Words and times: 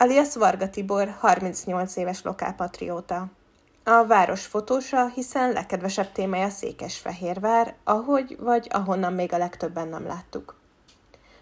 alias 0.00 0.34
Varga 0.34 0.70
Tibor, 0.70 1.16
38 1.18 1.96
éves 1.96 2.22
lokálpatrióta. 2.22 3.26
A 3.84 4.06
város 4.06 4.46
fotósa, 4.46 5.08
hiszen 5.08 5.52
legkedvesebb 5.52 6.12
témája 6.12 6.48
Székesfehérvár, 6.48 7.74
ahogy 7.84 8.36
vagy 8.40 8.68
ahonnan 8.70 9.12
még 9.12 9.32
a 9.32 9.38
legtöbben 9.38 9.88
nem 9.88 10.06
láttuk. 10.06 10.56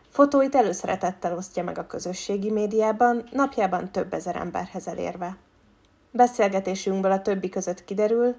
Fotóit 0.09 0.55
előszeretettel 0.55 1.37
osztja 1.37 1.63
meg 1.63 1.79
a 1.79 1.87
közösségi 1.87 2.51
médiában, 2.51 3.29
napjában 3.33 3.91
több 3.91 4.15
ezer 4.15 4.37
emberhez 4.37 4.89
elérve. 4.89 5.37
Beszélgetésünkből 6.11 7.13
a 7.13 7.23
többi 7.23 7.49
között 7.49 7.85
kiderül, 7.85 8.35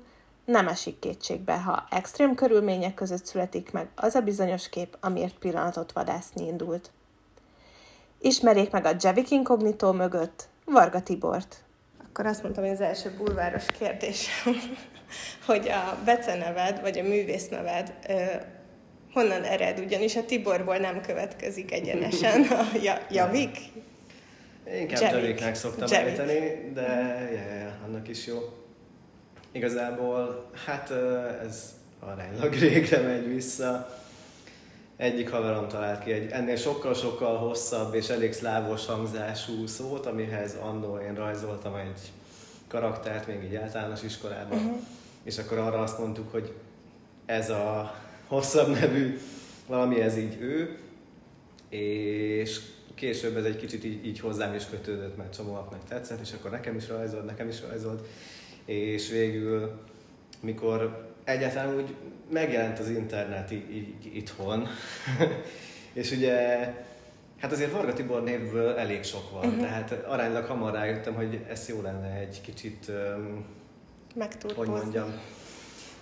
nem 0.46 0.68
esik 0.68 1.00
kétségbe, 1.00 1.62
ha 1.62 1.88
extrém 1.90 2.36
körülmények 2.36 2.94
között 2.94 3.26
születik 3.26 3.72
meg 3.72 3.90
az 3.96 4.16
a 4.16 4.22
bizonyos 4.22 4.70
kép, 4.70 4.98
amiért 5.00 5.38
pillanatot 5.38 5.92
vadászni 5.92 6.46
indult. 6.46 6.92
Ismerjék 8.20 8.72
meg 8.72 8.86
a 8.86 8.96
Javik 9.00 9.32
Incognito 9.32 9.94
mögött 9.94 10.48
Varga 10.66 11.02
Tibort. 11.02 11.56
Akkor 12.08 12.26
azt 12.26 12.44
mondtam, 12.44 12.64
hogy 12.64 12.74
az 12.74 12.82
első 12.82 13.12
bulváros 13.18 13.66
kérdés, 13.80 14.28
hogy 15.48 15.70
a 15.70 15.98
beceneved, 16.06 16.82
vagy 16.82 17.00
a 17.00 17.04
művészneved 17.04 17.94
honnan 19.14 19.44
ered, 19.44 19.80
ugyanis 19.80 20.16
a 20.16 20.26
Tiborból 20.26 20.78
nem 20.78 21.02
következik 21.02 21.72
egyenesen 21.72 22.42
a 22.44 22.68
Javik. 23.12 23.58
Inkább 24.80 25.02
Javik. 25.02 25.22
Javiknek 25.22 25.56
szoktam 25.56 25.88
Javik. 25.92 26.08
ejteni, 26.08 26.72
de 26.74 26.82
ja, 27.34 27.56
ja, 27.60 27.78
annak 27.86 28.08
is 28.08 28.28
jó. 28.28 28.38
Igazából, 29.52 30.50
hát 30.66 30.92
ez 31.44 31.76
aránylag 32.00 32.54
régre 32.60 33.02
megy 33.02 33.28
vissza 33.28 34.00
egyik 34.98 35.30
haverom 35.30 35.68
talált 35.68 36.04
ki 36.04 36.12
egy 36.12 36.32
ennél 36.32 36.56
sokkal-sokkal 36.56 37.38
hosszabb 37.38 37.94
és 37.94 38.10
elég 38.10 38.34
szlávos 38.34 38.86
hangzású 38.86 39.68
szót, 39.68 40.06
amihez 40.06 40.56
annó 40.62 40.98
én 40.98 41.16
rajzoltam 41.16 41.76
egy 41.76 42.00
karaktert 42.68 43.28
még 43.28 43.44
így 43.44 43.56
általános 43.56 44.04
iskolában, 44.04 44.58
uh-huh. 44.58 44.80
és 45.24 45.38
akkor 45.38 45.58
arra 45.58 45.80
azt 45.80 46.00
mondtuk, 46.00 46.32
hogy 46.32 46.54
ez 47.26 47.50
a 47.50 47.96
hosszabb 48.28 48.68
nevű 48.80 49.20
valami, 49.68 50.02
ez 50.02 50.18
így 50.18 50.38
ő, 50.42 50.78
és 51.70 52.60
később 52.96 53.38
ez 53.38 53.44
egy 53.44 53.58
kicsit 53.58 53.84
így, 53.84 54.06
így 54.06 54.20
hozzám 54.20 54.54
is 54.54 54.66
kötődött, 54.66 55.18
mert 55.18 55.36
csomóaknak 55.36 55.84
tetszett, 55.88 56.22
és 56.22 56.34
akkor 56.34 56.52
nekem 56.52 56.76
is 56.76 56.88
rajzolt, 56.88 57.26
nekem 57.26 57.48
is 57.48 57.62
rajzolt, 57.62 58.08
és 58.66 59.10
végül, 59.10 59.72
mikor 60.40 61.07
egyáltalán 61.28 61.76
úgy 61.76 61.96
megjelent 62.30 62.80
az 62.80 62.90
internet 62.90 63.52
így, 63.52 63.76
így 63.76 64.16
itthon, 64.16 64.68
és 65.94 66.12
ugye 66.12 66.68
Hát 67.42 67.52
azért 67.52 67.72
Varga 67.72 67.94
Tibor 67.94 68.24
névből 68.24 68.78
elég 68.78 69.04
sok 69.04 69.32
van, 69.32 69.46
uh-huh. 69.46 69.62
tehát 69.62 69.92
aránylag 69.92 70.46
hamar 70.46 70.74
rájöttem, 70.74 71.14
hogy 71.14 71.40
ez 71.50 71.70
jó 71.70 71.82
lenne 71.82 72.16
egy 72.20 72.42
kicsit, 72.42 72.86
um, 72.90 73.46
hogy 74.56 74.68
mondjam, 74.68 75.14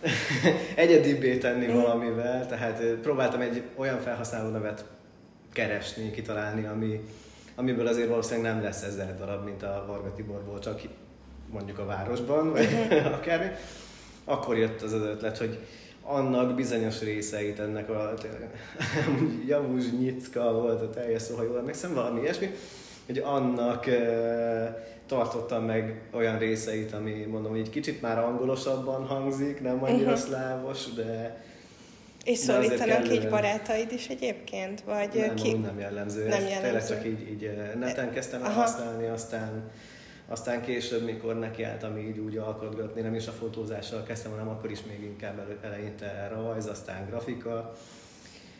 egyedibbé 0.75 1.37
tenni 1.37 1.65
uh-huh. 1.65 1.81
valamivel, 1.81 2.47
tehát 2.47 2.83
próbáltam 2.83 3.41
egy 3.41 3.63
olyan 3.75 3.99
felhasználó 3.99 4.49
nevet 4.49 4.85
keresni, 5.53 6.11
kitalálni, 6.11 6.65
ami, 6.65 6.99
amiből 7.55 7.87
azért 7.87 8.09
valószínűleg 8.09 8.53
nem 8.53 8.63
lesz 8.63 8.83
ezer 8.83 9.17
darab, 9.17 9.45
mint 9.45 9.63
a 9.63 9.83
Varga 9.87 10.13
Tiborból, 10.13 10.59
csak 10.59 10.81
mondjuk 11.51 11.79
a 11.79 11.85
városban, 11.85 12.51
vagy 12.51 12.63
uh-huh. 12.63 13.13
akármi. 13.19 13.47
Akkor 14.25 14.57
jött 14.57 14.81
az 14.81 14.93
az 14.93 15.01
ötlet, 15.01 15.37
hogy 15.37 15.59
annak 16.03 16.55
bizonyos 16.55 17.01
részeit, 17.01 17.59
ennek 17.59 17.89
a 17.89 18.13
Javuzs 19.47 19.85
Nyicka 19.99 20.53
volt 20.53 20.81
a 20.81 20.89
teljes 20.89 21.21
szó, 21.21 21.35
ha 21.35 21.43
jól 21.43 21.57
emlékszem, 21.57 21.93
valami 21.93 22.21
ilyesmi, 22.21 22.49
hogy 23.05 23.17
annak 23.17 23.87
e, 23.87 24.87
tartottam 25.07 25.63
meg 25.63 26.01
olyan 26.11 26.37
részeit, 26.37 26.93
ami 26.93 27.11
mondom, 27.11 27.53
egy 27.53 27.69
kicsit 27.69 28.01
már 28.01 28.19
angolosabban 28.19 29.05
hangzik, 29.05 29.61
nem 29.61 29.83
annyira 29.83 30.11
uh-huh. 30.11 30.25
szlávos, 30.25 30.93
de 30.93 31.43
és 32.23 32.37
szólítanak 32.37 33.13
így 33.13 33.29
barátaid 33.29 33.91
is 33.91 34.07
egyébként? 34.07 34.81
Vagy 34.81 35.09
nem, 35.13 35.35
ki... 35.35 35.53
nem 35.53 35.79
jellemző. 35.79 36.27
Nem 36.27 36.41
jellemző. 36.41 36.61
Tényleg 36.61 36.87
csak 36.87 37.05
így, 37.05 37.29
így 37.29 37.51
neten 37.79 38.11
kezdtem 38.11 38.43
el 38.43 38.51
használni, 38.51 39.07
aztán 39.07 39.71
aztán 40.27 40.61
később, 40.61 41.03
mikor 41.03 41.39
nekiálltam 41.39 41.97
így 41.97 42.17
úgy 42.17 42.37
alkotgatni, 42.37 43.01
nem 43.01 43.15
is 43.15 43.27
a 43.27 43.31
fotózással 43.31 44.03
kezdtem, 44.03 44.31
hanem 44.31 44.47
akkor 44.47 44.71
is 44.71 44.83
még 44.83 45.03
inkább 45.03 45.57
eleinte 45.61 46.27
rajz, 46.33 46.65
aztán 46.65 47.05
grafika, 47.05 47.73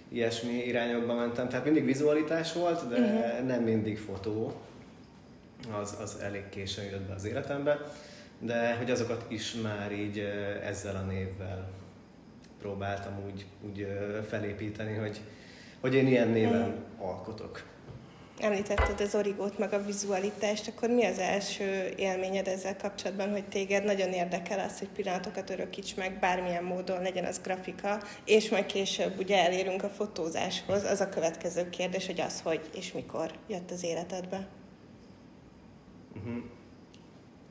ilyesmi 0.10 0.54
irányokba 0.54 1.14
mentem. 1.14 1.50
Tehát 1.50 1.66
mindig 1.66 1.86
vizualitás 1.86 2.54
volt, 2.54 2.88
de 2.88 3.00
uh-huh. 3.00 3.48
nem 3.48 3.64
mindig 3.64 3.98
fotó. 3.98 4.54
Az, 5.82 5.98
az 6.02 6.18
elég 6.22 6.50
későn 6.50 6.86
jött 6.86 7.08
be 7.08 7.14
az 7.14 7.26
életembe. 7.26 7.92
De 8.40 8.76
hogy 8.76 8.92
azokat 8.92 9.26
is 9.28 9.54
már 9.54 9.92
így 9.92 10.20
ezzel 10.64 10.96
a 10.96 11.12
névvel 11.12 11.70
próbáltam 12.62 13.14
úgy, 13.26 13.46
úgy 13.62 13.88
felépíteni, 14.28 14.96
hogy, 14.96 15.22
hogy 15.80 15.94
én 15.94 16.08
ilyen 16.08 16.28
néven 16.28 16.62
uh-huh. 16.62 17.10
alkotok 17.10 17.64
említetted 18.40 19.02
az 19.02 19.16
origót, 19.16 19.58
meg 19.58 19.74
a 19.74 19.84
vizualitást, 19.84 20.68
akkor 20.68 20.90
mi 20.90 21.06
az 21.06 21.20
első 21.20 21.94
élményed 21.96 22.48
ezzel 22.48 22.78
kapcsolatban, 22.78 23.32
hogy 23.32 23.48
téged 23.48 23.84
nagyon 23.84 24.10
érdekel 24.10 24.60
az, 24.60 24.80
hogy 24.80 24.88
pillanatokat 24.88 25.50
örökíts 25.50 25.96
meg 25.96 26.20
bármilyen 26.20 26.64
módon, 26.64 27.02
legyen 27.02 27.26
az 27.26 27.42
grafika, 27.42 28.02
és 28.26 28.50
majd 28.50 28.66
később 28.66 29.20
ugye 29.20 29.44
elérünk 29.44 29.84
a 29.84 29.90
fotózáshoz. 29.90 30.84
Az 30.84 31.02
a 31.02 31.10
következő 31.10 31.70
kérdés, 31.70 32.06
hogy 32.06 32.22
az, 32.22 32.42
hogy 32.42 32.70
és 32.76 32.92
mikor 32.92 33.32
jött 33.48 33.72
az 33.72 33.84
életedbe? 33.84 34.48
Uh-huh. 36.16 36.44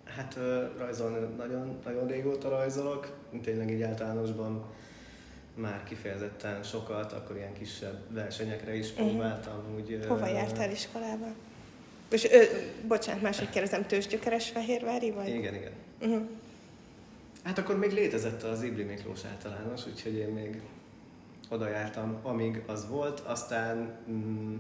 Hát 0.05 0.39
rajzolni 0.79 1.35
nagyon, 1.37 1.79
nagyon 1.85 2.07
régóta 2.07 2.49
rajzolok, 2.49 3.17
tényleg 3.43 3.71
így 3.71 3.83
általánosban 3.83 4.65
már 5.55 5.83
kifejezetten 5.83 6.63
sokat, 6.63 7.13
akkor 7.13 7.37
ilyen 7.37 7.53
kisebb 7.53 7.99
versenyekre 8.09 8.75
is 8.75 8.89
próbáltam. 8.89 9.75
Úgy, 9.77 10.05
Hova 10.09 10.27
jártál 10.27 10.71
iskolába? 10.71 11.27
És, 12.11 12.25
ö, 12.31 12.43
bocsánat, 12.87 13.23
máshogy 13.23 13.51
kérdezem, 13.51 13.87
tőzsgyökeres 13.87 14.49
Fehérvári 14.49 15.11
vagy? 15.11 15.29
Igen, 15.29 15.55
igen. 15.55 15.73
Uh-huh. 16.01 16.29
Hát 17.43 17.59
akkor 17.59 17.79
még 17.79 17.93
létezett 17.93 18.43
az 18.43 18.63
Ibli 18.63 18.83
Miklós 18.83 19.25
általános, 19.25 19.87
úgyhogy 19.87 20.15
én 20.15 20.29
még 20.29 20.61
oda 21.49 21.69
jártam, 21.69 22.19
amíg 22.23 22.63
az 22.67 22.89
volt, 22.89 23.21
aztán 23.21 23.97
mm, 24.11 24.57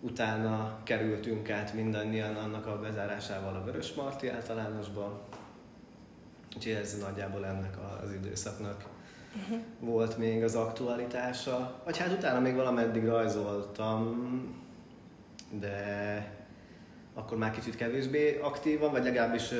utána 0.00 0.80
kerültünk 0.82 1.50
át 1.50 1.74
mindannyian 1.74 2.36
annak 2.36 2.66
a 2.66 2.80
bezárásával 2.80 3.54
a 3.54 3.64
Vörös 3.64 3.92
Marti 3.92 4.28
általánosba, 4.28 5.28
úgyhogy 6.56 6.72
ez 6.72 6.98
nagyjából 6.98 7.46
ennek 7.46 7.76
az 8.02 8.12
időszaknak 8.12 8.84
uh-huh. 9.42 9.58
volt 9.80 10.18
még 10.18 10.42
az 10.42 10.54
aktualitása. 10.54 11.80
Vagy 11.84 11.98
hát 11.98 12.12
utána 12.12 12.40
még 12.40 12.54
valameddig 12.54 13.04
rajzoltam, 13.04 14.14
de 15.60 16.34
akkor 17.14 17.38
már 17.38 17.50
kicsit 17.50 17.76
kevésbé 17.76 18.38
aktívan, 18.42 18.90
vagy 18.90 19.04
legalábbis 19.04 19.52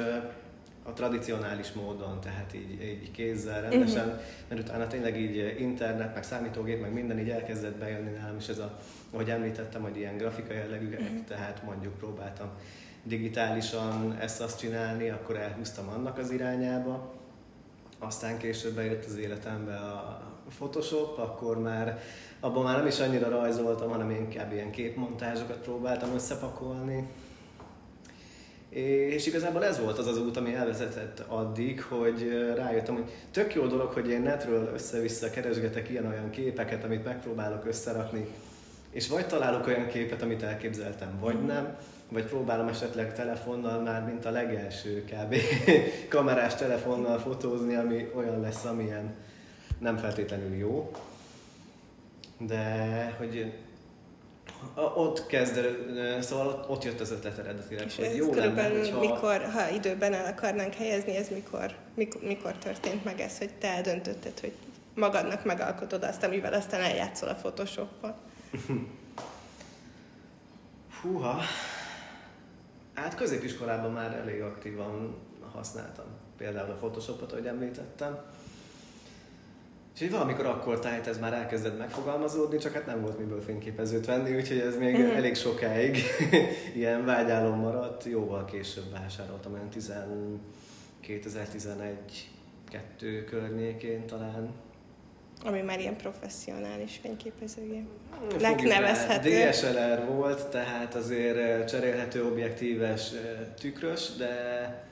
a 0.82 0.92
tradicionális 0.92 1.72
módon, 1.72 2.20
tehát 2.20 2.54
így, 2.54 2.82
így 2.82 3.10
kézzel 3.10 3.60
rendesen, 3.60 4.06
uh-huh. 4.06 4.20
mert 4.48 4.60
utána 4.60 4.86
tényleg 4.86 5.20
így 5.20 5.60
internet, 5.60 6.14
meg 6.14 6.22
számítógép, 6.22 6.80
meg 6.80 6.92
minden 6.92 7.18
így 7.18 7.28
elkezdett 7.28 7.76
bejönni 7.76 8.10
nálam, 8.10 8.36
és 8.38 8.48
ez 8.48 8.58
a, 8.58 8.78
ahogy 9.10 9.30
említettem, 9.30 9.82
hogy 9.82 9.96
ilyen 9.96 10.16
grafikai 10.16 10.56
jellegű, 10.56 10.86
uh-huh. 10.86 11.24
tehát 11.28 11.62
mondjuk 11.64 11.98
próbáltam 11.98 12.48
digitálisan 13.02 14.16
ezt 14.20 14.40
azt 14.40 14.58
csinálni, 14.58 15.10
akkor 15.10 15.36
elhúztam 15.36 15.88
annak 15.88 16.18
az 16.18 16.30
irányába, 16.30 17.14
aztán 17.98 18.38
később 18.38 18.75
bejött 18.75 19.04
az 19.04 19.16
életembe 19.16 19.76
a 19.76 20.22
Photoshop, 20.56 21.19
akkor 21.19 21.60
már 21.60 22.00
abban 22.40 22.64
már 22.64 22.76
nem 22.76 22.87
is 22.87 23.00
annyira 23.00 23.28
rajzoltam, 23.28 23.90
hanem 23.90 24.10
inkább 24.10 24.52
ilyen 24.52 24.70
képmontázsokat 24.70 25.56
próbáltam 25.56 26.14
összepakolni. 26.14 27.08
És 28.69 29.26
igazából 29.26 29.64
ez 29.64 29.81
volt 29.81 29.98
az 29.98 30.06
az 30.06 30.19
út, 30.19 30.37
ami 30.37 30.54
elvezetett 30.54 31.22
addig, 31.28 31.82
hogy 31.82 32.28
rájöttem, 32.54 32.94
hogy 32.94 33.12
tök 33.31 33.54
jó 33.54 33.66
dolog, 33.66 33.90
hogy 33.90 34.08
én 34.08 34.20
netről 34.20 34.70
össze-vissza 34.75 35.31
keresgetek 35.31 35.90
ilyen-olyan 35.90 36.31
képeket, 36.31 36.84
amit 36.84 37.04
megpróbálok 37.04 37.66
összerakni, 37.66 38.26
és 38.90 39.08
vagy 39.08 39.26
találok 39.26 39.66
olyan 39.66 39.87
képet, 39.87 40.22
amit 40.22 40.42
elképzeltem, 40.42 41.19
vagy 41.20 41.44
nem, 41.44 41.76
vagy 42.08 42.24
próbálom 42.24 42.68
esetleg 42.68 43.14
telefonnal 43.14 43.80
már, 43.80 44.04
mint 44.04 44.24
a 44.24 44.30
legelső 44.30 45.04
kb. 45.04 45.36
kamerás 46.08 46.54
telefonnal 46.54 47.18
fotózni, 47.18 47.74
ami 47.74 48.10
olyan 48.14 48.40
lesz, 48.40 48.64
amilyen 48.64 49.14
nem 49.78 49.96
feltétlenül 49.96 50.56
jó. 50.56 50.90
De 52.38 53.14
hogy 53.18 53.52
ott 54.94 55.26
kezd, 55.26 55.60
szóval 56.20 56.64
ott 56.68 56.84
jött 56.84 57.00
az 57.00 57.10
ötlet 57.10 57.38
eredetileg, 57.38 57.86
És 57.86 57.96
hogy 57.96 58.16
jó 58.16 58.34
lenne, 58.34 58.68
hogyha... 58.68 58.98
mikor, 58.98 59.44
ha 59.52 59.68
időben 59.68 60.12
el 60.14 60.26
akarnánk 60.26 60.74
helyezni, 60.74 61.16
ez 61.16 61.28
mikor, 61.28 61.74
mikor, 61.94 62.22
mikor 62.22 62.52
történt 62.52 63.04
meg 63.04 63.20
ez, 63.20 63.38
hogy 63.38 63.50
te 63.58 63.68
eldöntötted, 63.68 64.40
hogy 64.40 64.52
magadnak 64.94 65.44
megalkotod 65.44 66.02
azt, 66.02 66.22
amivel 66.22 66.52
aztán 66.52 66.80
eljátszol 66.80 67.28
a 67.28 67.34
Photoshop-on. 67.34 68.14
Húha, 71.02 71.40
hát 72.96 73.14
középiskolában 73.14 73.93
már 73.93 74.12
elég 74.14 74.43
aktívan 74.43 75.14
használtam. 75.52 76.04
Például 76.37 76.70
a 76.70 76.75
Photoshopot, 76.75 77.32
ahogy 77.32 77.46
említettem. 77.46 78.19
És 79.94 80.00
így 80.02 80.10
valamikor 80.10 80.46
akkor 80.46 80.78
tájt 80.78 81.06
ez 81.06 81.19
már 81.19 81.32
elkezdett 81.32 81.78
megfogalmazódni, 81.78 82.58
csak 82.58 82.72
hát 82.72 82.87
nem 82.87 83.00
volt 83.00 83.19
miből 83.19 83.40
fényképezőt 83.43 84.06
venni, 84.06 84.37
úgyhogy 84.37 84.58
ez 84.58 84.76
még 84.78 84.98
Mhm. 84.98 85.16
elég 85.16 85.34
sokáig 85.34 85.98
ilyen 86.75 87.04
vágyálom 87.04 87.58
maradt. 87.58 88.04
Jóval 88.04 88.44
később 88.44 88.90
vásároltam, 88.93 89.52
olyan 89.52 89.69
10, 89.69 89.92
2011 91.00 92.31
2 92.70 93.25
környékén 93.25 94.06
talán. 94.06 94.50
Ami 95.44 95.60
már 95.60 95.80
ilyen 95.80 95.96
professzionális 95.96 96.98
fényképezőgép. 97.02 97.86
Fogjuk 98.20 98.40
Nek 98.40 98.62
rá, 98.62 98.68
nevezhető. 98.68 99.30
DSLR 99.30 100.06
volt, 100.06 100.46
tehát 100.46 100.94
azért 100.94 101.68
cserélhető 101.68 102.24
objektíves 102.24 103.10
tükrös, 103.58 104.08
de 104.18 104.84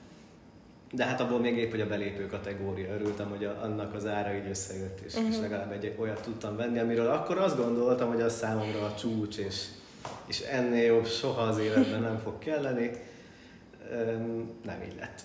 de 0.91 1.05
hát 1.05 1.21
abból 1.21 1.39
még 1.39 1.57
épp, 1.57 1.71
hogy 1.71 1.81
a 1.81 1.87
belépő 1.87 2.27
kategória. 2.27 2.93
Örültem, 2.93 3.29
hogy 3.29 3.45
a, 3.45 3.59
annak 3.63 3.93
az 3.93 4.05
ára 4.05 4.33
így 4.33 4.49
összejött, 4.49 4.99
és, 5.05 5.13
uh-huh. 5.13 5.29
és 5.29 5.39
legalább 5.39 5.71
egy 5.71 5.95
olyat 5.99 6.21
tudtam 6.21 6.55
venni, 6.55 6.79
amiről 6.79 7.07
akkor 7.07 7.37
azt 7.37 7.57
gondoltam, 7.57 8.07
hogy 8.07 8.21
az 8.21 8.35
számomra 8.35 8.85
a 8.85 8.95
csúcs, 8.95 9.37
és, 9.37 9.65
és 10.27 10.39
ennél 10.39 10.83
jobb 10.85 11.07
soha 11.07 11.41
az 11.41 11.57
életben 11.57 12.01
nem 12.01 12.19
fog 12.23 12.39
kelleni. 12.39 12.91
Öm, 13.91 14.49
Nem 14.65 14.81
így 14.81 14.95
lett. 14.99 15.23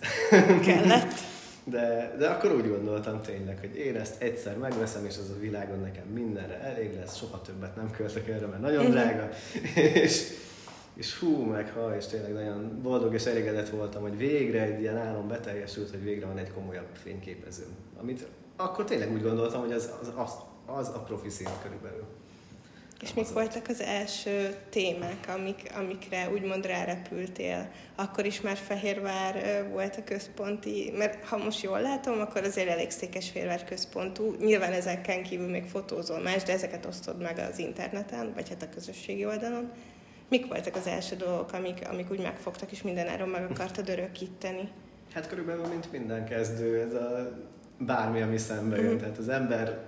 Kellett. 0.64 1.12
De, 1.65 2.15
de 2.19 2.29
akkor 2.29 2.53
úgy 2.53 2.69
gondoltam 2.69 3.23
tényleg, 3.23 3.59
hogy 3.59 3.77
én 3.77 3.97
ezt 3.97 4.23
egyszer 4.23 4.59
megveszem, 4.59 5.05
és 5.05 5.17
az 5.19 5.31
a 5.37 5.39
világon 5.41 5.81
nekem 5.81 6.07
mindenre 6.07 6.61
elég 6.61 6.95
lesz, 6.95 7.17
soha 7.17 7.41
többet 7.41 7.77
nem 7.77 7.91
költök 7.91 8.29
erre, 8.29 8.47
mert 8.47 8.61
nagyon 8.61 8.91
drága. 8.91 9.29
és, 10.05 10.23
és 10.95 11.19
hú, 11.19 11.37
meg 11.37 11.73
ha, 11.73 11.97
és 11.97 12.07
tényleg 12.07 12.33
nagyon 12.33 12.79
boldog 12.83 13.15
és 13.15 13.25
elégedett 13.25 13.69
voltam, 13.69 14.03
hogy 14.03 14.17
végre 14.17 14.62
egy 14.62 14.81
ilyen 14.81 14.97
álom 14.97 15.29
beteljesült, 15.29 15.91
hogy 15.91 16.03
végre 16.03 16.27
van 16.27 16.39
egy 16.39 16.53
komolyabb 16.53 16.89
fényképező. 16.93 17.65
Amit 18.01 18.27
akkor 18.57 18.85
tényleg 18.85 19.12
úgy 19.12 19.23
gondoltam, 19.23 19.61
hogy 19.61 19.73
az, 19.73 19.91
az, 20.01 20.12
az, 20.17 20.33
az 20.67 20.89
a 20.89 20.99
profi 20.99 21.29
szint 21.29 21.62
körülbelül. 21.62 22.05
És 23.00 23.14
mik 23.14 23.29
voltak 23.29 23.69
az 23.69 23.81
első 23.81 24.55
témák, 24.70 25.29
amik, 25.38 25.70
amikre 25.79 26.31
úgymond 26.32 26.67
rárepültél? 26.67 27.70
Akkor 27.97 28.26
is 28.26 28.41
már 28.41 28.56
Fehérvár 28.56 29.67
volt 29.70 29.97
a 29.97 30.05
központi, 30.05 30.93
mert 30.97 31.25
ha 31.25 31.37
most 31.37 31.62
jól 31.62 31.81
látom, 31.81 32.20
akkor 32.20 32.44
azért 32.44 32.69
elég 32.69 32.91
Székesfehérvár 32.91 33.64
központú. 33.64 34.35
Nyilván 34.41 34.73
ezeken 34.73 35.23
kívül 35.23 35.49
még 35.49 35.64
fotózol 35.64 36.20
más, 36.20 36.43
de 36.43 36.52
ezeket 36.52 36.87
osztod 36.87 37.23
meg 37.23 37.38
az 37.38 37.58
interneten, 37.58 38.32
vagy 38.35 38.49
hát 38.49 38.62
a 38.62 38.69
közösségi 38.75 39.26
oldalon. 39.26 39.70
Mik 40.29 40.47
voltak 40.47 40.76
az 40.76 40.87
első 40.87 41.17
dolgok, 41.17 41.52
amik, 41.52 41.88
amik 41.91 42.11
úgy 42.11 42.23
megfogtak, 42.23 42.73
és 42.73 42.82
mindenáron 42.82 43.29
meg 43.29 43.50
akartad 43.50 43.88
örökíteni? 43.88 44.69
Hát 45.14 45.29
körülbelül, 45.29 45.67
mint 45.67 45.93
minden 45.93 46.25
kezdő, 46.25 46.81
ez 46.81 46.94
a 46.94 47.38
bármi, 47.79 48.23
ami 48.23 48.38
szembe 48.38 48.76
jön. 48.76 48.85
Mhm. 48.85 48.97
Tehát 48.97 49.19
az 49.19 49.29
ember, 49.29 49.79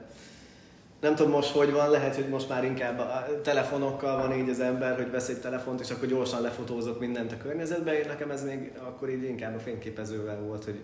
nem 1.02 1.14
tudom 1.14 1.32
most 1.32 1.50
hogy 1.50 1.72
van, 1.72 1.90
lehet, 1.90 2.14
hogy 2.14 2.28
most 2.28 2.49
már 2.49 2.64
inkább 2.64 2.99
a 2.99 3.40
telefonokkal 3.43 4.16
van 4.16 4.38
így 4.38 4.49
az 4.49 4.60
ember, 4.60 4.96
hogy 4.96 5.10
vesz 5.10 5.28
egy 5.28 5.40
telefont, 5.40 5.81
és 5.81 5.90
akkor 5.90 6.08
gyorsan 6.08 6.40
lefotózok 6.40 7.00
mindent 7.00 7.32
a 7.32 7.37
környezetbe. 7.37 7.99
Én 7.99 8.06
nekem 8.06 8.31
ez 8.31 8.44
még 8.44 8.72
akkor 8.78 9.10
így 9.10 9.22
inkább 9.22 9.54
a 9.54 9.58
fényképezővel 9.58 10.40
volt, 10.40 10.64
hogy, 10.64 10.81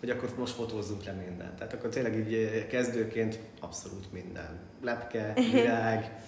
hogy 0.00 0.10
akkor 0.10 0.28
most 0.38 0.54
fotózzunk 0.54 1.04
le 1.04 1.12
mindent. 1.12 1.54
Tehát 1.54 1.72
akkor 1.72 1.90
tényleg 1.90 2.16
így 2.16 2.66
kezdőként 2.66 3.38
abszolút 3.60 4.12
minden. 4.12 4.58
Lepke, 4.82 5.32
virág, 5.52 6.20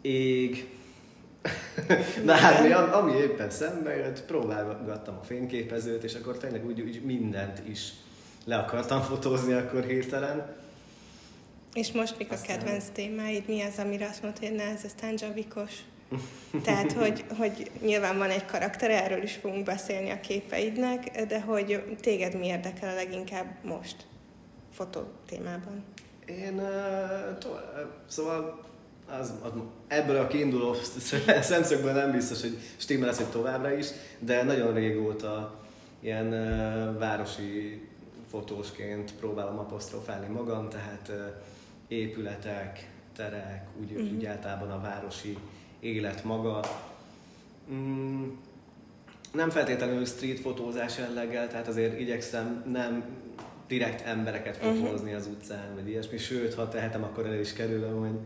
ég, 0.00 0.68
Na 2.24 2.32
hát 2.32 2.62
mi, 2.62 2.72
am- 2.72 2.92
ami 2.92 3.12
éppen 3.12 3.50
szembe 3.50 3.96
jött, 3.96 4.24
próbálgattam 4.24 5.18
a 5.20 5.24
fényképezőt, 5.24 6.04
és 6.04 6.14
akkor 6.14 6.36
tényleg 6.36 6.66
úgy, 6.66 6.80
úgy 6.80 7.02
mindent 7.04 7.62
is 7.68 7.92
le 8.44 8.56
akartam 8.56 9.00
fotózni 9.00 9.52
akkor 9.52 9.84
hirtelen. 9.84 10.58
És 11.74 11.92
most 11.92 12.18
mik 12.18 12.30
a 12.30 12.34
Aztán- 12.34 12.58
kedvenc 12.58 12.84
témáid? 12.92 13.48
Mi 13.48 13.62
az, 13.62 13.78
amire 13.78 14.06
azt 14.06 14.22
mondod, 14.22 14.40
hogy 14.40 14.52
ne, 14.52 14.64
ez 14.64 14.84
aztán 14.84 15.16
zsavikos? 15.16 15.72
Tehát, 16.64 16.92
hogy, 16.92 17.24
hogy 17.38 17.70
nyilván 17.80 18.18
van 18.18 18.30
egy 18.30 18.44
karakter, 18.44 18.90
erről 18.90 19.22
is 19.22 19.34
fogunk 19.34 19.64
beszélni 19.64 20.10
a 20.10 20.20
képeidnek, 20.20 21.26
de 21.26 21.40
hogy 21.40 21.96
téged 22.00 22.38
mi 22.38 22.46
érdekel 22.46 22.88
a 22.88 22.94
leginkább 22.94 23.46
most 23.64 23.96
fotó 24.72 25.00
témában? 25.26 25.84
Én, 26.26 26.54
uh, 26.54 27.38
szóval 28.08 28.60
az, 29.20 29.32
az, 29.42 29.50
ebből 29.88 30.16
a 30.16 30.26
kiinduló 30.26 30.74
szemszögből 31.40 31.92
nem 31.92 32.10
biztos, 32.10 32.40
hogy 32.40 32.58
stimmel 32.76 33.06
lesz, 33.06 33.16
hogy 33.16 33.26
továbbra 33.26 33.72
is, 33.72 33.86
de 34.18 34.42
nagyon 34.42 34.74
régóta 34.74 35.60
ilyen 36.00 36.26
uh, 36.26 36.98
városi 36.98 37.88
fotósként 38.30 39.14
próbálom 39.14 39.58
apostrofálni 39.58 40.26
magam, 40.26 40.68
tehát 40.68 41.08
uh, 41.08 41.16
épületek, 41.90 42.88
terek, 43.16 43.66
úgy, 43.80 43.90
Mhm. 43.92 44.14
úgy 44.16 44.24
általában 44.24 44.70
a 44.70 44.80
városi 44.80 45.36
élet 45.80 46.24
maga. 46.24 46.60
Mm, 47.72 48.24
nem 49.32 49.50
feltétlenül 49.50 50.04
street 50.04 50.40
fotózás 50.40 50.98
jelleggel, 50.98 51.48
tehát 51.48 51.68
azért 51.68 52.00
igyekszem 52.00 52.64
nem 52.72 53.04
direkt 53.68 54.06
embereket 54.06 54.56
fotózni 54.56 55.12
az 55.12 55.26
utcán, 55.26 55.74
vagy 55.74 55.88
ilyesmi, 55.88 56.18
sőt, 56.18 56.54
ha 56.54 56.68
tehetem, 56.68 57.02
akkor 57.02 57.26
el 57.26 57.40
is 57.40 57.52
kerülöm, 57.52 57.98
hogy 57.98 58.18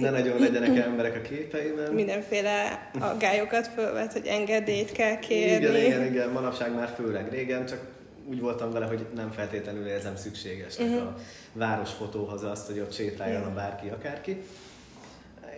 ne 0.00 0.10
nagyon 0.10 0.38
legyenek 0.38 0.76
emberek 0.76 1.16
a 1.16 1.20
képeimen. 1.20 1.92
Mindenféle 1.92 2.62
aggályokat 3.12 3.66
fölvet, 3.66 4.12
hogy 4.12 4.26
engedélyt 4.26 4.92
kell 4.92 5.18
kérni. 5.18 5.66
Igen, 5.66 5.76
igen, 5.86 6.04
igen, 6.04 6.30
manapság 6.30 6.74
már 6.74 6.88
főleg 6.96 7.30
régen, 7.30 7.66
csak 7.66 7.80
úgy 8.28 8.40
voltam 8.40 8.70
vele, 8.70 8.86
hogy 8.86 9.06
nem 9.14 9.30
feltétlenül 9.30 9.86
érzem 9.86 10.16
szükségesnek 10.16 10.88
Mhm. 10.88 10.96
a 10.96 11.16
városfotóhoz 11.52 12.42
azt, 12.42 12.66
hogy 12.66 12.78
ott 12.78 12.92
sétáljon 12.92 13.42
a 13.42 13.54
bárki, 13.54 13.88
akárki. 13.88 14.42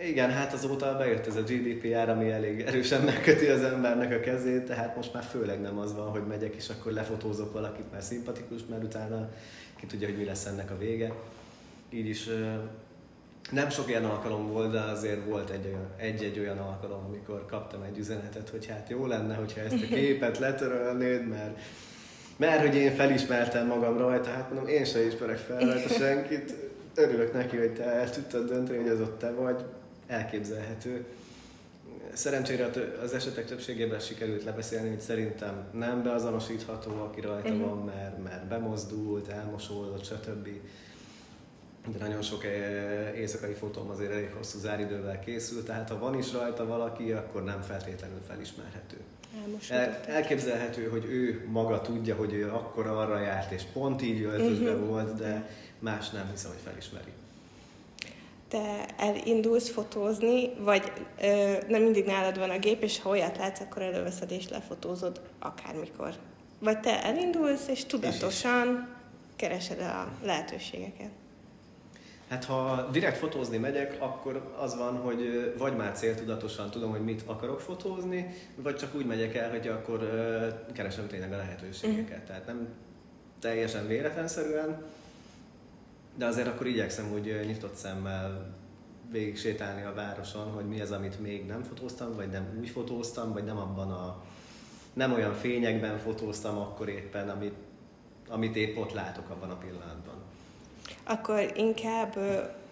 Igen, 0.07 0.31
hát 0.31 0.53
azóta 0.53 0.97
bejött 0.97 1.27
ez 1.27 1.35
a 1.35 1.41
GDPR, 1.41 2.09
ami 2.09 2.29
elég 2.31 2.61
erősen 2.61 3.01
megköti 3.01 3.45
az 3.45 3.61
embernek 3.63 4.11
a 4.11 4.19
kezét, 4.19 4.65
tehát 4.65 4.95
most 4.95 5.13
már 5.13 5.23
főleg 5.23 5.61
nem 5.61 5.77
az 5.77 5.95
van, 5.95 6.09
hogy 6.09 6.25
megyek 6.27 6.55
és 6.55 6.69
akkor 6.69 6.91
lefotózok 6.91 7.53
valakit, 7.53 7.91
mert 7.91 8.03
szimpatikus, 8.03 8.61
mert 8.69 8.83
utána 8.83 9.29
ki 9.79 9.85
tudja, 9.85 10.07
hogy 10.07 10.17
mi 10.17 10.23
lesz 10.25 10.45
ennek 10.45 10.71
a 10.71 10.77
vége. 10.77 11.13
Így 11.89 12.07
is 12.07 12.29
nem 13.51 13.69
sok 13.69 13.89
ilyen 13.89 14.05
alkalom 14.05 14.47
volt, 14.51 14.71
de 14.71 14.79
azért 14.79 15.25
volt 15.25 15.49
egy 15.49 15.65
olyan, 15.65 15.87
egy-egy 15.97 16.39
olyan 16.39 16.57
alkalom, 16.57 17.03
amikor 17.05 17.45
kaptam 17.45 17.81
egy 17.81 17.97
üzenetet, 17.97 18.49
hogy 18.49 18.65
hát 18.65 18.89
jó 18.89 19.05
lenne, 19.05 19.35
hogyha 19.35 19.61
ezt 19.61 19.83
a 19.83 19.93
képet 19.95 20.37
letörölnéd, 20.37 21.27
mert 21.27 21.59
mert 22.37 22.61
hogy 22.61 22.75
én 22.75 22.95
felismertem 22.95 23.67
magam 23.67 23.97
rajta, 23.97 24.29
hát 24.29 24.53
mondom, 24.53 24.67
én 24.67 24.85
sem 24.85 25.07
ismerek 25.07 25.37
fel 25.37 25.59
rajta 25.59 25.89
senkit. 25.89 26.53
Örülök 26.95 27.33
neki, 27.33 27.57
hogy 27.57 27.73
te 27.73 27.83
el 27.83 28.09
tudtad 28.09 28.47
dönteni, 28.47 28.77
hogy 28.77 28.89
az 28.89 28.99
ott 28.99 29.19
te 29.19 29.31
vagy. 29.31 29.63
Elképzelhető. 30.07 31.05
Szerencsére 32.13 32.69
az 33.03 33.13
esetek 33.13 33.45
többségében 33.45 33.99
sikerült 33.99 34.43
lebeszélni, 34.43 34.89
hogy 34.89 34.99
szerintem 34.99 35.63
nem 35.73 36.03
beazonosítható, 36.03 36.91
aki 36.91 37.21
rajta 37.21 37.57
van, 37.57 37.77
mert, 37.85 38.23
mert 38.23 38.45
bemozdult, 38.45 39.27
elmosódott, 39.27 40.05
stb. 40.05 40.47
De 41.91 41.97
nagyon 41.99 42.21
sok 42.21 42.43
eh, 42.43 43.13
éjszakai 43.15 43.53
fotóm 43.53 43.89
azért 43.89 44.11
elég 44.11 44.31
hosszú 44.37 44.59
záridővel 44.59 45.19
készült, 45.19 45.65
tehát 45.65 45.89
ha 45.89 45.99
van 45.99 46.17
is 46.17 46.33
rajta 46.33 46.65
valaki, 46.65 47.11
akkor 47.11 47.43
nem 47.43 47.61
feltétlenül 47.61 48.19
felismerhető. 48.27 48.97
Elmosodott. 49.45 50.05
elképzelhető, 50.05 50.87
hogy 50.89 51.05
ő 51.05 51.47
maga 51.51 51.81
tudja, 51.81 52.15
hogy 52.15 52.33
ő 52.33 52.49
akkor 52.51 52.87
arra 52.87 53.19
járt, 53.19 53.51
és 53.51 53.63
pont 53.73 54.01
így 54.01 54.21
öltözve 54.21 54.71
Mhm. 54.73 54.85
volt, 54.87 55.15
de 55.17 55.49
más 55.79 56.09
nem 56.09 56.29
hiszem, 56.31 56.51
hogy 56.51 56.59
felismeri. 56.63 57.11
Te 58.47 58.85
elindulsz 58.97 59.69
fotózni, 59.69 60.49
vagy 60.59 60.91
ö, 61.21 61.53
nem 61.67 61.81
mindig 61.81 62.05
nálad 62.05 62.37
van 62.37 62.49
a 62.49 62.59
gép, 62.59 62.83
és 62.83 62.99
ha 63.01 63.09
olyat 63.09 63.37
látsz, 63.37 63.59
akkor 63.59 63.81
előveszed 63.81 64.31
és 64.31 64.49
lefotózod 64.49 65.21
akármikor. 65.39 66.13
Vagy 66.59 66.79
te 66.79 67.03
elindulsz, 67.03 67.67
és 67.67 67.85
tudatosan 67.85 68.87
keresed 69.35 69.79
a 69.79 70.11
lehetőségeket. 70.23 71.09
Hát 72.29 72.45
ha 72.45 72.89
direkt 72.91 73.17
fotózni 73.17 73.57
megyek, 73.57 73.97
akkor 73.99 74.53
az 74.57 74.77
van, 74.77 74.95
hogy 74.97 75.53
vagy 75.57 75.75
már 75.75 75.91
céltudatosan 75.91 76.69
tudom, 76.69 76.91
hogy 76.91 77.03
mit 77.03 77.23
akarok 77.25 77.59
fotózni, 77.59 78.33
vagy 78.55 78.75
csak 78.75 78.95
úgy 78.95 79.05
megyek 79.05 79.35
el, 79.35 79.49
hogy 79.49 79.67
akkor 79.67 79.99
keresem 80.73 81.07
tényleg 81.07 81.33
a 81.33 81.37
lehetőségeket. 81.37 82.09
Uh-huh. 82.09 82.23
Tehát 82.25 82.45
nem 82.45 82.67
teljesen 83.39 83.87
véletlenszerűen, 83.87 84.85
de 86.15 86.25
azért 86.25 86.47
akkor 86.47 86.67
igyekszem 86.67 87.11
úgy 87.13 87.39
nyitott 87.45 87.75
szemmel 87.75 88.55
végig 89.11 89.37
sétálni 89.37 89.83
a 89.83 89.93
városon, 89.93 90.51
hogy 90.51 90.65
mi 90.65 90.81
az, 90.81 90.91
amit 90.91 91.19
még 91.19 91.45
nem 91.45 91.63
fotóztam, 91.63 92.15
vagy 92.15 92.29
nem 92.29 92.57
úgy 92.59 92.69
fotóztam, 92.69 93.33
vagy 93.33 93.43
nem 93.43 93.57
abban 93.57 93.91
a 93.91 94.23
nem 94.93 95.13
olyan 95.13 95.33
fényekben 95.33 95.97
fotóztam 95.97 96.57
akkor 96.57 96.89
éppen, 96.89 97.29
amit, 97.29 97.55
amit 98.29 98.55
épp 98.55 98.77
ott 98.77 98.93
látok 98.93 99.29
abban 99.29 99.49
a 99.49 99.57
pillanatban. 99.57 100.15
Akkor 101.07 101.51
inkább 101.55 102.17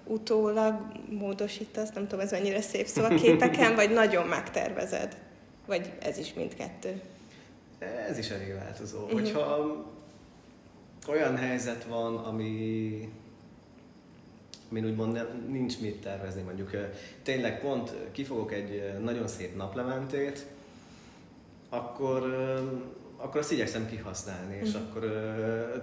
utólag 0.06 0.76
módosítasz, 1.10 1.92
nem 1.94 2.08
tudom, 2.08 2.20
ez 2.26 2.32
mennyire 2.32 2.62
szép 2.62 2.86
szó 2.86 3.04
a 3.04 3.08
képeken, 3.08 3.76
vagy 3.76 3.94
nagyon 3.94 4.28
megtervezed? 4.28 5.18
Vagy 5.66 5.92
ez 6.02 6.18
is 6.18 6.34
mindkettő? 6.34 7.02
Ez 8.10 8.18
is 8.18 8.30
elég 8.30 8.54
változó. 8.54 8.98
Uh-huh. 8.98 9.20
Hogyha 9.20 9.76
olyan 11.08 11.38
helyzet 11.38 11.84
van, 11.84 12.18
ami 12.18 13.10
min 14.70 14.86
úgymond 14.86 15.28
nincs 15.48 15.80
mit 15.80 16.02
tervezni, 16.02 16.42
mondjuk 16.42 16.72
tényleg 17.24 17.62
pont 17.62 17.94
kifogok 18.12 18.54
egy 18.54 18.94
nagyon 19.04 19.28
szép 19.28 19.56
naplementét, 19.56 20.46
akkor, 21.70 22.22
akkor 23.18 23.40
azt 23.40 23.52
igyekszem 23.52 23.88
kihasználni, 23.88 24.60
és 24.64 24.72
mm. 24.72 24.82
akkor 24.82 25.02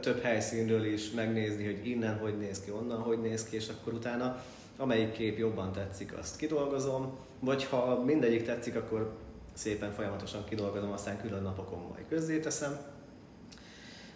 több 0.00 0.22
helyszínről 0.22 0.84
is 0.84 1.10
megnézni, 1.10 1.64
hogy 1.64 1.86
innen 1.86 2.18
hogy 2.18 2.38
néz 2.38 2.60
ki, 2.60 2.70
onnan 2.70 3.00
hogy 3.00 3.20
néz 3.20 3.44
ki, 3.44 3.56
és 3.56 3.68
akkor 3.68 3.92
utána 3.92 4.42
amelyik 4.76 5.12
kép 5.12 5.38
jobban 5.38 5.72
tetszik, 5.72 6.18
azt 6.18 6.36
kidolgozom, 6.36 7.16
vagy 7.40 7.64
ha 7.64 8.02
mindegyik 8.04 8.44
tetszik, 8.44 8.76
akkor 8.76 9.12
szépen 9.52 9.92
folyamatosan 9.92 10.44
kidolgozom, 10.44 10.92
aztán 10.92 11.20
külön 11.20 11.42
napokon 11.42 11.78
majd 11.78 12.04
közzéteszem. 12.08 12.78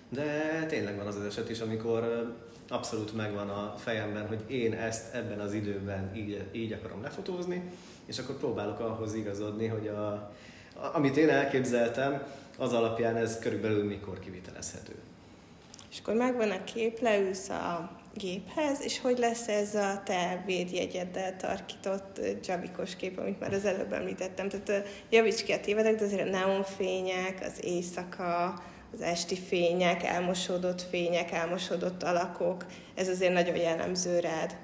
De 0.08 0.64
tényleg 0.68 0.96
van 0.96 1.06
az 1.06 1.16
az 1.16 1.24
eset 1.24 1.50
is, 1.50 1.60
amikor 1.60 2.32
abszolút 2.68 3.16
megvan 3.16 3.48
a 3.48 3.74
fejemben, 3.78 4.26
hogy 4.26 4.44
én 4.46 4.72
ezt 4.72 5.14
ebben 5.14 5.40
az 5.40 5.52
időben 5.52 6.16
így, 6.16 6.44
így 6.52 6.72
akarom 6.72 7.02
lefotózni, 7.02 7.70
és 8.06 8.18
akkor 8.18 8.36
próbálok 8.36 8.80
ahhoz 8.80 9.14
igazodni, 9.14 9.66
hogy 9.66 9.88
a, 9.88 10.32
amit 10.92 11.16
én 11.16 11.28
elképzeltem, 11.28 12.22
az 12.58 12.72
alapján 12.72 13.16
ez 13.16 13.38
körülbelül 13.38 13.84
mikor 13.84 14.18
kivitelezhető. 14.18 14.94
És 15.90 15.98
akkor 15.98 16.14
megvan 16.14 16.50
a 16.50 16.64
kép, 16.64 17.00
leülsz 17.00 17.48
a 17.48 17.90
géphez, 18.14 18.82
és 18.82 19.00
hogy 19.00 19.18
lesz 19.18 19.48
ez 19.48 19.74
a 19.74 20.02
te 20.04 20.42
védjegyeddel 20.46 21.36
tarkított 21.36 22.20
dzsabikos 22.40 22.96
kép, 22.96 23.18
amit 23.18 23.40
már 23.40 23.52
az 23.52 23.64
előbb 23.64 23.92
említettem. 23.92 24.48
Tehát 24.48 24.88
javíts 25.10 25.42
ki 25.42 25.52
a 25.52 25.60
tévedek, 25.60 25.94
de 25.94 26.04
azért 26.04 26.28
a 26.28 26.30
neonfények, 26.30 27.38
az 27.42 27.64
éjszaka, 27.64 28.62
az 28.92 29.00
esti 29.00 29.36
fények, 29.36 30.02
elmosódott 30.02 30.82
fények, 30.82 31.32
elmosódott 31.32 32.02
alakok, 32.02 32.64
ez 32.94 33.08
azért 33.08 33.32
nagyon 33.32 33.56
jellemző 33.56 34.20
rád 34.20 34.56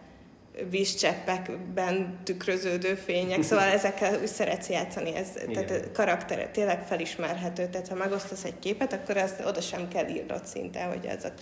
vízcseppekben 0.71 2.19
tükröződő 2.25 2.95
fények, 2.95 3.43
szóval 3.43 3.65
ezekkel 3.65 4.21
úgy 4.21 4.27
szeretsz 4.27 4.69
játszani, 4.69 5.15
ez, 5.15 5.29
tehát 5.53 5.71
a 5.71 5.91
karakter 5.93 6.49
tényleg 6.49 6.87
felismerhető, 6.87 7.69
tehát 7.69 7.89
ha 7.89 7.95
megosztasz 7.95 8.45
egy 8.45 8.59
képet, 8.59 8.93
akkor 8.93 9.17
azt 9.17 9.45
oda 9.47 9.61
sem 9.61 9.89
kell 9.89 10.09
írnod 10.09 10.47
szinte, 10.47 10.85
hogy 10.85 11.07
ez 11.07 11.25
a 11.25 11.33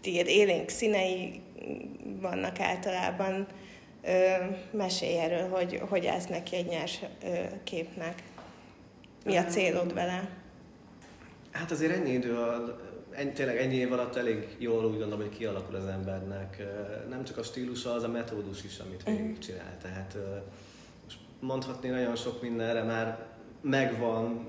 tiéd 0.00 0.26
élénk 0.26 0.68
színei 0.68 1.40
vannak 2.20 2.60
általában. 2.60 3.46
Ö, 4.02 4.30
mesélj 4.70 5.18
erről, 5.18 5.48
hogy, 5.48 5.80
hogy 5.88 6.04
ez 6.04 6.24
neki 6.24 6.56
egy 6.56 6.66
nyers 6.66 7.00
ö, 7.24 7.28
képnek. 7.64 8.22
Mi 9.24 9.36
a 9.36 9.44
célod 9.44 9.94
vele? 9.94 10.28
Hát 11.50 11.70
azért 11.70 11.92
ennyi 11.92 12.10
idő, 12.10 12.34
ennyi, 13.16 13.32
tényleg 13.32 13.56
ennyi 13.56 13.74
év 13.74 13.92
alatt 13.92 14.16
elég 14.16 14.56
jól 14.58 14.84
úgy 14.84 14.98
gondolom, 14.98 15.20
hogy 15.20 15.36
kialakul 15.36 15.74
az 15.74 15.86
embernek. 15.86 16.62
Nem 17.08 17.24
csak 17.24 17.36
a 17.36 17.42
stílusa, 17.42 17.92
az 17.92 18.02
a 18.02 18.08
metódus 18.08 18.64
is, 18.64 18.78
amit 18.78 19.02
végigcsinál. 19.04 19.78
Tehát 19.82 20.16
most 21.04 21.18
mondhatni 21.40 21.88
nagyon 21.88 22.16
sok 22.16 22.42
mindenre 22.42 22.82
már 22.82 23.26
megvan 23.60 24.48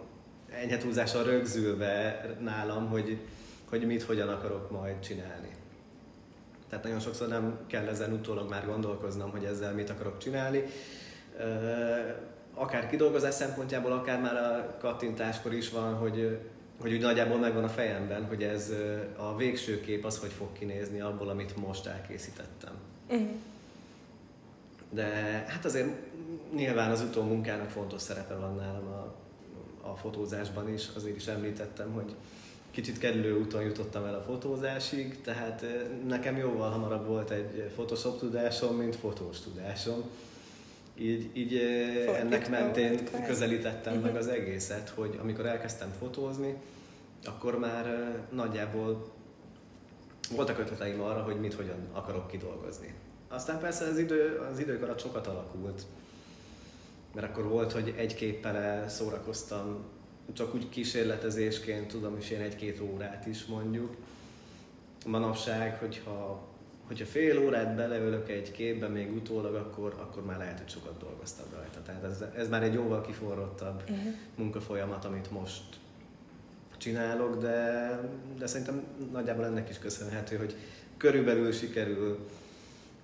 enyhe 0.50 0.78
túlzással 0.78 1.24
rögzülve 1.24 2.26
nálam, 2.40 2.88
hogy, 2.90 3.18
hogy 3.70 3.86
mit, 3.86 4.04
hogyan 4.04 4.30
akarok 4.30 4.72
majd 4.72 5.00
csinálni. 5.00 5.56
Tehát 6.70 6.84
nagyon 6.84 7.00
sokszor 7.00 7.28
nem 7.28 7.60
kell 7.68 7.88
ezen 7.88 8.14
utólag 8.14 8.50
már 8.50 8.66
gondolkoznom, 8.66 9.32
hogy 9.32 9.44
ezzel 9.44 9.74
mit 9.74 9.90
akarok 9.90 10.18
csinálni. 10.18 10.64
Akár 12.54 12.90
kidolgozás 12.90 13.34
szempontjából, 13.34 13.92
akár 13.92 14.22
már 14.22 14.36
a 14.36 14.78
kattintáskor 14.80 15.54
is 15.54 15.70
van, 15.70 15.94
hogy 15.94 16.40
hogy 16.82 16.94
úgy 16.94 17.02
nagyjából 17.02 17.38
megvan 17.38 17.64
a 17.64 17.70
fejemben, 17.70 18.26
hogy 18.26 18.44
ez 18.44 18.74
a 19.18 19.36
végső 19.36 19.82
kép 19.82 20.06
az, 20.06 20.18
hogy 20.18 20.32
fog 20.32 20.48
kinézni 20.60 21.00
abból, 21.00 21.30
amit 21.30 21.56
most 21.56 21.86
elkészítettem. 21.86 22.74
Uh-huh. 23.10 23.28
De 24.90 25.06
hát 25.48 25.66
azért 25.66 25.88
nyilván 26.56 26.92
az 26.92 27.02
utómunkának 27.02 27.70
fontos 27.70 28.02
szerepe 28.02 28.34
van 28.36 28.56
nálam 28.56 28.88
a, 28.88 29.16
a 29.90 29.96
fotózásban 29.96 30.74
is, 30.74 30.88
azért 30.96 31.16
is 31.16 31.28
említettem, 31.28 31.92
hogy 31.92 32.16
kicsit 32.72 32.98
kerülő 32.98 33.40
úton 33.40 33.62
jutottam 33.62 34.06
el 34.06 34.16
a 34.16 34.22
fotózásig, 34.22 35.22
tehát 35.22 35.66
nekem 36.08 36.38
jóval 36.38 36.70
hamarabb 36.70 37.08
volt 37.08 37.30
egy 37.30 37.72
Photoshop 37.74 38.20
tudásom, 38.20 38.76
mint 38.76 38.96
fotós 38.96 39.40
tudásom. 39.40 40.04
Így, 41.00 41.30
így 41.34 41.58
ennek 42.16 42.50
mentén 42.50 43.00
közelítettem 43.26 43.94
uh-huh. 43.94 44.08
meg 44.08 44.16
az 44.16 44.28
egészet, 44.28 44.90
hogy 44.90 45.20
amikor 45.22 45.46
elkezdtem 45.46 45.92
fotózni, 46.00 46.56
akkor 47.26 47.60
már 47.60 48.16
nagyjából 48.32 49.12
voltak 50.36 50.60
ötleteim 50.60 51.02
arra, 51.02 51.24
hogy 51.24 51.40
mit 51.40 51.54
hogyan 51.54 51.88
akarok 51.92 52.28
kidolgozni. 52.28 52.94
Aztán 53.28 53.60
persze 53.60 53.86
az, 53.86 53.98
idő, 53.98 54.48
az 54.52 54.60
idők 54.60 54.84
alatt 54.84 55.00
sokat 55.00 55.28
alakult, 55.28 55.82
mert 57.14 57.28
akkor 57.28 57.48
volt, 57.48 57.72
hogy 57.72 57.94
egy 57.98 58.16
képpel 58.16 58.90
szórakoztam, 58.90 59.84
csak 60.34 60.54
úgy 60.56 60.70
kísérletezésként 60.70 61.88
tudom 61.88 62.18
is 62.18 62.30
én 62.30 62.42
egy-két 62.42 62.82
órát 62.82 63.26
is 63.26 63.46
mondjuk. 63.46 63.96
Manapság, 65.06 65.78
hogyha 65.78 66.48
hogyha 66.88 67.06
fél 67.06 67.46
órát 67.46 67.76
beleölök 67.76 68.30
egy 68.30 68.52
képbe 68.52 68.88
még 68.88 69.16
utólag, 69.16 69.56
akkor, 69.56 69.96
akkor 70.00 70.26
már 70.26 70.38
lehet, 70.38 70.60
hogy 70.60 70.70
sokat 70.70 70.98
dolgoztam 71.00 71.46
rajta. 71.56 71.82
Tehát 71.82 72.04
ez, 72.04 72.24
ez 72.36 72.50
már 72.50 72.64
egy 72.64 72.74
jóval 72.74 73.02
kiforrottabb 73.02 73.82
uh-huh. 73.82 74.14
munkafolyamat, 74.36 75.06
amit 75.06 75.32
most 75.32 75.64
csinálok, 76.78 77.42
de, 77.42 78.00
de 78.38 78.48
szerintem 78.48 78.84
nagyjából 79.12 79.46
ennek 79.46 79.70
is 79.70 79.80
köszönhető, 79.80 80.38
hogy 80.38 80.56
körülbelül 80.98 81.52
sikerül 81.52 82.28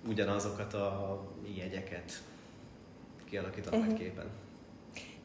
ugyanazokat 0.08 0.74
a 0.74 1.20
jegyeket 1.56 2.22
kialakítani 3.24 3.76
uh-huh. 3.76 3.92
egy 3.92 3.98
képen. 3.98 4.26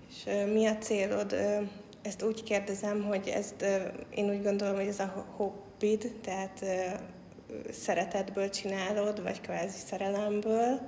És 0.10 0.24
uh, 0.26 0.54
mi 0.54 0.66
a 0.66 0.78
célod? 0.78 1.34
Uh, 1.34 1.68
ezt 2.02 2.24
úgy 2.24 2.44
kérdezem, 2.44 3.04
hogy 3.04 3.28
ezt 3.28 3.62
uh, 3.62 3.94
én 4.10 4.30
úgy 4.30 4.44
gondolom, 4.44 4.76
hogy 4.76 4.88
ez 4.88 5.00
a 5.00 5.26
hobbid, 5.36 6.12
tehát 6.22 6.66
szeretetből 7.72 8.50
csinálod, 8.50 9.24
vagy 9.24 9.42
kvázi 9.42 9.78
szerelemből, 9.86 10.80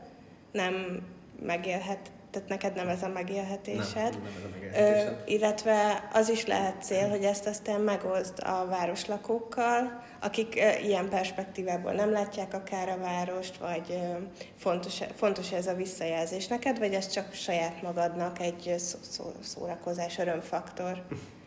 nem 0.51 1.01
megélhet, 1.45 2.11
tehát 2.31 2.49
neked 2.49 2.75
nem 2.75 2.87
ez 2.87 3.03
a 3.03 3.07
megélhetésed. 3.07 3.93
Nem, 3.93 4.21
nem 4.21 4.25
ez 4.25 4.43
a 4.43 4.49
megélhetésed. 4.51 5.17
Ö, 5.25 5.31
illetve 5.31 6.09
az 6.13 6.29
is 6.29 6.45
lehet 6.45 6.83
cél, 6.83 7.09
hogy 7.09 7.23
ezt 7.23 7.47
aztán 7.47 7.81
megoszd 7.81 8.39
a 8.43 8.65
városlakókkal, 8.65 10.03
akik 10.19 10.55
ö, 10.55 10.77
ilyen 10.83 11.09
perspektívából 11.09 11.91
nem 11.91 12.11
látják 12.11 12.53
akár 12.53 12.89
a 12.89 12.97
várost, 12.97 13.57
vagy 13.57 13.85
ö, 13.89 14.17
fontos, 14.57 14.99
fontos 15.15 15.51
ez 15.51 15.67
a 15.67 15.73
visszajelzés 15.73 16.47
neked, 16.47 16.79
vagy 16.79 16.93
ez 16.93 17.07
csak 17.07 17.33
saját 17.33 17.81
magadnak 17.81 18.39
egy 18.39 18.73
szó, 18.77 18.97
szó, 19.01 19.31
szórakozás, 19.41 20.17
örömfaktor? 20.17 21.03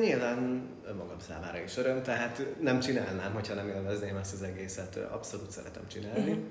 Nyilván 0.00 0.68
önmagam 0.86 1.18
számára 1.18 1.62
is 1.62 1.76
öröm, 1.76 2.02
tehát 2.02 2.46
nem 2.60 2.80
csinálnám, 2.80 3.32
hogyha 3.32 3.54
nem 3.54 3.68
élvezném 3.68 4.16
ezt 4.16 4.32
az 4.32 4.42
egészet. 4.42 4.96
Abszolút 4.96 5.50
szeretem 5.50 5.88
csinálni. 5.88 6.30
Uh-huh. 6.30 6.44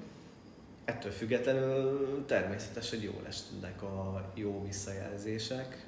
Ettől 0.85 1.11
függetlenül 1.11 2.25
természetesen 2.25 2.99
hogy 2.99 3.03
jó 3.03 3.21
lesznek 3.23 3.81
a 3.81 4.31
jó 4.33 4.63
visszajelzések, 4.65 5.85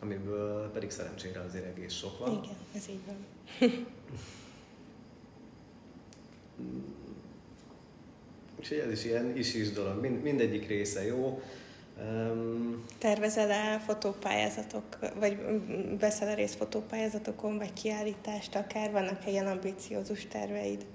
amiből 0.00 0.70
pedig 0.70 0.90
szerencsére 0.90 1.40
azért 1.40 1.76
egész 1.76 1.92
sok 1.92 2.18
van. 2.18 2.42
Igen, 2.44 2.56
ez 2.74 2.88
így 2.88 3.00
van. 3.06 3.16
Úgyhogy 8.58 8.78
ez 8.78 8.90
is 8.90 9.04
ilyen 9.04 9.36
is-is 9.36 9.72
dolog. 9.72 10.00
Mind, 10.00 10.22
mindegyik 10.22 10.66
része 10.68 11.06
jó. 11.06 11.42
Um, 12.00 12.84
Tervezel-e 12.98 13.78
fotópályázatok, 13.78 14.98
vagy 15.18 15.38
veszel-e 15.98 16.34
részt 16.34 16.54
fotópályázatokon, 16.54 17.58
vagy 17.58 17.72
kiállítást 17.72 18.54
akár? 18.54 18.90
Vannak-e 18.90 19.30
ilyen 19.30 19.46
ambiciózus 19.46 20.26
terveid? 20.26 20.86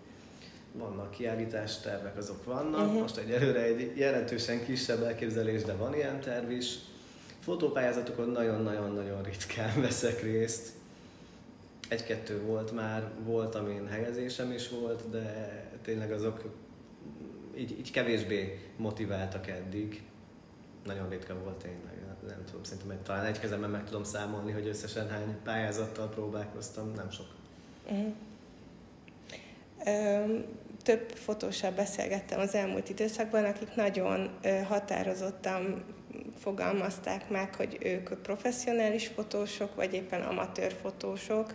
vannak 0.74 1.12
kiállítás 1.12 1.80
tervek, 1.80 2.18
azok 2.18 2.46
vannak. 2.46 2.92
Mhm. 2.92 3.00
Most 3.00 3.18
egyelőre 3.18 3.62
egy 3.62 3.98
jelentősen 3.98 4.66
kisebb 4.66 5.04
elképzelés, 5.04 5.64
de 5.64 5.74
van 5.74 5.96
ilyen 5.96 6.20
terv 6.20 6.52
is. 6.52 6.76
Fotópályázatokon 7.40 8.30
nagyon-nagyon-nagyon 8.30 9.24
ritkán 9.24 9.82
veszek 9.82 10.22
részt. 10.24 10.70
Egy-kettő 11.90 12.42
volt 12.42 12.72
már, 12.72 13.12
volt, 13.24 13.56
amin 13.56 13.88
helyezésem 13.88 14.52
is 14.52 14.70
volt, 14.70 15.10
de 15.10 15.64
tényleg 15.84 16.12
azok 16.12 16.44
így, 17.58 17.72
így 17.80 17.92
kevésbé 17.92 18.60
motiváltak 18.78 19.48
eddig. 19.48 20.02
Nagyon 20.86 21.10
ritka 21.10 21.34
volt 21.44 21.56
tényleg. 21.56 22.00
Nem 22.28 22.44
tudom, 22.46 22.64
szerintem 22.64 23.04
talán 23.04 23.26
egy 23.26 23.40
kezemben 23.40 23.70
meg 23.70 23.86
tudom 23.86 24.04
számolni, 24.04 24.52
hogy 24.52 24.68
összesen 24.68 25.10
hány 25.10 25.38
pályázattal 25.44 26.10
próbálkoztam, 26.10 26.92
nem 26.92 27.12
sok. 27.12 27.26
Uh-huh. 27.90 28.14
Ö, 29.86 30.38
több 30.84 31.10
fotóssal 31.10 31.72
beszélgettem 31.72 32.40
az 32.40 32.56
elmúlt 32.56 32.90
időszakban, 32.90 33.46
akik 33.46 33.76
nagyon 33.76 34.30
ö, 34.42 34.62
határozottan 34.62 35.84
fogalmazták 36.38 37.30
meg, 37.30 37.56
hogy 37.56 37.78
ők 37.84 38.22
professzionális 38.22 39.08
fotósok, 39.08 39.76
vagy 39.76 39.94
éppen 39.94 40.22
amatőr 40.22 40.74
fotósok. 40.82 41.54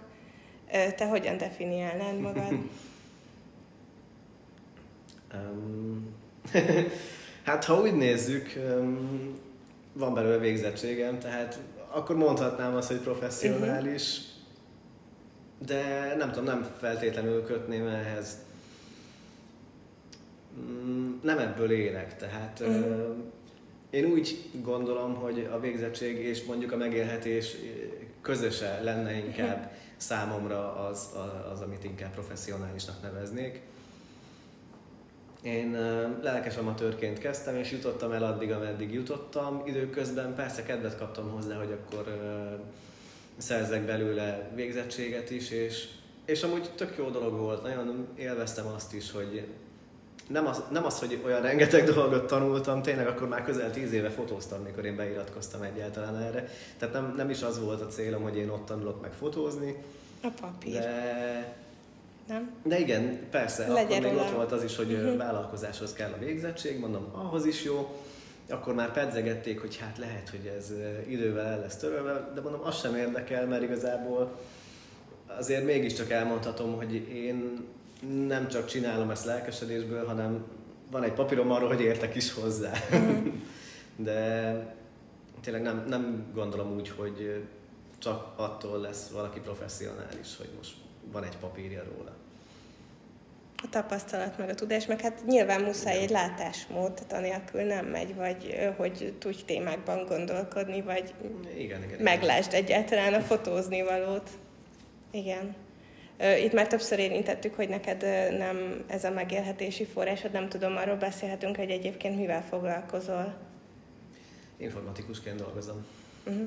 Ö, 0.73 0.93
te 0.97 1.07
hogyan 1.07 1.37
definiálnád 1.37 2.21
magad? 2.21 2.53
um, 5.35 6.15
hát 7.47 7.65
ha 7.65 7.81
úgy 7.81 7.95
nézzük, 7.95 8.53
van 9.93 10.15
belőle 10.15 10.39
végzettségem, 10.39 11.19
tehát 11.19 11.61
akkor 11.91 12.17
mondhatnám 12.17 12.75
azt, 12.75 12.89
hogy 12.89 12.97
professzionális, 12.97 14.19
uh-huh. 14.19 15.67
de 15.67 16.15
nem 16.19 16.29
tudom, 16.29 16.45
nem 16.45 16.69
feltétlenül 16.79 17.45
kötném 17.45 17.87
ehhez. 17.87 18.39
Mm, 20.59 21.13
nem 21.23 21.39
ebből 21.39 21.71
élek, 21.71 22.17
tehát 22.17 22.61
uh-huh. 22.61 23.17
én 23.91 24.05
úgy 24.05 24.51
gondolom, 24.63 25.15
hogy 25.15 25.49
a 25.53 25.61
végzettség 25.61 26.19
és 26.19 26.45
mondjuk 26.45 26.73
a 26.73 26.77
megélhetés 26.77 27.57
közöse 28.21 28.81
lenne 28.83 29.13
inkább 29.13 29.59
uh-huh. 29.59 29.73
számomra 29.97 30.87
az, 30.87 31.09
az, 31.53 31.61
amit 31.61 31.85
inkább 31.85 32.13
professzionálisnak 32.13 33.03
neveznék. 33.03 33.61
Én 35.43 35.71
lelkes 36.23 36.57
amatőrként 36.57 37.19
kezdtem, 37.19 37.57
és 37.57 37.71
jutottam 37.71 38.13
el 38.13 38.25
addig, 38.25 38.53
ameddig 38.53 38.93
jutottam. 38.93 39.63
Időközben 39.67 40.35
persze 40.35 40.63
kedvet 40.63 40.99
kaptam 40.99 41.31
hozzá, 41.31 41.57
hogy 41.57 41.73
akkor 41.73 42.19
szerzek 43.37 43.83
belőle 43.83 44.51
végzettséget 44.55 45.31
is, 45.31 45.51
és, 45.51 45.89
és 46.25 46.43
amúgy 46.43 46.71
tök 46.75 46.95
jó 46.99 47.11
dolog 47.11 47.39
volt. 47.39 47.63
Nagyon 47.63 48.07
élveztem 48.17 48.67
azt 48.67 48.95
is, 48.95 49.13
hogy 49.13 49.47
nem 50.29 50.47
az, 50.47 50.63
nem 50.71 50.85
az, 50.85 50.99
hogy 50.99 51.21
olyan 51.25 51.43
rengeteg 51.43 51.85
dolgot 51.85 52.27
tanultam, 52.27 52.83
tényleg 52.83 53.07
akkor 53.07 53.29
már 53.29 53.45
közel 53.45 53.71
tíz 53.71 53.93
éve 53.93 54.11
fotóztam, 54.11 54.63
mikor 54.63 54.85
én 54.85 54.97
beiratkoztam 54.97 55.63
egyáltalán 55.63 56.17
erre. 56.17 56.49
Tehát 56.79 56.95
nem, 56.95 57.15
nem 57.17 57.31
is 57.31 57.43
az 57.43 57.61
volt 57.61 57.81
a 57.81 57.87
célom, 57.87 58.23
hogy 58.23 58.37
én 58.37 58.49
ott 58.49 58.67
tanulok 58.67 59.01
meg 59.01 59.13
fotózni. 59.13 59.77
A 60.23 60.29
papír. 60.41 60.73
De 60.73 61.66
nem? 62.29 62.51
De 62.65 62.79
igen, 62.79 63.19
persze, 63.31 63.67
Legyen 63.67 64.03
akkor 64.03 64.15
még 64.15 64.25
ott 64.25 64.35
volt 64.35 64.53
az 64.53 64.65
is, 64.65 64.77
hogy 64.77 64.93
uh-huh. 64.93 65.17
vállalkozáshoz 65.17 65.93
kell 65.93 66.13
a 66.13 66.19
végzettség, 66.19 66.79
mondom, 66.79 67.09
ahhoz 67.13 67.47
is 67.47 67.65
jó. 67.65 68.01
Akkor 68.49 68.75
már 68.75 68.93
pedzegették, 68.93 69.61
hogy 69.61 69.77
hát 69.77 69.99
lehet, 69.99 70.29
hogy 70.29 70.53
ez 70.59 70.73
idővel 71.09 71.47
el 71.47 71.61
lesz 71.61 71.77
törölve, 71.77 72.31
de 72.35 72.41
mondom, 72.41 72.61
az 72.65 72.81
sem 72.81 72.95
érdekel, 72.95 73.47
mert 73.47 73.63
igazából 73.63 74.39
azért 75.27 75.65
mégiscsak 75.65 76.11
elmondhatom, 76.11 76.77
hogy 76.77 76.95
én 76.95 77.65
nem 78.27 78.49
csak 78.49 78.67
csinálom 78.67 79.11
ezt 79.11 79.25
lelkesedésből, 79.25 80.07
hanem 80.07 80.45
van 80.91 81.03
egy 81.03 81.13
papírom 81.13 81.51
arról, 81.51 81.69
hogy 81.69 81.81
értek 81.81 82.15
is 82.15 82.33
hozzá. 82.33 82.73
Uh-huh. 82.91 83.27
De 83.97 84.75
tényleg 85.41 85.63
nem, 85.63 85.85
nem 85.89 86.31
gondolom 86.35 86.75
úgy, 86.75 86.89
hogy 86.89 87.45
csak 87.99 88.33
attól 88.37 88.81
lesz 88.81 89.09
valaki 89.09 89.41
professzionális, 89.41 90.37
hogy 90.37 90.49
most 90.57 90.75
van 91.13 91.25
egy 91.25 91.37
papírja 91.37 91.85
róla. 91.85 92.15
A 93.63 93.69
tapasztalat, 93.71 94.39
meg 94.39 94.49
a 94.49 94.55
tudás, 94.55 94.87
meg 94.87 95.01
hát 95.01 95.23
nyilván 95.27 95.61
muszáj 95.61 95.99
egy 95.99 96.11
látásmód, 96.11 96.93
tehát 96.93 97.13
anélkül 97.13 97.63
nem 97.63 97.87
megy, 97.87 98.15
vagy 98.15 98.73
hogy 98.77 99.15
tudj 99.19 99.45
témákban 99.45 100.05
gondolkodni, 100.07 100.83
vagy 100.83 101.15
igen, 101.57 101.83
igen, 101.83 102.01
meglásd 102.01 102.53
igen. 102.53 102.65
egyáltalán 102.65 103.15
a 103.15 103.21
fotózni 103.21 103.83
valót. 103.83 104.31
Igen. 105.11 105.55
Itt 106.45 106.53
már 106.53 106.67
többször 106.67 106.99
érintettük, 106.99 107.55
hogy 107.55 107.69
neked 107.69 108.03
nem 108.39 108.85
ez 108.87 109.05
a 109.05 109.11
megélhetési 109.11 109.85
forrásod, 109.85 110.33
nem 110.33 110.49
tudom, 110.49 110.77
arról 110.77 110.97
beszélhetünk, 110.97 111.57
hogy 111.57 111.71
egyébként 111.71 112.17
mivel 112.17 112.43
foglalkozol. 112.43 113.37
Informatikusként 114.57 115.37
dolgozom. 115.37 115.87
Uh-huh. 116.27 116.47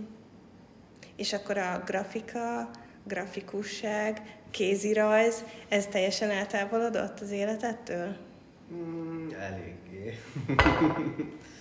És 1.15 1.33
akkor 1.33 1.57
a 1.57 1.81
grafika, 1.85 2.69
grafikusság, 3.03 4.37
kézirajz, 4.51 5.43
ez 5.67 5.87
teljesen 5.87 6.29
eltávolodott 6.29 7.19
az 7.19 7.31
életettől? 7.31 8.15
Mm, 8.73 9.29
eléggé. 9.31 10.19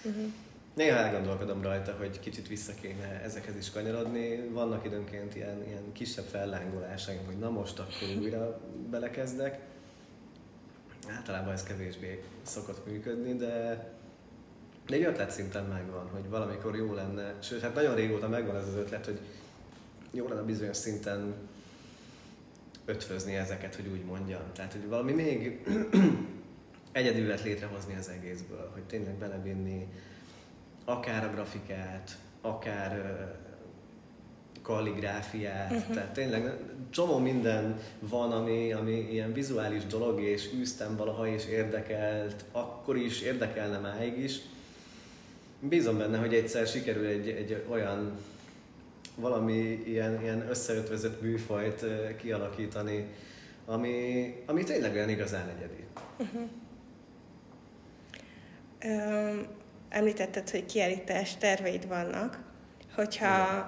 uh-huh. 0.05 0.33
Néha 0.75 0.97
elgondolkodom 0.97 1.63
rajta, 1.63 1.97
hogy 1.99 2.21
kicsit 2.21 2.49
vissza 2.49 2.73
kéne 2.81 3.21
ezekhez 3.25 3.57
is 3.57 3.71
kanyarodni. 3.71 4.49
Vannak 4.49 4.85
időnként 4.85 5.35
ilyen, 5.35 5.65
ilyen 5.67 5.93
kisebb 5.93 6.25
fellángolásaim, 6.25 7.27
hogy 7.27 7.39
na 7.39 7.51
most 7.51 7.79
akkor 7.79 8.09
újra 8.21 8.61
belekezdek. 8.91 9.59
Általában 11.17 11.53
ez 11.53 11.63
kevésbé 11.63 12.23
szokott 12.43 12.87
működni, 12.87 13.37
de 13.37 13.87
de 14.89 14.95
egy 14.95 15.05
ötlet 15.05 15.31
szinten 15.31 15.65
megvan, 15.65 16.09
hogy 16.13 16.29
valamikor 16.29 16.77
jó 16.77 16.95
lenne, 16.95 17.35
sőt, 17.43 17.61
hát 17.61 17.75
nagyon 17.75 17.95
régóta 17.95 18.29
megvan 18.29 18.57
ez 18.57 18.67
az 18.67 18.75
ötlet, 18.75 19.05
hogy 19.05 19.19
jó 20.11 20.29
lenne 20.29 20.43
bizonyos 20.43 20.77
szinten 20.77 21.35
ötvözni 22.85 23.35
ezeket, 23.35 23.75
hogy 23.75 23.87
úgy 23.87 24.05
mondjam. 24.05 24.43
Tehát, 24.53 24.73
hogy 24.73 24.89
valami 24.89 25.13
még 25.13 25.67
egyedület 26.93 27.43
létrehozni 27.43 27.97
az 27.97 28.09
egészből, 28.09 28.71
hogy 28.73 28.83
tényleg 28.83 29.15
belevinni 29.15 29.87
akár 30.85 31.25
a 31.25 31.31
grafikát, 31.31 32.19
akár 32.41 33.27
kalligráfiát, 34.63 35.73
uh-huh. 35.73 35.95
tehát 35.95 36.13
tényleg 36.13 36.57
csomó 36.91 37.19
minden 37.19 37.81
van, 37.99 38.33
ami, 38.33 38.73
ami 38.73 39.09
ilyen 39.11 39.33
vizuális 39.33 39.87
dolog, 39.87 40.21
és 40.21 40.49
űztem 40.55 40.97
valaha, 40.97 41.27
és 41.27 41.47
érdekelt, 41.47 42.45
akkor 42.53 42.97
is, 42.97 43.21
érdekelne 43.21 43.79
máig 43.79 44.19
is. 44.19 44.39
Bízom 45.61 45.99
benne, 45.99 46.19
hogy 46.19 46.35
egyszer 46.35 46.67
sikerül 46.67 47.07
egy, 47.07 47.29
egy 47.29 47.65
olyan 47.69 48.19
valami 49.21 49.83
ilyen, 49.87 50.23
ilyen 50.23 50.49
összeötvözött 50.49 51.23
műfajt 51.23 51.85
kialakítani, 52.17 53.07
ami, 53.67 54.35
ami 54.47 54.65
tényleg 54.65 54.93
olyan 54.93 55.09
igazán 55.09 55.49
egyedi. 55.49 55.85
Uh-huh. 56.19 56.49
Említetted, 59.89 60.51
hogy 60.51 60.67
kiállítás 60.67 61.37
terveid 61.37 61.89
vannak. 61.89 62.39
Hogyha 62.95 63.67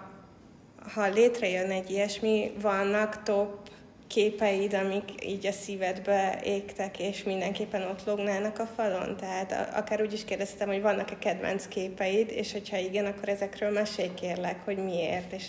ha 0.94 1.08
létrejön 1.08 1.70
egy 1.70 1.90
ilyesmi, 1.90 2.52
vannak 2.60 3.22
top 3.22 3.70
képeid, 4.10 4.74
amik 4.74 5.26
így 5.26 5.46
a 5.46 5.52
szívedbe 5.52 6.40
égtek, 6.44 6.98
és 6.98 7.22
mindenképpen 7.22 7.82
ott 7.82 8.04
lognának 8.06 8.58
a 8.58 8.68
falon? 8.76 9.16
Tehát 9.16 9.76
akár 9.76 10.02
úgy 10.02 10.12
is 10.12 10.24
kérdeztem, 10.24 10.68
hogy 10.68 10.80
vannak-e 10.80 11.18
kedvenc 11.18 11.68
képeid, 11.68 12.30
és 12.30 12.52
hogyha 12.52 12.76
igen, 12.76 13.06
akkor 13.06 13.28
ezekről 13.28 13.70
mesélj 13.70 14.10
kérlek, 14.20 14.64
hogy 14.64 14.76
miért, 14.76 15.32
és 15.32 15.44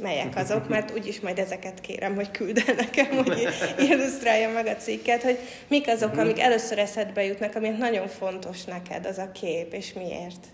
melyek 0.00 0.36
azok, 0.36 0.68
mert 0.68 0.90
úgyis 0.90 1.20
majd 1.20 1.38
ezeket 1.38 1.80
kérem, 1.80 2.14
hogy 2.14 2.30
küld 2.30 2.62
el 2.66 2.74
nekem, 2.74 3.24
hogy 3.24 3.48
illusztrálja 3.78 4.48
meg 4.48 4.66
a 4.66 4.76
cikket, 4.76 5.22
hogy 5.22 5.38
mik 5.68 5.88
azok, 5.88 6.10
mhm. 6.10 6.20
amik 6.20 6.40
először 6.40 6.78
eszedbe 6.78 7.24
jutnak, 7.24 7.54
amik 7.54 7.76
nagyon 7.76 8.08
fontos 8.08 8.64
neked 8.64 9.06
az 9.06 9.18
a 9.18 9.30
kép, 9.32 9.72
és 9.72 9.92
miért. 9.92 10.46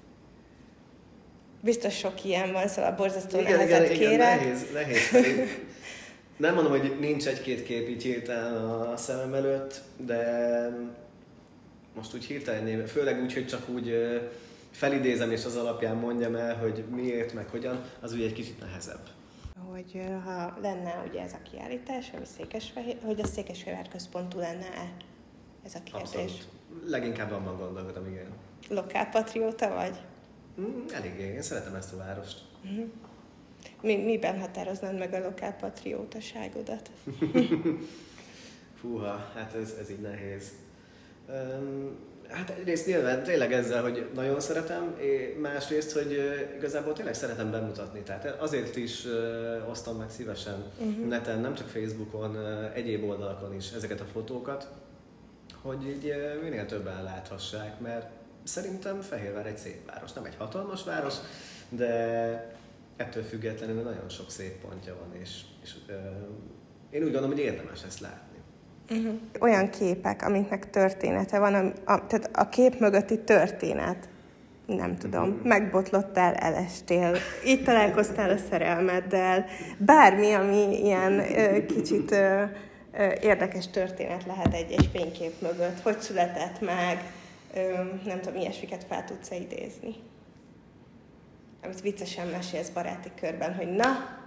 Biztos 1.62 1.96
sok 1.96 2.24
ilyen 2.24 2.52
van, 2.52 2.68
szóval 2.68 2.92
borzasztó 2.92 3.40
igen, 3.40 3.52
nehezet 3.52 3.84
igen, 3.84 3.98
kérek. 3.98 4.40
Igen, 4.40 4.48
nehéz, 4.48 4.66
nehéz. 4.72 5.10
Nem 6.40 6.54
mondom, 6.54 6.72
hogy 6.72 6.96
nincs 7.00 7.26
egy-két 7.26 7.62
kép 7.62 7.88
így 7.88 8.02
hirtelen 8.02 8.54
a 8.54 8.96
szemem 8.96 9.34
előtt, 9.34 9.80
de 9.96 10.22
most 11.94 12.14
úgy 12.14 12.24
hirtelen, 12.24 12.86
főleg 12.86 13.22
úgy, 13.22 13.32
hogy 13.32 13.46
csak 13.46 13.68
úgy 13.68 13.94
felidézem 14.70 15.30
és 15.30 15.44
az 15.44 15.56
alapján 15.56 15.96
mondjam 15.96 16.34
el, 16.34 16.56
hogy 16.56 16.84
miért, 16.90 17.32
meg 17.32 17.48
hogyan, 17.48 17.84
az 18.00 18.12
ugye 18.12 18.24
egy 18.24 18.32
kicsit 18.32 18.60
nehezebb. 18.60 19.08
Hogy 19.70 20.02
ha 20.24 20.58
lenne 20.62 21.04
ugye 21.08 21.22
ez 21.22 21.32
a 21.32 21.50
kiállítás, 21.50 22.10
ami 22.16 22.24
Székesfehér, 22.36 22.96
hogy 23.04 23.20
a 23.20 23.26
Székesfehér 23.26 23.88
központú 23.88 24.38
lenne 24.38 24.92
ez 25.64 25.74
a 25.74 25.82
kérdés? 25.84 26.02
Abszolút. 26.02 26.48
Leginkább 26.86 27.32
abban 27.32 27.56
gondolkodom, 27.56 28.06
igen. 28.06 28.28
Lokálpatrióta 28.68 29.74
vagy? 29.74 29.96
Mm, 30.60 30.86
eléggé, 30.92 31.32
én 31.32 31.42
szeretem 31.42 31.74
ezt 31.74 31.92
a 31.92 31.96
várost. 31.96 32.42
Mm. 32.66 32.82
Mi, 33.82 33.96
miben 33.96 34.40
határoznád 34.40 34.98
meg 34.98 35.12
a 35.12 35.18
lokálpatriótaságodat? 35.18 36.90
Fúha, 38.80 39.30
hát 39.34 39.54
ez, 39.54 39.74
ez 39.80 39.90
így 39.90 40.00
nehéz. 40.00 40.52
Hát 42.28 42.50
egyrészt 42.50 42.86
nyilván 42.86 43.22
tényleg 43.22 43.52
ezzel, 43.52 43.82
hogy 43.82 44.10
nagyon 44.14 44.40
szeretem, 44.40 44.96
másrészt, 45.40 45.92
hogy 45.92 46.18
igazából 46.56 46.92
tényleg 46.92 47.14
szeretem 47.14 47.50
bemutatni. 47.50 48.00
Tehát 48.00 48.40
azért 48.40 48.76
is 48.76 49.06
osztom 49.70 49.96
meg 49.96 50.10
szívesen 50.10 50.64
uh-huh. 50.78 51.06
neten, 51.06 51.40
nem 51.40 51.54
csak 51.54 51.68
Facebookon, 51.68 52.36
egyéb 52.74 53.04
oldalakon 53.04 53.54
is 53.54 53.70
ezeket 53.70 54.00
a 54.00 54.04
fotókat, 54.04 54.68
hogy 55.62 55.86
így 55.86 56.14
minél 56.42 56.66
többen 56.66 57.02
láthassák, 57.02 57.80
mert 57.80 58.10
szerintem 58.42 59.00
Fehérvár 59.00 59.46
egy 59.46 59.58
szép 59.58 59.90
város, 59.92 60.12
nem 60.12 60.24
egy 60.24 60.36
hatalmas 60.38 60.84
város, 60.84 61.14
de 61.68 62.59
ettől 63.00 63.22
függetlenül 63.22 63.82
nagyon 63.82 64.08
sok 64.08 64.30
szép 64.30 64.60
pontja 64.60 64.96
van, 65.00 65.20
és, 65.20 65.40
és 65.62 65.74
én 66.90 67.00
úgy 67.00 67.12
gondolom, 67.12 67.30
hogy 67.30 67.38
érdemes 67.38 67.82
ezt 67.86 68.00
látni. 68.00 68.38
Uh-huh. 68.90 69.20
Olyan 69.40 69.70
képek, 69.70 70.22
amiknek 70.22 70.70
története 70.70 71.38
van, 71.38 71.54
a, 71.54 71.92
a, 71.92 72.06
tehát 72.06 72.30
a 72.32 72.48
kép 72.48 72.78
mögötti 72.78 73.18
történet, 73.18 74.08
nem 74.66 74.96
tudom, 74.96 75.28
uh-huh. 75.28 75.46
megbotlottál, 75.46 76.34
elestél, 76.34 77.16
így 77.46 77.64
találkoztál 77.64 78.30
a 78.30 78.36
szerelmeddel, 78.50 79.46
bármi, 79.78 80.32
ami 80.32 80.84
ilyen 80.84 81.18
ö, 81.18 81.66
kicsit 81.66 82.10
ö, 82.10 82.42
ö, 82.92 83.12
érdekes 83.20 83.68
történet 83.68 84.24
lehet 84.26 84.54
egy-egy 84.54 84.88
fénykép 84.92 85.40
mögött, 85.40 85.80
hogy 85.80 86.00
született 86.00 86.60
meg, 86.60 87.12
ö, 87.54 87.60
nem 88.04 88.20
tudom, 88.20 88.40
ilyesmiket 88.40 88.84
fel 88.88 89.04
tudsz 89.04 89.30
idézni. 89.30 89.94
Amit 91.62 91.80
viccesen 91.80 92.26
mesélsz 92.26 92.68
baráti 92.68 93.10
körben, 93.20 93.54
hogy 93.54 93.68
na, 93.68 94.18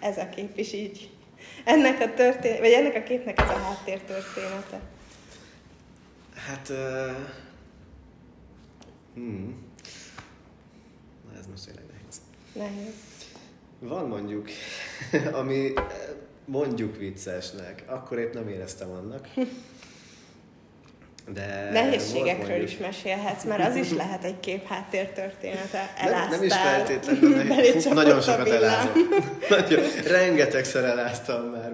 ez 0.00 0.18
a 0.18 0.28
kép 0.28 0.58
is 0.58 0.72
így 0.72 1.10
ennek 1.64 2.00
a 2.00 2.14
történet, 2.14 2.58
vagy 2.58 2.72
ennek 2.72 2.94
a 2.94 3.02
képnek 3.02 3.40
ez 3.40 3.48
a 3.48 3.58
háttér 3.58 4.00
története? 4.00 4.80
Hát, 6.34 6.68
uh, 6.68 7.16
hmm. 9.14 9.64
Na 11.30 11.38
ez 11.38 11.46
most 11.46 11.64
tényleg 11.64 11.84
nehéz. 11.86 12.20
Nehéz. 12.52 12.94
Van 13.78 14.08
mondjuk, 14.08 14.48
ami 15.40 15.72
mondjuk 16.44 16.96
viccesnek, 16.96 17.84
akkor 17.86 18.18
épp 18.18 18.34
nem 18.34 18.48
éreztem 18.48 18.90
annak. 18.90 19.28
De 21.28 21.68
Nehézségekről 21.72 22.62
is 22.62 22.76
mesélhetsz, 22.76 23.44
mert 23.44 23.68
az 23.68 23.76
is 23.76 23.90
lehet 23.90 24.24
egy 24.24 24.40
kép 24.40 24.66
háttér 24.66 25.06
története. 25.06 25.94
Nem, 26.04 26.28
nem 26.28 26.42
is 26.42 26.52
feltétlenül 26.52 27.42
nagyon 27.94 28.20
sokat 28.20 28.48
elázom. 28.48 28.92
nagyon, 29.48 29.82
rengetegszer 30.06 30.84
eláztam 30.84 31.44
már. 31.44 31.72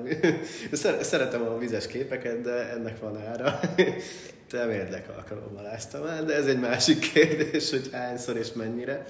Szeretem 1.00 1.42
a 1.42 1.58
vizes 1.58 1.87
képeket, 1.87 2.40
de 2.40 2.70
ennek 2.70 3.00
van 3.00 3.26
ára. 3.26 3.61
Nem 4.50 4.70
érdek 4.70 5.08
alkalommal 5.16 5.66
áztam 5.66 6.06
el, 6.06 6.24
de 6.24 6.34
ez 6.34 6.46
egy 6.46 6.61
másik 6.61 7.12
kérdés, 7.12 7.70
hogy 7.70 7.88
hányszor 7.92 8.37
és 8.37 8.52
mennyire. 8.52 9.04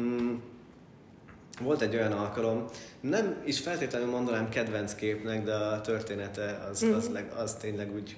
Mm. 0.00 0.34
Volt 1.60 1.80
egy 1.80 1.94
olyan 1.94 2.12
alkalom, 2.12 2.64
nem 3.00 3.42
is 3.44 3.60
feltétlenül 3.60 4.08
mondanám 4.08 4.48
kedvenc 4.48 4.94
képnek, 4.94 5.44
de 5.44 5.54
a 5.54 5.80
története 5.80 6.66
az, 6.70 6.82
az, 6.82 7.08
mm. 7.08 7.14
az, 7.14 7.20
az 7.36 7.54
tényleg 7.54 7.94
úgy 7.94 8.16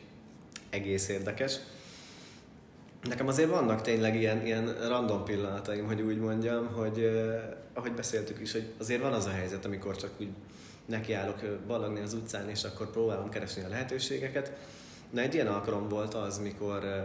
egész 0.74 1.08
érdekes. 1.08 1.58
Nekem 3.02 3.28
azért 3.28 3.50
vannak 3.50 3.82
tényleg 3.82 4.16
ilyen, 4.16 4.46
ilyen 4.46 4.88
random 4.88 5.24
pillanataim, 5.24 5.86
hogy 5.86 6.00
úgy 6.00 6.18
mondjam, 6.18 6.66
hogy 6.66 6.98
eh, 6.98 7.42
ahogy 7.72 7.92
beszéltük 7.92 8.40
is, 8.40 8.52
hogy 8.52 8.72
azért 8.78 9.02
van 9.02 9.12
az 9.12 9.26
a 9.26 9.30
helyzet, 9.30 9.64
amikor 9.64 9.96
csak 9.96 10.10
úgy 10.20 10.28
nekiállok 10.86 11.40
ballagni 11.66 12.00
az 12.00 12.12
utcán, 12.12 12.48
és 12.48 12.64
akkor 12.64 12.90
próbálom 12.90 13.28
keresni 13.28 13.62
a 13.62 13.68
lehetőségeket. 13.68 14.52
Na 15.10 15.20
egy 15.20 15.34
ilyen 15.34 15.46
alkalom 15.46 15.88
volt 15.88 16.14
az, 16.14 16.38
mikor 16.38 16.84
eh, 16.84 17.04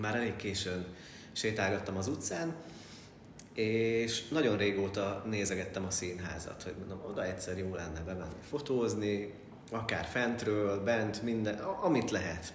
már 0.00 0.14
elég 0.14 0.36
későn 0.36 0.84
sétálgattam 1.32 1.96
az 1.96 2.06
utcán, 2.06 2.54
és 3.54 4.28
nagyon 4.28 4.56
régóta 4.56 5.24
nézegettem 5.30 5.84
a 5.84 5.90
színházat, 5.90 6.62
hogy 6.62 6.74
mondom, 6.78 7.00
oda 7.10 7.24
egyszer 7.24 7.58
jó 7.58 7.74
lenne 7.74 8.00
bemenni 8.00 8.34
fotózni, 8.48 9.34
akár 9.70 10.04
fentről, 10.04 10.82
bent, 10.82 11.22
minden, 11.22 11.58
amit 11.58 12.10
lehet. 12.10 12.52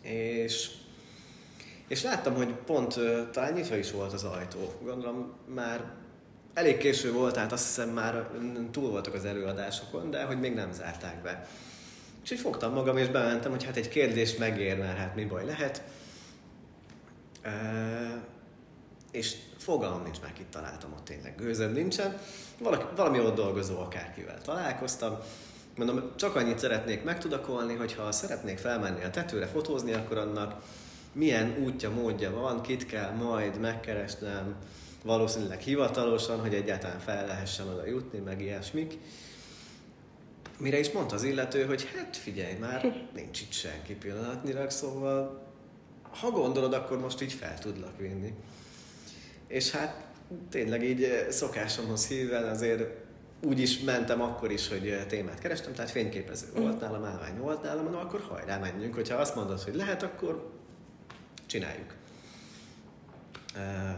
És, 0.00 0.70
és 1.88 2.02
láttam, 2.02 2.34
hogy 2.34 2.54
pont 2.54 2.98
talán 3.32 3.52
nyitva 3.52 3.76
is 3.76 3.90
volt 3.90 4.12
az 4.12 4.24
ajtó. 4.24 4.72
Gondolom 4.82 5.32
már 5.46 5.84
elég 6.54 6.76
késő 6.76 7.12
volt, 7.12 7.34
tehát 7.34 7.52
azt 7.52 7.66
hiszem 7.66 7.88
már 7.88 8.28
túl 8.70 8.90
voltak 8.90 9.14
az 9.14 9.24
előadásokon, 9.24 10.10
de 10.10 10.24
hogy 10.24 10.40
még 10.40 10.54
nem 10.54 10.72
zárták 10.72 11.22
be. 11.22 11.48
És 12.24 12.30
így 12.30 12.40
fogtam 12.40 12.72
magam, 12.72 12.96
és 12.96 13.08
bementem, 13.08 13.50
hogy 13.50 13.64
hát 13.64 13.76
egy 13.76 13.88
kérdés 13.88 14.36
megér, 14.36 14.84
hát 14.84 15.14
mi 15.14 15.24
baj 15.24 15.44
lehet. 15.44 15.82
E- 17.42 18.30
és 19.12 19.36
fogalmam 19.58 20.02
nincs, 20.02 20.20
már 20.20 20.32
itt 20.38 20.50
találtam, 20.50 20.92
ott 20.92 21.04
tényleg 21.04 21.34
gőzem 21.36 21.72
nincsen. 21.72 22.18
Valaki, 22.58 22.84
valami 22.96 23.20
ott 23.20 23.34
dolgozó 23.34 23.78
akárkivel 23.78 24.42
találkoztam, 24.42 25.18
Mondom, 25.76 26.10
csak 26.16 26.36
annyit 26.36 26.58
szeretnék 26.58 27.04
megtudakolni, 27.04 27.74
hogy 27.74 27.94
ha 27.94 28.12
szeretnék 28.12 28.58
felmenni 28.58 29.04
a 29.04 29.10
tetőre 29.10 29.46
fotózni, 29.46 29.92
akkor 29.92 30.18
annak 30.18 30.62
milyen 31.12 31.56
útja, 31.64 31.90
módja 31.90 32.30
van, 32.30 32.62
kit 32.62 32.86
kell 32.86 33.10
majd 33.10 33.60
megkeresnem, 33.60 34.56
valószínűleg 35.04 35.60
hivatalosan, 35.60 36.40
hogy 36.40 36.54
egyáltalán 36.54 36.98
fel 36.98 37.26
lehessen 37.26 37.68
oda 37.68 37.86
jutni, 37.86 38.18
meg 38.18 38.40
ilyesmik. 38.40 38.98
Mire 40.58 40.78
is 40.78 40.90
mondta 40.90 41.14
az 41.14 41.22
illető, 41.22 41.64
hogy 41.64 41.88
hát 41.96 42.16
figyelj 42.16 42.54
már, 42.54 42.82
nincs 43.14 43.40
itt 43.40 43.52
senki 43.52 43.94
pillanatnyilag, 43.94 44.70
szóval 44.70 45.46
ha 46.20 46.30
gondolod, 46.30 46.72
akkor 46.72 46.98
most 46.98 47.22
így 47.22 47.32
fel 47.32 47.58
tudlak 47.58 47.98
vinni. 47.98 48.34
És 49.46 49.70
hát 49.70 50.06
tényleg 50.50 50.84
így 50.84 51.26
szokásomhoz 51.30 52.06
híven 52.06 52.48
azért 52.48 53.02
úgy 53.42 53.60
is 53.60 53.80
mentem 53.80 54.20
akkor 54.20 54.50
is, 54.50 54.68
hogy 54.68 54.88
eh, 54.88 55.04
témát 55.04 55.38
kerestem, 55.38 55.72
tehát 55.72 55.90
fényképező 55.90 56.46
mm. 56.58 56.62
volt 56.62 56.80
nálam, 56.80 57.04
állvány 57.04 57.38
volt 57.38 57.62
nálam, 57.62 57.82
mondom, 57.82 58.00
akkor 58.00 58.20
hajrá, 58.28 58.58
menjünk. 58.58 58.94
Hogyha 58.94 59.16
azt 59.16 59.34
mondod, 59.34 59.62
hogy 59.62 59.74
lehet, 59.74 60.02
akkor 60.02 60.50
csináljuk. 61.46 61.94
Eh, 63.54 63.96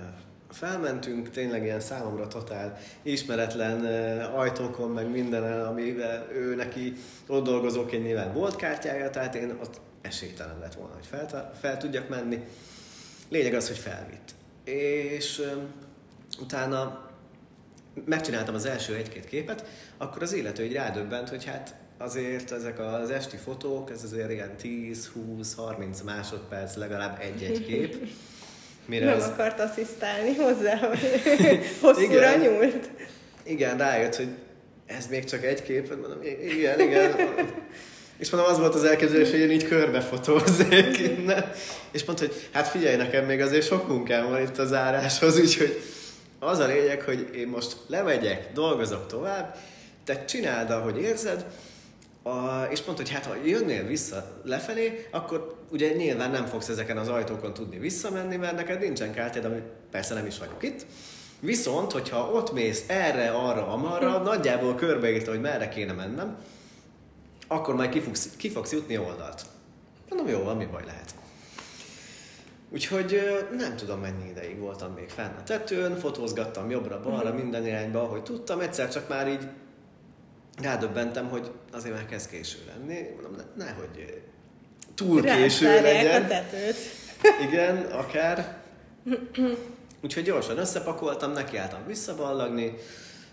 felmentünk 0.51 1.31
tényleg 1.31 1.63
ilyen 1.63 1.81
számomra 1.81 2.29
totál 2.29 2.79
ismeretlen 3.03 3.87
eh, 3.87 4.39
ajtókon, 4.39 4.91
meg 4.91 5.11
minden, 5.11 5.67
amivel 5.67 6.29
ő 6.33 6.55
neki 6.55 6.93
ott 7.27 7.45
dolgozóként 7.45 8.05
nyilván 8.05 8.33
volt 8.33 8.57
kártyája, 8.57 9.11
tehát 9.11 9.35
én 9.35 9.59
ott 9.61 9.81
esélytelen 10.03 10.59
lett 10.59 10.75
volna, 10.75 10.95
hogy 10.95 11.07
fel, 11.07 11.53
fel 11.61 11.77
tudjak 11.77 12.09
menni. 12.09 12.45
Lényeg 13.29 13.55
az, 13.55 13.67
hogy 13.67 13.79
felvitt. 13.79 14.35
És 14.65 15.43
utána 16.41 17.04
megcsináltam 18.05 18.55
az 18.55 18.67
első 18.67 18.95
egy-két 18.95 19.25
képet, 19.25 19.65
akkor 19.99 20.23
az 20.23 20.33
illető 20.33 20.65
így 20.65 20.73
rádöbbent, 20.73 21.29
hogy 21.29 21.45
hát 21.45 21.75
azért 21.99 22.53
ezek 22.53 22.79
az 22.79 23.11
esti 23.11 23.37
fotók, 23.37 23.91
ez 23.91 24.03
azért 24.05 24.31
ilyen 24.31 24.55
10-20-30 24.63 26.05
másodperc 26.05 26.77
legalább 26.77 27.21
egy-egy 27.21 27.67
kép. 27.67 28.09
Mire 28.87 29.05
Nem 29.05 29.17
az... 29.17 29.25
akart 29.25 29.61
asszisztálni 29.61 30.35
hozzá, 30.35 30.77
hogy 30.87 31.61
hosszúra 31.81 32.05
igen, 32.05 32.41
nyúlt. 32.41 32.91
Igen, 33.43 33.79
rájött, 33.79 34.17
hogy 34.17 34.29
ez 34.87 35.07
még 35.07 35.25
csak 35.25 35.45
egy 35.45 35.63
kép, 35.63 35.89
mondom, 35.89 36.19
igen, 36.23 36.81
igen. 36.81 37.15
És 38.19 38.31
mondom, 38.31 38.51
az 38.51 38.59
volt 38.59 38.75
az 38.75 38.85
elképzelés, 38.85 39.31
hogy 39.31 39.39
én 39.39 39.51
így 39.51 39.69
körbefotózzék 39.69 40.99
innen. 40.99 41.53
És 41.93 42.05
mondta, 42.05 42.27
hogy 42.27 42.49
hát 42.53 42.69
figyelj, 42.69 42.97
nekem 42.97 43.25
még 43.25 43.41
azért 43.41 43.67
sok 43.67 43.89
munkám 43.89 44.29
van 44.29 44.41
itt 44.43 44.59
az 44.59 44.73
áráshoz, 44.73 45.41
úgyhogy 45.41 45.83
az 46.45 46.59
a 46.59 46.67
lényeg, 46.67 47.03
hogy 47.03 47.31
én 47.35 47.49
most 47.49 47.77
lemegyek, 47.87 48.53
dolgozok 48.53 49.07
tovább, 49.07 49.57
te 50.05 50.25
csináld, 50.25 50.71
ahogy 50.71 50.99
érzed, 50.99 51.47
a, 52.23 52.63
és 52.71 52.85
mondta, 52.85 53.03
hogy 53.03 53.13
hát 53.13 53.27
ha 53.27 53.35
jönnél 53.45 53.87
vissza 53.87 54.41
lefelé, 54.45 55.09
akkor 55.11 55.57
ugye 55.71 55.93
nyilván 55.93 56.31
nem 56.31 56.47
fogsz 56.47 56.69
ezeken 56.69 56.97
az 56.97 57.09
ajtókon 57.09 57.55
tudni 57.55 57.79
visszamenni, 57.79 58.37
mert 58.37 58.57
neked 58.57 58.81
nincsen 58.81 59.13
kártyád, 59.13 59.45
ami 59.45 59.63
persze 59.91 60.15
nem 60.15 60.27
is 60.27 60.39
vagyok 60.39 60.63
itt. 60.63 60.87
Viszont, 61.41 61.93
hogyha 61.93 62.31
ott 62.31 62.53
mész 62.53 62.85
erre, 62.87 63.31
arra, 63.31 63.67
amarra, 63.67 64.19
nagyjából 64.19 64.75
körbeírta, 64.75 65.31
hogy 65.31 65.41
merre 65.41 65.69
kéne 65.69 65.93
mennem, 65.93 66.37
akkor 67.47 67.75
majd 67.75 67.91
ki 67.91 68.01
fogsz, 68.01 68.31
ki 68.37 68.51
fogsz 68.51 68.73
jutni 68.73 68.99
oldalt. 68.99 69.43
Mondom, 70.09 70.29
jó, 70.29 70.43
van, 70.43 70.57
mi 70.57 70.65
baj 70.65 70.85
lehet. 70.85 71.15
Úgyhogy 72.75 73.23
nem 73.57 73.77
tudom 73.77 74.01
mennyi 74.01 74.29
ideig 74.29 74.59
voltam 74.59 74.93
még 74.93 75.09
fenn 75.09 75.35
a 75.39 75.43
tetőn, 75.43 75.97
fotózgattam 75.97 76.71
jobbra-balra, 76.71 77.33
mm. 77.33 77.37
minden 77.37 77.67
irányba, 77.67 78.03
ahogy 78.03 78.23
tudtam, 78.23 78.61
egyszer 78.61 78.89
csak 78.89 79.09
már 79.09 79.29
így 79.29 79.49
rádöbbentem, 80.63 81.29
hogy 81.29 81.51
azért 81.73 81.95
már 81.95 82.07
kezd 82.07 82.31
késő 82.31 82.59
lenni, 82.67 83.09
mondom, 83.15 83.33
ne, 83.37 83.65
nehogy 83.65 84.23
túl 84.95 85.23
késő 85.23 85.81
legyen. 85.81 86.23
a 86.23 86.27
tetőt. 86.27 86.77
Igen, 87.49 87.77
akár. 87.77 88.63
Úgyhogy 90.01 90.23
gyorsan 90.23 90.59
összepakoltam, 90.59 91.33
nekiálltam 91.33 91.87
visszaballagni, 91.87 92.75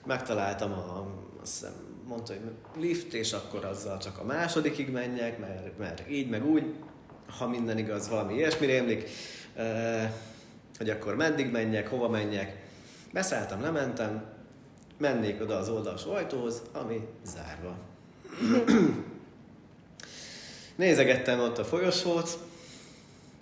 megtaláltam 0.05 0.71
a, 0.71 1.07
azt 1.41 1.53
hiszem, 1.53 1.73
mondta, 2.07 2.33
hogy 2.33 2.81
lift, 2.81 3.13
és 3.13 3.33
akkor 3.33 3.65
azzal 3.65 3.97
csak 3.97 4.17
a 4.19 4.23
másodikig 4.23 4.89
menjek, 4.89 5.39
mert, 5.39 5.77
mert 5.77 6.09
így, 6.09 6.29
meg 6.29 6.45
úgy 6.45 6.63
ha 7.37 7.47
minden 7.47 7.77
igaz, 7.77 8.09
valami 8.09 8.33
ilyesmi 8.33 8.65
rémlik, 8.65 9.09
hogy 10.77 10.89
akkor 10.89 11.15
meddig 11.15 11.51
menjek, 11.51 11.87
hova 11.87 12.09
menjek. 12.09 12.55
Beszálltam, 13.13 13.61
lementem, 13.61 14.23
mennék 14.97 15.41
oda 15.41 15.57
az 15.57 15.69
oldalsó 15.69 16.11
ajtóhoz, 16.11 16.61
ami 16.71 17.07
zárva. 17.25 17.75
Nézegettem 20.75 21.39
ott 21.39 21.57
a 21.57 21.63
folyosót, 21.63 22.39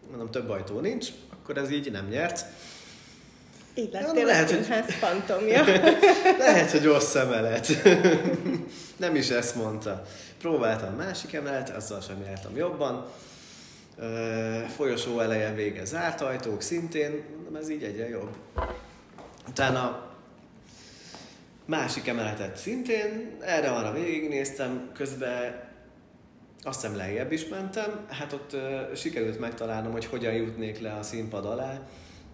mondom, 0.09 0.31
több 0.31 0.49
ajtó 0.49 0.79
nincs, 0.79 1.07
akkor 1.29 1.57
ez 1.57 1.71
így 1.71 1.91
nem 1.91 2.07
nyert. 2.07 2.45
Így 3.73 3.91
lettél 3.91 4.25
lehet, 4.25 4.51
hogy... 4.51 4.93
fantomja. 4.93 5.63
lehet, 6.37 6.71
hogy 6.71 6.83
rossz 6.83 7.15
emelet. 7.15 7.67
nem 8.97 9.15
is 9.15 9.29
ezt 9.29 9.55
mondta. 9.55 10.05
Próbáltam 10.39 10.95
másik 10.95 11.33
emelet, 11.33 11.69
azzal 11.69 12.01
sem 12.01 12.23
jártam 12.25 12.55
jobban. 12.55 13.05
Folyosó 14.75 15.19
eleje 15.19 15.53
vége 15.53 15.85
zárt 15.85 16.21
ajtók 16.21 16.61
szintén, 16.61 17.23
ez 17.59 17.69
így 17.69 17.83
egyre 17.83 18.09
jobb. 18.09 18.35
Utána 19.47 20.09
másik 21.65 22.07
emeletet 22.07 22.57
szintén, 22.57 23.37
erre 23.39 23.69
arra 23.69 23.93
végignéztem, 23.93 24.91
közben 24.93 25.67
azt 26.63 26.81
hiszem 26.81 26.95
lejjebb 26.95 27.31
is 27.31 27.47
mentem, 27.47 28.05
hát 28.09 28.33
ott 28.33 28.53
uh, 28.53 28.95
sikerült 28.95 29.39
megtalálnom, 29.39 29.91
hogy 29.91 30.05
hogyan 30.05 30.33
jutnék 30.33 30.79
le 30.79 30.93
a 30.93 31.03
színpad 31.03 31.45
alá, 31.45 31.81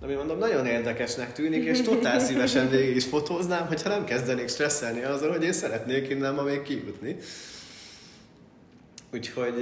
ami 0.02 0.14
mondom, 0.14 0.38
nagyon 0.38 0.66
érdekesnek 0.66 1.34
tűnik, 1.34 1.64
és 1.64 1.82
totál 1.82 2.20
szívesen 2.20 2.70
végig 2.70 2.96
is 2.96 3.06
fotóznám, 3.06 3.68
hogyha 3.68 3.90
nem 3.90 4.06
kezdenék 4.06 4.50
stresszelni 4.50 5.04
azon, 5.04 5.32
hogy 5.32 5.44
én 5.44 5.54
szeretnék 5.54 6.10
innen 6.10 6.34
ma 6.34 6.42
még 6.42 6.62
kijutni. 6.62 7.18
Úgyhogy 9.16 9.56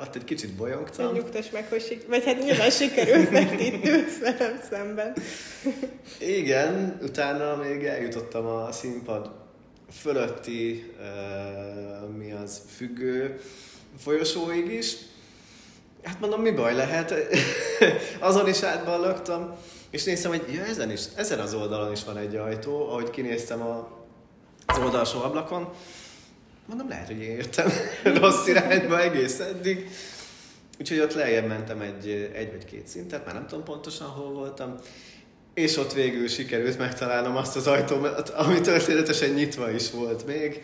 ott 0.00 0.14
egy 0.14 0.24
kicsit 0.24 0.54
bolyongtam. 0.54 1.12
Nyugtass 1.12 1.50
meg, 1.50 1.68
hogy 1.68 1.82
sik- 1.82 2.06
vagy 2.06 2.24
hát 2.24 2.38
nyilván 2.38 2.70
sikerült, 2.70 3.30
mert 3.30 3.60
itt 3.60 3.84
ülsz 3.84 4.18
velem 4.18 4.60
szemben. 4.70 5.16
Igen, 6.18 6.98
utána 7.02 7.56
még 7.56 7.84
eljutottam 7.84 8.46
a 8.46 8.72
színpad 8.72 9.30
fölötti, 9.92 10.92
uh, 10.98 12.16
mi 12.16 12.32
az, 12.32 12.60
függő 12.76 13.40
folyosóig 13.98 14.72
is. 14.72 14.96
Hát 16.02 16.20
mondom, 16.20 16.40
mi 16.40 16.50
baj 16.50 16.74
lehet? 16.74 17.14
Azon 18.18 18.48
is 18.48 18.62
átballagtam, 18.62 19.56
és 19.90 20.04
néztem, 20.04 20.30
hogy 20.30 20.44
ja, 20.54 20.64
ezen, 20.64 20.90
is, 20.90 21.00
ezen 21.16 21.38
az 21.38 21.54
oldalon 21.54 21.92
is 21.92 22.04
van 22.04 22.16
egy 22.16 22.36
ajtó, 22.36 22.88
ahogy 22.88 23.10
kinéztem 23.10 23.60
a, 23.62 23.88
az 24.66 24.78
oldalsó 24.78 25.22
ablakon. 25.22 25.72
Mondom, 26.70 26.88
lehet, 26.88 27.06
hogy 27.06 27.22
én 27.22 27.36
jöttem 27.36 27.70
rossz 28.20 28.46
irányba 28.46 29.00
egész 29.00 29.38
eddig. 29.38 29.88
Úgyhogy 30.78 30.98
ott 30.98 31.14
lejjebb 31.14 31.46
mentem 31.46 31.80
egy, 31.80 32.30
egy 32.34 32.50
vagy 32.50 32.64
két 32.64 32.86
szintet, 32.86 33.24
már 33.24 33.34
nem 33.34 33.46
tudom 33.46 33.64
pontosan 33.64 34.06
hol 34.06 34.32
voltam, 34.32 34.74
és 35.54 35.76
ott 35.76 35.92
végül 35.92 36.28
sikerült 36.28 36.78
megtalálnom 36.78 37.36
azt 37.36 37.56
az 37.56 37.66
ajtót, 37.66 38.28
ami 38.28 38.60
történetesen 38.60 39.30
nyitva 39.30 39.70
is 39.70 39.90
volt 39.90 40.26
még. 40.26 40.62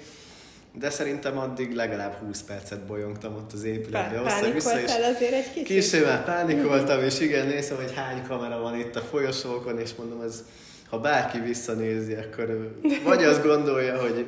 De 0.72 0.90
szerintem 0.90 1.38
addig 1.38 1.74
legalább 1.74 2.12
20 2.12 2.42
percet 2.42 2.86
bolyongtam 2.86 3.34
ott 3.34 3.52
az 3.52 3.64
épületben. 3.64 4.22
Pá- 4.22 4.52
vissza, 4.52 4.80
és 4.80 4.90
azért 5.14 5.32
egy 5.32 5.62
kicsit? 5.62 6.04
Már 6.04 6.24
pánikoltam, 6.24 7.02
és 7.02 7.20
igen, 7.20 7.46
nézem, 7.46 7.76
hogy 7.76 7.94
hány 7.94 8.22
kamera 8.28 8.60
van 8.60 8.78
itt 8.78 8.96
a 8.96 9.00
folyosókon, 9.00 9.78
és 9.78 9.90
mondom, 9.98 10.20
ez, 10.20 10.44
ha 10.88 10.98
bárki 10.98 11.40
visszanézi, 11.40 12.14
akkor 12.14 12.78
vagy 13.04 13.24
azt 13.24 13.42
gondolja, 13.42 14.00
hogy 14.00 14.26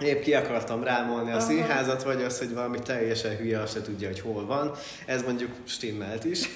épp 0.00 0.22
ki 0.22 0.34
akartam 0.34 0.84
rámolni 0.84 1.30
a 1.30 1.36
Aha. 1.36 1.46
színházat, 1.46 2.02
vagy 2.02 2.22
az, 2.22 2.38
hogy 2.38 2.54
valami 2.54 2.78
teljesen 2.78 3.36
hülye, 3.36 3.60
azt 3.60 3.72
se 3.72 3.82
tudja, 3.82 4.08
hogy 4.08 4.20
hol 4.20 4.46
van. 4.46 4.74
Ez 5.06 5.22
mondjuk 5.22 5.50
stimmelt 5.64 6.24
is. 6.24 6.48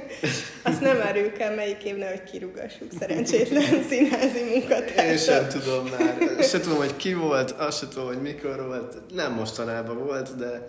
azt 0.62 0.80
nem 0.80 1.00
áruljuk 1.00 1.38
el, 1.38 1.54
melyik 1.54 1.84
évne, 1.84 2.08
hogy 2.08 2.22
kirúgassuk 2.22 2.88
szerencsétlen 2.98 3.82
színházi 3.88 4.42
munkatársat. 4.50 5.04
Én 5.04 5.16
sem 5.16 5.48
tudom 5.48 5.86
már. 5.86 6.44
Se 6.44 6.60
tudom, 6.60 6.78
hogy 6.78 6.96
ki 6.96 7.14
volt, 7.14 7.50
azt 7.50 7.78
sem 7.78 7.88
tudom, 7.88 8.06
hogy 8.06 8.22
mikor 8.22 8.66
volt. 8.66 9.14
Nem 9.14 9.32
mostanában 9.32 10.04
volt, 10.04 10.36
de, 10.36 10.66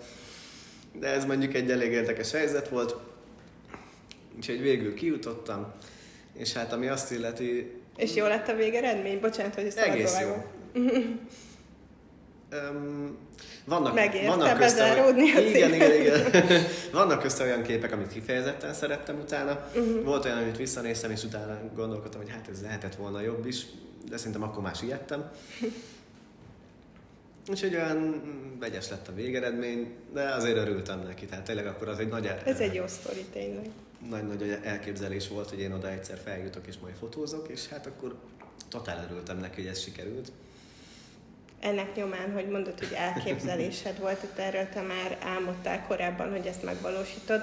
de 0.92 1.06
ez 1.08 1.24
mondjuk 1.24 1.54
egy 1.54 1.70
elég 1.70 1.92
érdekes 1.92 2.30
helyzet 2.30 2.68
volt. 2.68 2.96
Úgyhogy 4.36 4.60
végül 4.60 4.94
kijutottam, 4.94 5.72
és 6.36 6.52
hát 6.52 6.72
ami 6.72 6.86
azt 6.86 7.12
illeti... 7.12 7.80
És 7.96 8.14
jó 8.14 8.26
lett 8.26 8.48
a 8.48 8.54
végeredmény? 8.54 9.20
Bocsánat, 9.20 9.54
hogy 9.54 9.64
ezt 9.64 9.78
Egész 9.78 10.16
jó. 10.20 10.44
Um, 12.52 13.16
vannak, 13.64 13.94
Megérte 13.94 14.28
vannak 14.28 14.58
közt 14.58 14.80
olyan, 14.80 15.18
igen, 15.18 15.74
igen, 15.74 16.00
igen. 16.00 16.32
vannak 16.92 17.20
közt 17.20 17.40
olyan 17.40 17.62
képek, 17.62 17.92
amit 17.92 18.08
kifejezetten 18.08 18.74
szerettem 18.74 19.18
utána. 19.18 19.68
Uh-huh. 19.74 20.04
Volt 20.04 20.24
olyan, 20.24 20.38
amit 20.38 20.56
visszanéztem, 20.56 21.10
és 21.10 21.24
utána 21.24 21.58
gondolkodtam, 21.74 22.20
hogy 22.20 22.30
hát 22.30 22.48
ez 22.48 22.62
lehetett 22.62 22.94
volna 22.94 23.20
jobb 23.20 23.46
is, 23.46 23.66
de 24.08 24.16
szerintem 24.16 24.42
akkor 24.42 24.62
már 24.62 24.74
siettem. 24.74 25.30
Úgyhogy 27.50 27.74
olyan 27.74 28.22
vegyes 28.60 28.88
lett 28.90 29.08
a 29.08 29.14
végeredmény, 29.14 29.94
de 30.12 30.28
azért 30.28 30.56
örültem 30.56 31.02
neki, 31.02 31.26
tehát 31.26 31.44
tényleg 31.44 31.66
akkor 31.66 31.88
az 31.88 31.98
egy 31.98 32.08
nagy... 32.08 32.26
El... 32.26 32.38
Ez 32.44 32.60
egy 32.60 32.74
jó 32.74 32.86
sztori 32.86 33.24
tényleg. 33.32 33.70
Nagy-nagy 34.10 34.58
elképzelés 34.62 35.28
volt, 35.28 35.48
hogy 35.48 35.60
én 35.60 35.72
oda 35.72 35.90
egyszer 35.90 36.18
feljutok 36.24 36.66
és 36.66 36.74
majd 36.82 36.94
fotózok, 36.94 37.48
és 37.48 37.68
hát 37.68 37.86
akkor 37.86 38.14
totál 38.68 39.06
örültem 39.10 39.38
neki, 39.38 39.60
hogy 39.60 39.70
ez 39.70 39.80
sikerült 39.80 40.32
ennek 41.66 41.94
nyomán, 41.94 42.32
hogy 42.32 42.48
mondod, 42.48 42.78
hogy 42.78 42.92
elképzelésed 42.96 43.98
volt, 43.98 44.18
hogy 44.18 44.44
erről 44.44 44.68
te 44.68 44.80
már 44.80 45.16
álmodtál 45.24 45.86
korábban, 45.86 46.30
hogy 46.30 46.46
ezt 46.46 46.62
megvalósítod, 46.62 47.40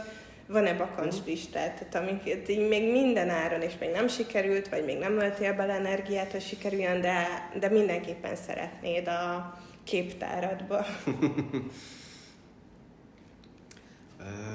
van-e 0.48 0.74
bakancs 0.74 1.16
listád, 1.26 1.74
tehát 1.74 1.96
amiket 1.96 2.50
így 2.50 2.68
még 2.68 2.92
minden 2.92 3.30
áron, 3.30 3.62
és 3.62 3.74
még 3.80 3.92
nem 3.92 4.08
sikerült, 4.08 4.70
vagy 4.70 4.86
még 4.86 4.98
nem 4.98 5.20
öltél 5.20 5.54
bele 5.54 5.74
energiát, 5.74 6.32
hogy 6.32 6.42
sikerüljön, 6.42 7.02
de, 7.02 7.50
de 7.60 7.70
mindenképpen 7.70 8.36
szeretnéd 8.36 9.08
a 9.08 9.58
képtáradba. 9.84 10.86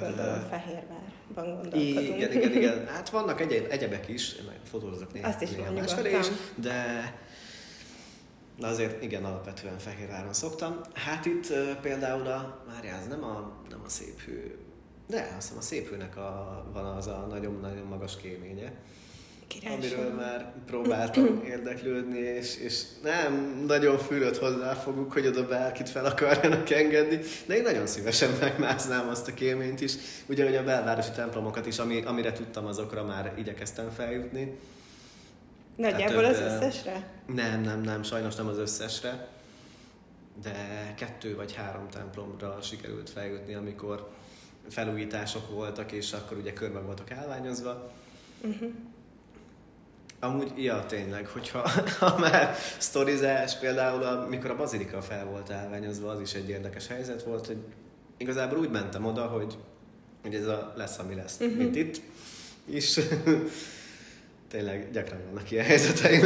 Gondolom 0.00 0.46
Fehérvárban 0.50 1.18
gondolkodunk. 1.34 2.16
Igen, 2.16 2.32
igen, 2.32 2.52
igen. 2.52 2.86
Hát 2.86 3.08
vannak 3.08 3.40
egyéb, 3.40 3.66
egyebek 3.70 4.08
is, 4.08 4.34
én 4.34 4.44
fotózok 4.70 5.12
néha, 5.12 5.28
Azt 5.28 5.42
is 5.42 5.50
néha 5.50 5.72
másfelé 5.72 6.18
is, 6.18 6.26
de 6.54 7.12
de 8.58 8.66
azért 8.66 9.02
igen, 9.02 9.24
alapvetően 9.24 9.78
Fehérváron 9.78 10.32
szoktam. 10.32 10.80
Hát 10.92 11.26
itt 11.26 11.52
például 11.80 12.26
a, 12.26 12.64
várjál, 12.72 13.00
ez 13.00 13.06
nem 13.06 13.24
a, 13.24 13.52
nem 13.70 13.80
a 13.84 13.88
szép 13.88 14.20
hő, 14.20 14.58
de 15.06 15.34
azt 15.36 15.42
hiszem 15.42 15.58
a 15.58 15.60
szép 15.60 15.88
hőnek 15.88 16.16
a, 16.16 16.64
van 16.72 16.84
az 16.84 17.06
a 17.06 17.26
nagyon-nagyon 17.30 17.86
magas 17.86 18.16
kéménye. 18.16 18.72
Királyság. 19.46 19.98
Amiről 19.98 20.14
már 20.14 20.52
próbáltam 20.66 21.42
érdeklődni, 21.52 22.18
és, 22.18 22.56
és 22.56 22.82
nem 23.02 23.62
nagyon 23.66 23.98
fülött 23.98 24.38
hozzáfoguk, 24.38 25.12
hogy 25.12 25.26
oda 25.26 25.46
bárkit 25.46 25.88
fel 25.88 26.04
akarjanak 26.04 26.70
engedni, 26.70 27.20
de 27.46 27.56
én 27.56 27.62
nagyon 27.62 27.86
szívesen 27.86 28.30
megmásznám 28.40 29.08
azt 29.08 29.28
a 29.28 29.34
kéményt 29.34 29.80
is. 29.80 29.94
Ugyanúgy 30.26 30.54
a 30.54 30.64
belvárosi 30.64 31.10
templomokat 31.10 31.66
is, 31.66 31.78
ami, 31.78 32.02
amire 32.02 32.32
tudtam, 32.32 32.66
azokra 32.66 33.04
már 33.04 33.32
igyekeztem 33.36 33.90
feljutni. 33.90 34.58
Nagyjából 35.78 36.24
az 36.24 36.38
összesre? 36.38 37.10
Nem, 37.26 37.60
nem, 37.60 37.80
nem, 37.80 38.02
sajnos 38.02 38.34
nem 38.34 38.46
az 38.46 38.58
összesre, 38.58 39.28
de 40.42 40.54
kettő 40.96 41.36
vagy 41.36 41.54
három 41.54 41.88
templomra 41.88 42.58
sikerült 42.62 43.10
feljutni, 43.10 43.54
amikor 43.54 44.08
felújítások 44.68 45.50
voltak, 45.50 45.92
és 45.92 46.12
akkor 46.12 46.36
ugye 46.36 46.52
körben 46.52 46.84
voltak 46.84 47.10
állványozva. 47.10 47.92
Uh-huh. 48.40 48.70
Amúgy, 50.20 50.52
ja, 50.56 50.86
tényleg, 50.86 51.26
hogyha 51.26 51.70
ha 51.98 52.18
már 52.18 52.54
sztorizás, 52.78 53.58
például 53.58 54.02
amikor 54.02 54.50
a 54.50 54.56
bazilika 54.56 55.02
fel 55.02 55.24
volt 55.24 55.50
állványozva, 55.50 56.10
az 56.10 56.20
is 56.20 56.34
egy 56.34 56.48
érdekes 56.48 56.86
helyzet 56.86 57.22
volt, 57.22 57.46
hogy 57.46 57.58
igazából 58.16 58.58
úgy 58.58 58.70
mentem 58.70 59.04
oda, 59.04 59.26
hogy, 59.26 59.58
hogy 60.22 60.34
ez 60.34 60.46
a 60.46 60.72
lesz, 60.76 60.98
ami 60.98 61.14
lesz, 61.14 61.40
uh-huh. 61.40 61.56
mint 61.56 61.76
itt. 61.76 62.00
És 62.64 63.00
tényleg 64.50 64.90
gyakran 64.92 65.20
vannak 65.26 65.50
ilyen 65.50 65.64
helyzeteim. 65.64 66.22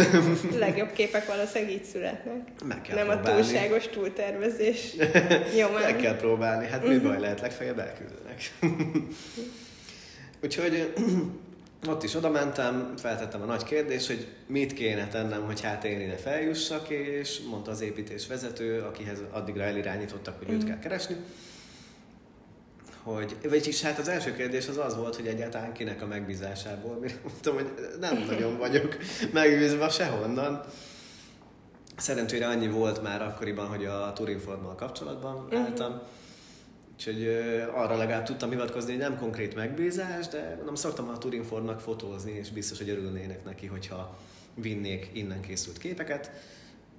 A 0.52 0.58
legjobb 0.58 0.92
képek 0.92 1.26
valószínűleg 1.26 1.74
így 1.74 1.84
születnek. 1.84 2.64
Meg 2.64 2.82
kell 2.82 2.96
Nem 2.96 3.06
próbálni. 3.06 3.28
a 3.28 3.34
túlságos 3.34 3.88
túltervezés 3.88 4.94
nyomán. 5.56 5.82
Meg 5.82 5.96
kell 5.96 6.16
próbálni, 6.16 6.66
hát 6.66 6.86
mi 6.86 6.98
baj 6.98 7.20
lehet, 7.20 7.40
legfeljebb 7.40 7.78
elküldenek. 7.78 8.52
Úgyhogy 10.44 10.92
ott 11.88 12.02
is 12.02 12.14
oda 12.14 12.30
mentem, 12.30 12.94
feltettem 12.96 13.42
a 13.42 13.44
nagy 13.44 13.64
kérdést, 13.64 14.06
hogy 14.06 14.26
mit 14.46 14.72
kéne 14.72 15.08
tennem, 15.08 15.44
hogy 15.44 15.60
hát 15.60 15.84
én 15.84 16.00
ide 16.00 16.16
feljussak, 16.16 16.88
és 16.88 17.40
mondta 17.50 17.70
az 17.70 17.80
építés 17.80 18.26
vezető, 18.26 18.80
akihez 18.80 19.18
addigra 19.30 19.62
elirányítottak, 19.62 20.38
hogy 20.38 20.48
mm. 20.48 20.54
őt 20.54 20.64
kell 20.64 20.78
keresni, 20.78 21.16
hogy, 23.02 23.36
vagyis 23.48 23.82
hát 23.82 23.98
az 23.98 24.08
első 24.08 24.34
kérdés 24.34 24.68
az 24.68 24.78
az 24.78 24.96
volt, 24.96 25.16
hogy 25.16 25.26
egyáltalán 25.26 25.72
kinek 25.72 26.02
a 26.02 26.06
megbízásából. 26.06 26.98
Mire 27.00 27.14
mondtam, 27.22 27.54
hogy 27.54 27.70
nem 28.00 28.24
nagyon 28.26 28.58
vagyok 28.58 28.96
megbízva 29.32 29.88
sehonnan. 29.88 30.64
Szerencsére 31.96 32.46
annyi 32.46 32.68
volt 32.68 33.02
már 33.02 33.22
akkoriban, 33.22 33.66
hogy 33.66 33.84
a 33.84 34.12
Turinformmal 34.12 34.74
kapcsolatban 34.74 35.34
uh-huh. 35.44 35.60
álltam, 35.60 36.02
Úgyhogy 37.06 37.26
arra 37.74 37.96
legalább 37.96 38.24
tudtam 38.24 38.50
hivatkozni, 38.50 38.90
hogy 38.90 39.00
nem 39.00 39.18
konkrét 39.18 39.54
megbízás, 39.54 40.28
de 40.28 40.62
nem 40.64 40.74
szoktam 40.74 41.08
a 41.08 41.18
Turinfornak 41.18 41.80
fotózni, 41.80 42.30
és 42.30 42.50
biztos, 42.50 42.78
hogy 42.78 42.88
örülnének 42.88 43.44
neki, 43.44 43.66
hogyha 43.66 44.18
vinnék 44.54 45.10
innen 45.12 45.40
készült 45.40 45.78
képeket. 45.78 46.30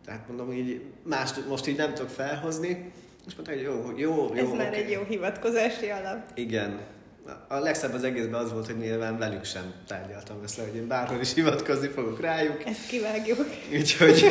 Tehát 0.05 0.27
mondom, 0.27 0.51
így 0.51 0.81
más 1.03 1.31
most 1.47 1.67
így 1.67 1.77
nem 1.77 1.93
tudok 1.93 2.09
felhozni, 2.09 2.91
és 3.27 3.33
mondta, 3.35 3.53
hogy 3.53 3.61
jó, 3.61 3.93
jó, 3.95 3.95
jó. 3.97 4.33
Ez 4.33 4.45
okay. 4.45 4.57
már 4.57 4.73
egy 4.73 4.89
jó 4.89 5.01
hivatkozási 5.07 5.89
alap. 5.89 6.31
Igen. 6.33 6.79
A 7.47 7.57
legszebb 7.57 7.93
az 7.93 8.03
egészben 8.03 8.43
az 8.43 8.51
volt, 8.51 8.65
hogy 8.65 8.77
nyilván 8.77 9.17
velük 9.17 9.45
sem 9.45 9.73
tárgyaltam 9.87 10.37
ezt 10.43 10.59
hogy 10.59 10.75
én 10.75 10.87
bárhol 10.87 11.19
is 11.19 11.33
hivatkozni 11.33 11.87
fogok 11.87 12.21
rájuk. 12.21 12.65
Ezt 12.65 12.87
kivágjuk. 12.87 13.45
Úgyhogy 13.73 14.25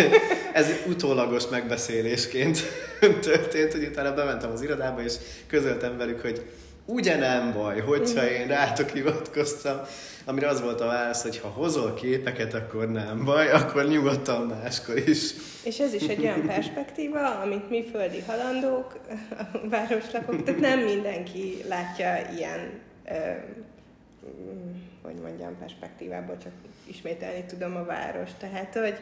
ez 0.53 0.71
utólagos 0.89 1.49
megbeszélésként 1.49 2.63
történt, 3.21 3.73
hogy 3.73 3.85
utána 3.85 4.15
bementem 4.15 4.51
az 4.51 4.63
irodába, 4.63 5.03
és 5.03 5.15
közöltem 5.47 5.97
velük, 5.97 6.21
hogy 6.21 6.43
ugye 6.87 7.17
nem 7.17 7.53
baj, 7.53 7.81
hogyha 7.81 8.31
én 8.31 8.47
rátok 8.47 8.89
hivatkoztam, 8.89 9.81
amire 10.25 10.49
az 10.49 10.61
volt 10.61 10.81
a 10.81 10.87
válasz, 10.87 11.23
hogy 11.23 11.39
ha 11.39 11.49
hozol 11.49 11.95
képeket, 11.95 12.55
akkor 12.55 12.91
nem 12.91 13.25
baj, 13.25 13.51
akkor 13.51 13.89
nyugodtan 13.89 14.47
máskor 14.47 14.97
is. 14.97 15.35
És 15.65 15.79
ez 15.79 15.95
is 15.95 16.07
egy 16.07 16.21
olyan 16.21 16.47
perspektíva, 16.47 17.41
amit 17.41 17.71
mi 17.71 17.85
földi 17.93 18.21
halandók, 18.21 18.99
a 19.53 19.69
városlakok, 19.69 20.43
tehát 20.43 20.61
nem 20.61 20.79
mindenki 20.79 21.57
látja 21.69 22.31
ilyen, 22.37 22.81
ö, 23.09 23.13
hogy 25.03 25.15
mondjam, 25.23 25.59
perspektívából, 25.59 26.37
csak 26.43 26.53
ismételni 26.85 27.45
tudom 27.45 27.77
a 27.77 27.85
város. 27.85 28.31
Tehát, 28.39 28.75
hogy 28.75 28.97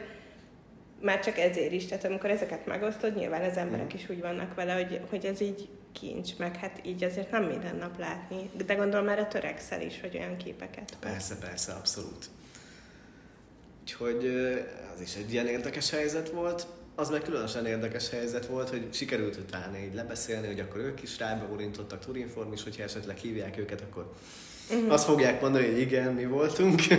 már 1.01 1.19
csak 1.19 1.37
ezért 1.37 1.71
is, 1.71 1.85
tehát 1.85 2.05
amikor 2.05 2.29
ezeket 2.29 2.65
megosztod, 2.65 3.15
nyilván 3.15 3.49
az 3.49 3.57
emberek 3.57 3.93
is 3.93 4.09
úgy 4.09 4.21
vannak 4.21 4.55
vele, 4.55 4.73
hogy, 4.73 4.99
hogy 5.09 5.25
ez 5.25 5.41
így 5.41 5.69
kincs, 5.91 6.37
meg 6.37 6.55
hát 6.55 6.79
így 6.85 7.03
azért 7.03 7.31
nem 7.31 7.43
minden 7.43 7.75
nap 7.75 7.99
látni. 7.99 8.49
De 8.65 8.73
gondolom 8.73 9.07
erre 9.07 9.25
törekszel 9.25 9.81
is, 9.81 10.01
hogy 10.01 10.17
olyan 10.17 10.37
képeket. 10.37 10.97
Persze, 10.99 11.37
persze, 11.37 11.73
abszolút. 11.73 12.29
Úgyhogy 13.81 14.25
az 14.93 15.01
is 15.01 15.15
egy 15.15 15.33
ilyen 15.33 15.47
érdekes 15.47 15.89
helyzet 15.89 16.29
volt. 16.29 16.67
Az 16.95 17.09
meg 17.09 17.21
különösen 17.21 17.65
érdekes 17.65 18.09
helyzet 18.09 18.45
volt, 18.45 18.69
hogy 18.69 18.87
sikerült 18.91 19.37
utána 19.37 19.77
így 19.77 19.93
lebeszélni, 19.93 20.47
hogy 20.47 20.59
akkor 20.59 20.81
ők 20.81 21.01
is 21.01 21.19
rábeurintottak 21.19 22.05
Turinform 22.05 22.53
is, 22.53 22.63
hogyha 22.63 22.83
esetleg 22.83 23.17
hívják 23.17 23.57
őket, 23.57 23.81
akkor 23.81 24.13
uh-huh. 24.69 24.91
azt 24.91 25.05
fogják 25.05 25.41
mondani, 25.41 25.65
hogy 25.65 25.79
igen, 25.79 26.13
mi 26.13 26.25
voltunk. 26.25 26.81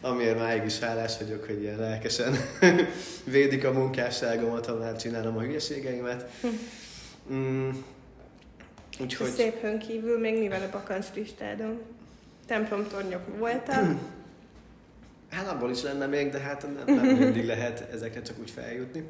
Amiért 0.00 0.38
máig 0.38 0.64
is 0.64 0.78
hálás 0.78 1.18
vagyok, 1.18 1.44
hogy 1.44 1.62
ilyen 1.62 1.78
lelkesen 1.78 2.36
védik 3.24 3.64
a 3.64 3.72
munkásságomat, 3.72 4.66
ha 4.66 4.74
már 4.74 4.96
csinálom 4.96 5.36
a 5.36 5.40
hülyeségeimet. 5.40 6.30
Mm, 7.32 7.70
Úgyhogy... 9.00 9.30
Szép 9.30 9.78
kívül 9.78 10.18
még 10.18 10.38
mivel 10.38 10.62
a 10.62 10.70
bakancs 10.70 11.06
listádon? 11.14 11.80
Templomtornyok 12.46 13.38
voltak? 13.38 13.84
Hát 15.28 15.48
abból 15.48 15.70
is 15.70 15.82
lenne 15.82 16.06
még, 16.06 16.30
de 16.30 16.38
hát 16.38 16.62
nem, 16.62 16.96
nem 16.96 17.16
mindig 17.16 17.44
lehet 17.44 17.80
ezeket 17.92 18.26
csak 18.26 18.38
úgy 18.38 18.50
feljutni. 18.50 19.04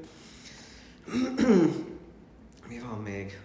Mi 2.69 2.79
van 2.79 3.03
még? 3.03 3.41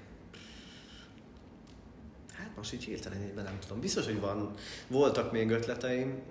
Hát 2.33 2.49
most 2.55 2.73
így 2.73 2.83
hirtelen 2.83 3.21
egyben 3.21 3.43
nem 3.43 3.59
tudom. 3.59 3.79
Biztos, 3.79 4.05
hogy 4.05 4.19
van, 4.19 4.53
voltak 4.87 5.31
még 5.31 5.49
ötleteim. 5.49 6.21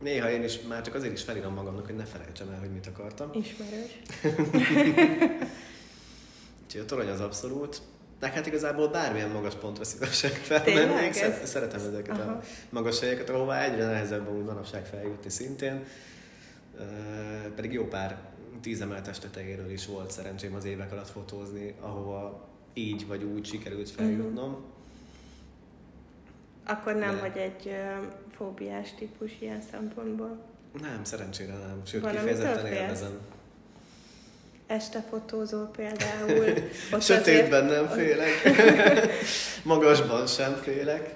Néha 0.00 0.30
én 0.30 0.42
is 0.42 0.60
már 0.60 0.82
csak 0.82 0.94
azért 0.94 1.12
is 1.12 1.22
felírom 1.22 1.54
magamnak, 1.54 1.86
hogy 1.86 1.96
ne 1.96 2.04
felejtsem 2.04 2.48
el, 2.48 2.58
hogy 2.58 2.72
mit 2.72 2.86
akartam. 2.86 3.30
Ismerős. 3.32 3.98
Úgyhogy 6.64 6.80
a 6.80 6.84
torony 6.84 7.08
az 7.08 7.20
abszolút. 7.20 7.82
De 8.20 8.28
hát 8.28 8.46
igazából 8.46 8.88
bármilyen 8.88 9.30
magas 9.30 9.54
pontra 9.54 9.84
szívesen 9.84 10.30
felmennék. 10.30 11.12
Szeretem 11.44 11.80
ezeket 11.80 12.18
Aha. 12.18 12.30
a 12.30 12.40
magas 12.70 13.00
helyeket, 13.00 13.30
ahová 13.30 13.64
egyre 13.64 13.86
nehezebb 13.86 14.28
amúgy 14.28 14.44
manapság 14.44 14.86
feljutni 14.86 15.30
szintén. 15.30 15.84
Uh, 16.78 17.52
pedig 17.54 17.72
jó 17.72 17.84
pár 17.84 18.18
tízemeletes 18.60 19.18
tetejéről 19.18 19.70
is 19.70 19.86
volt 19.86 20.10
szerencsém 20.10 20.54
az 20.54 20.64
évek 20.64 20.92
alatt 20.92 21.10
fotózni, 21.10 21.74
ahova 21.80 22.48
így 22.74 23.06
vagy 23.06 23.22
úgy 23.22 23.46
sikerült 23.46 23.90
feljutnom. 23.90 24.50
Uh-huh. 24.50 24.64
Akkor 26.66 26.94
nem 26.94 27.14
De... 27.14 27.20
vagy 27.20 27.36
egy 27.36 27.66
uh, 27.66 28.06
fóbiás 28.30 28.94
típus 28.94 29.32
ilyen 29.38 29.60
szempontból? 29.70 30.38
Nem, 30.80 31.04
szerencsére 31.04 31.52
nem. 31.52 31.80
Sőt, 31.84 32.00
Van, 32.00 32.10
kifejezetten 32.10 32.66
élvezem 32.66 33.18
este 34.70 35.04
fotózol 35.10 35.70
például. 35.76 36.54
Ott 36.92 37.02
Sötétben 37.02 37.64
azért... 37.64 37.80
nem 37.80 37.90
félek, 37.98 38.32
magasban 39.62 40.26
sem 40.26 40.54
félek. 40.54 41.14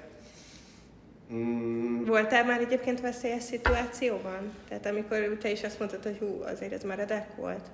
Mm. 1.33 2.05
Voltál 2.05 2.45
már 2.45 2.61
egyébként 2.61 3.01
veszélyes 3.01 3.43
szituációban? 3.43 4.53
Tehát 4.69 4.87
amikor 4.87 5.37
te 5.41 5.51
is 5.51 5.63
azt 5.63 5.79
mondtad, 5.79 6.03
hogy 6.03 6.19
hú, 6.19 6.43
azért 6.43 6.73
ez 6.73 6.83
meredek 6.83 7.37
volt? 7.37 7.67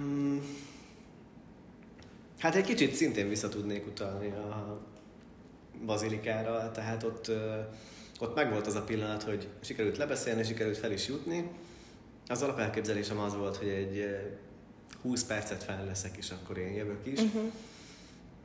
Mm. 0.00 0.38
Hát 2.38 2.54
egy 2.54 2.64
kicsit 2.64 2.94
szintén 2.94 3.28
vissza 3.28 3.48
tudnék 3.48 3.86
utalni 3.86 4.30
a 4.30 4.80
bazilikára, 5.84 6.70
tehát 6.70 7.02
ott 7.02 7.30
ott 8.20 8.34
megvolt 8.34 8.66
az 8.66 8.74
a 8.74 8.82
pillanat, 8.82 9.22
hogy 9.22 9.48
sikerült 9.60 9.96
lebeszélni, 9.96 10.44
sikerült 10.44 10.76
fel 10.76 10.92
is 10.92 11.08
jutni. 11.08 11.50
Az 12.28 12.42
alapelképzelésem 12.42 13.18
az 13.18 13.34
volt, 13.34 13.56
hogy 13.56 13.68
egy 13.68 14.16
20 15.02 15.22
eh, 15.22 15.28
percet 15.28 15.64
fel 15.64 15.84
leszek, 15.86 16.16
és 16.16 16.30
akkor 16.30 16.58
én 16.58 16.72
jövök 16.72 17.06
is. 17.06 17.20
Uh-huh. 17.20 17.52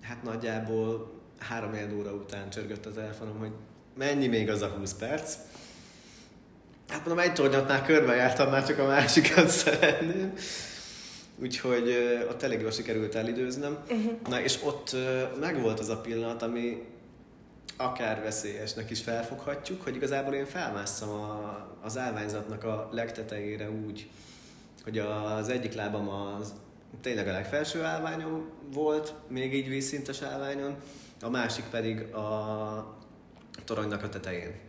Hát 0.01 0.23
nagyjából 0.23 1.11
három 1.37 1.97
óra 1.99 2.13
után 2.13 2.49
csörgött 2.49 2.85
a 2.85 2.91
telefonom, 2.91 3.37
hogy 3.37 3.51
mennyi 3.97 4.27
még 4.27 4.49
az 4.49 4.61
a 4.61 4.67
20 4.67 4.93
perc. 4.93 5.35
Hát 6.87 7.05
mondom, 7.05 7.23
egy 7.23 7.33
tornyot 7.33 7.67
már 7.67 7.85
körbejártam, 7.85 8.49
már 8.49 8.65
csak 8.65 8.79
a 8.79 8.85
másikat 8.85 9.47
szeretném. 9.63 10.33
Úgyhogy 11.41 11.87
uh, 11.87 12.29
ott 12.29 12.43
elég 12.43 12.61
jól 12.61 12.71
sikerült 12.71 13.15
elidőznem. 13.15 13.77
Uh-huh. 13.89 14.11
Na 14.27 14.41
és 14.41 14.59
ott 14.63 14.89
uh, 14.93 15.39
megvolt 15.39 15.79
az 15.79 15.89
a 15.89 15.97
pillanat, 15.97 16.41
ami 16.41 16.83
akár 17.83 18.21
veszélyesnek 18.21 18.89
is 18.89 19.01
felfoghatjuk, 19.01 19.81
hogy 19.81 19.95
igazából 19.95 20.33
én 20.33 20.45
felmásszam 20.45 21.09
a, 21.09 21.77
az 21.81 21.97
állványzatnak 21.97 22.63
a 22.63 22.89
legtetejére 22.91 23.69
úgy, 23.71 24.09
hogy 24.83 24.97
az 24.97 25.49
egyik 25.49 25.73
lábam 25.73 26.09
az 26.09 26.53
tényleg 27.01 27.27
a 27.27 27.31
legfelső 27.31 27.83
állványon 27.83 28.49
volt, 28.73 29.13
még 29.27 29.53
így 29.53 29.69
vízszintes 29.69 30.21
állványon, 30.21 30.75
a 31.21 31.29
másik 31.29 31.65
pedig 31.65 32.13
a 32.13 32.97
toronynak 33.65 34.03
a 34.03 34.09
tetején. 34.09 34.59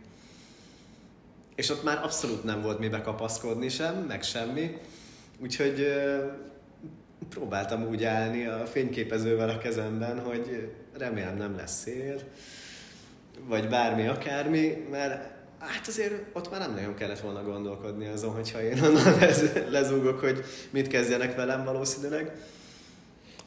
És 1.55 1.69
ott 1.69 1.83
már 1.83 2.03
abszolút 2.03 2.43
nem 2.43 2.61
volt 2.61 2.79
mibe 2.79 3.01
kapaszkodni 3.01 3.69
sem, 3.69 3.95
meg 3.95 4.23
semmi, 4.23 4.77
úgyhogy 5.39 5.93
próbáltam 7.29 7.87
úgy 7.87 8.03
állni 8.03 8.45
a 8.45 8.65
fényképezővel 8.65 9.49
a 9.49 9.57
kezemben, 9.57 10.19
hogy 10.19 10.71
remélem 10.97 11.37
nem 11.37 11.55
lesz 11.55 11.81
szél, 11.81 12.19
vagy 13.47 13.67
bármi, 13.67 14.07
akármi, 14.07 14.87
mert 14.91 15.31
hát 15.59 15.87
azért 15.87 16.13
ott 16.33 16.51
már 16.51 16.59
nem 16.59 16.73
nagyon 16.73 16.95
kellett 16.95 17.19
volna 17.19 17.43
gondolkodni 17.43 18.07
azon, 18.07 18.33
hogyha 18.33 18.63
én 18.63 18.83
onnan 18.83 19.17
lez, 19.19 19.43
lezúgok, 19.69 20.19
hogy 20.19 20.43
mit 20.69 20.87
kezdjenek 20.87 21.35
velem 21.35 21.63
valószínűleg. 21.63 22.31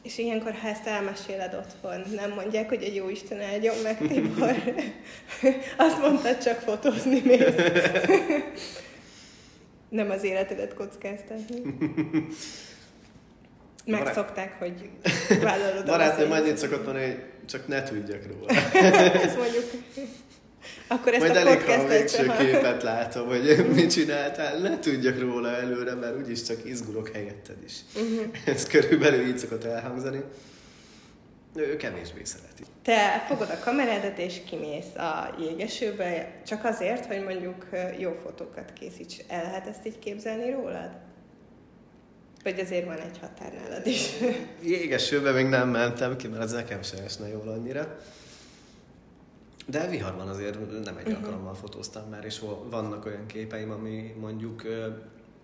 És 0.03 0.19
ilyenkor, 0.19 0.53
ha 0.53 0.69
ezt 0.69 0.87
elmeséled 0.87 1.55
otthon, 1.55 2.03
nem 2.15 2.31
mondják, 2.31 2.69
hogy 2.69 2.85
a 2.85 2.93
jó 2.95 3.09
Isten 3.09 3.41
áldjon 3.41 3.75
meg, 3.83 3.99
Tibor. 3.99 4.55
Azt 5.87 6.01
mondtad, 6.01 6.39
csak 6.39 6.59
fotózni 6.59 7.23
még. 7.25 7.45
nem 9.89 10.11
az 10.11 10.25
életedet 10.25 10.75
kockáztatni. 10.75 11.63
Megszokták, 13.85 14.59
hogy 14.59 14.91
vállalod 15.43 15.87
Barátnőm 15.87 16.31
annyit 16.31 16.57
szokott 16.57 16.85
mondani, 16.85 17.05
hogy 17.05 17.23
csak 17.47 17.67
ne 17.67 17.83
tudjak 17.83 18.27
róla. 18.27 18.49
ezt 19.27 19.37
mondjuk. 19.37 19.65
Akkor 20.89 21.13
ezt 21.15 21.21
Majd 21.27 21.37
a 21.37 21.39
elég, 21.39 21.63
ha 21.63 21.73
a 21.73 21.87
végső 21.87 22.33
képet 22.39 22.83
látom, 22.83 23.27
hogy 23.27 23.67
mit 23.75 23.91
csináltál, 23.91 24.59
ne 24.59 24.79
tudjak 24.79 25.21
róla 25.21 25.57
előre, 25.57 25.95
mert 25.95 26.17
úgyis 26.17 26.43
csak 26.43 26.65
izgulok 26.65 27.09
helyetted 27.09 27.57
is. 27.65 27.75
Uh-huh. 27.95 28.27
Ez 28.45 28.67
körülbelül 28.67 29.27
így 29.27 29.39
szokott 29.39 29.65
elhangzani. 29.65 30.23
Ő 31.57 31.77
kevésbé 31.77 32.25
szereti. 32.25 32.63
Te 32.83 33.25
fogod 33.29 33.51
a 33.51 33.59
kamerádat 33.65 34.19
és 34.19 34.41
kimész 34.49 34.95
a 34.95 35.35
jégesőbe, 35.41 36.41
csak 36.47 36.65
azért, 36.65 37.07
hogy 37.07 37.25
mondjuk 37.25 37.67
jó 37.99 38.19
fotókat 38.23 38.73
készíts. 38.73 39.17
El 39.29 39.43
lehet 39.43 39.67
ezt 39.67 39.87
így 39.87 39.99
képzelni 39.99 40.51
rólad? 40.51 40.91
Vagy 42.47 42.61
azért 42.61 42.85
van 42.85 42.99
egy 42.99 43.19
határ 43.19 43.53
nálad 43.53 43.87
is? 43.87 44.11
Jégesőbe 44.73 45.33
még 45.33 45.47
nem 45.47 45.69
mentem 45.69 46.17
ki, 46.17 46.29
mert 46.29 46.43
ez 46.43 46.53
nekem 46.53 46.83
sem 46.83 47.05
esne 47.05 47.29
jól 47.29 47.49
annyira. 47.49 47.99
De 49.67 49.89
viharban 49.89 50.29
azért 50.29 50.85
nem 50.85 50.97
egy 50.97 51.07
uh-huh. 51.07 51.17
alkalommal 51.17 51.55
fotóztam 51.55 52.09
már, 52.09 52.25
és 52.25 52.43
vannak 52.71 53.07
olyan 53.07 53.27
képeim, 53.27 53.71
ami 53.71 54.15
mondjuk 54.21 54.63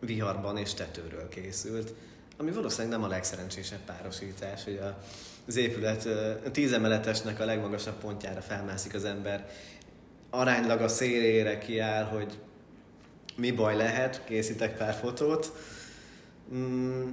viharban 0.01 0.57
és 0.57 0.75
tetőről 0.75 1.29
készült. 1.29 1.95
ami 2.37 2.51
valószínűleg 2.51 2.99
nem 2.99 3.09
a 3.09 3.13
legszerencsésebb 3.13 3.85
párosítás, 3.87 4.65
hogy 4.65 4.77
a, 4.77 4.99
az 5.47 5.57
épület 5.57 6.07
a 6.47 6.51
tíz 6.51 6.73
emeletesnek 6.73 7.41
a 7.41 7.45
legmagasabb 7.45 7.99
pontjára 8.01 8.41
felmászik 8.41 8.95
az 8.95 9.05
ember, 9.05 9.49
aránylag 10.31 10.81
a 10.81 10.89
szélére 10.89 11.59
kiáll, 11.59 12.05
hogy 12.05 12.39
mi 13.37 13.51
baj 13.51 13.77
lehet, 13.77 14.25
készítek 14.25 14.77
pár 14.77 14.95
fotót. 14.95 15.53
Mm, 16.55 17.09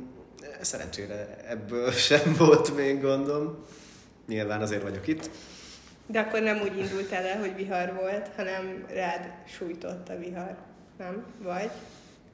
szerencsére 0.61 1.37
ebből 1.47 1.91
sem 2.09 2.35
volt 2.37 2.75
még 2.75 3.01
gondom. 3.01 3.65
Nyilván 4.27 4.61
azért 4.61 4.81
vagyok 4.81 5.07
itt. 5.07 5.29
De 6.07 6.19
akkor 6.19 6.41
nem 6.41 6.61
úgy 6.61 6.77
indult 6.77 7.11
el, 7.11 7.39
hogy 7.39 7.55
vihar 7.55 7.93
volt, 7.93 8.29
hanem 8.35 8.85
rád 8.93 9.31
sújtott 9.47 10.09
a 10.09 10.17
vihar, 10.17 10.55
nem? 10.97 11.25
Vagy 11.43 11.69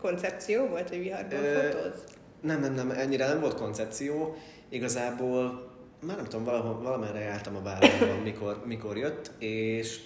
koncepció 0.02 0.68
volt, 0.68 0.90
hogy 0.90 1.00
viharból 1.00 1.40
Ö, 1.40 1.70
fotóz? 1.70 2.04
Nem, 2.42 2.60
nem, 2.60 2.74
nem, 2.74 2.92
ennyire 2.92 3.28
nem 3.28 3.40
volt 3.40 3.56
koncepció. 3.56 4.36
Igazából 4.70 5.74
már 6.06 6.16
nem 6.16 6.26
tudom, 6.26 6.44
valahol, 6.44 6.82
valamerre 6.82 7.20
jártam 7.20 7.56
a 7.56 7.62
városban, 7.62 8.18
mikor, 8.30 8.62
mikor 8.66 8.98
jött, 8.98 9.32
és 9.40 10.00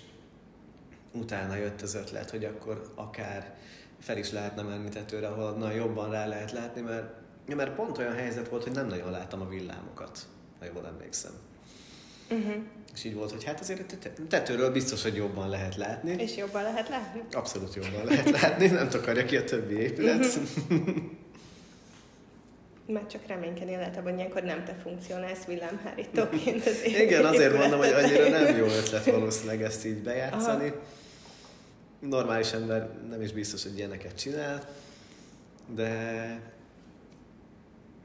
utána 1.12 1.56
jött 1.56 1.82
az 1.82 1.96
ötlet, 1.96 2.30
hogy 2.30 2.46
akkor 2.46 2.92
akár 2.96 3.58
fel 4.00 4.18
is 4.18 4.32
lehetne 4.32 4.62
menni 4.62 4.90
tetőre, 4.90 5.28
ahol 5.28 5.52
na, 5.52 5.72
jobban 5.72 6.12
rá 6.12 6.28
lehet 6.28 6.52
látni, 6.52 6.82
mert, 6.82 7.14
mert 7.56 7.76
pont 7.76 7.98
olyan 7.98 8.16
helyzet 8.16 8.50
volt, 8.50 8.64
hogy 8.64 8.72
nem 8.72 8.88
nagyon 8.88 9.12
láttam 9.12 9.42
a 9.42 9.48
villámokat, 9.48 10.20
ha 10.60 10.66
jól 10.66 10.86
emlékszem. 10.86 11.32
Uh-huh. 12.32 12.56
És 12.94 13.04
így 13.04 13.14
volt, 13.14 13.32
hogy 13.32 13.44
hát 13.44 13.60
azért 13.60 13.98
tetőről 14.30 14.72
biztos, 14.72 15.04
hogy 15.04 15.16
jobban 15.16 15.50
lehet 15.50 15.76
látni. 15.76 16.12
És 16.12 16.38
jobban 16.38 16.64
lehet 16.64 16.90
látni? 16.90 17.22
Abszolút 17.32 17.76
jobban 17.76 18.06
lehet 18.06 18.30
látni, 18.42 18.68
nem 18.68 18.90
takarja 18.90 19.26
ki 19.26 19.38
a 19.38 19.44
többi 19.44 19.76
épület. 19.76 20.26
Uh-huh. 20.70 20.96
Mert 22.94 23.10
csak 23.10 23.22
reménykedni 23.28 23.76
lehet 23.76 23.98
abban, 23.98 24.10
hogy 24.10 24.20
ilyenkor 24.20 24.44
nem 24.44 24.64
te 24.66 24.76
funkcionálsz 24.82 25.44
villámhárítóként 25.46 26.66
az 26.66 26.86
Igen, 26.86 27.26
azért 27.26 27.58
mondom, 27.58 27.80
hogy 27.80 27.92
annyira 27.92 28.30
nem 28.30 28.58
jó 28.58 28.66
ötlet 28.66 29.06
valószínűleg 29.06 29.62
ezt 29.62 29.86
így 29.86 29.98
bejátszani. 29.98 30.68
Aha. 30.68 30.76
Normális 32.00 32.52
ember 32.52 32.90
nem 33.10 33.22
is 33.22 33.32
biztos, 33.32 33.64
hogy 33.64 33.78
ilyeneket 33.78 34.20
csinál, 34.20 34.70
de 35.76 36.40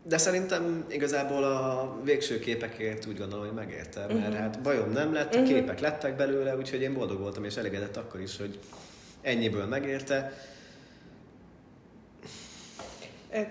de 0.07 0.19
szerintem 0.19 0.85
igazából 0.89 1.45
a 1.45 1.97
végső 2.03 2.39
képekért 2.39 3.07
úgy 3.07 3.19
gondolom, 3.19 3.45
hogy 3.45 3.55
megérte, 3.55 4.01
mert 4.01 4.13
uh-huh. 4.13 4.35
hát 4.35 4.61
bajom 4.63 4.91
nem 4.91 5.13
lett, 5.13 5.35
uh-huh. 5.35 5.49
képek 5.49 5.81
lettek 5.81 6.17
belőle, 6.17 6.57
úgyhogy 6.57 6.81
én 6.81 6.95
boldog 6.95 7.21
voltam 7.21 7.45
és 7.45 7.57
elégedett 7.57 7.97
akkor 7.97 8.21
is, 8.21 8.37
hogy 8.37 8.59
ennyiből 9.21 9.67
megérte. 9.67 10.33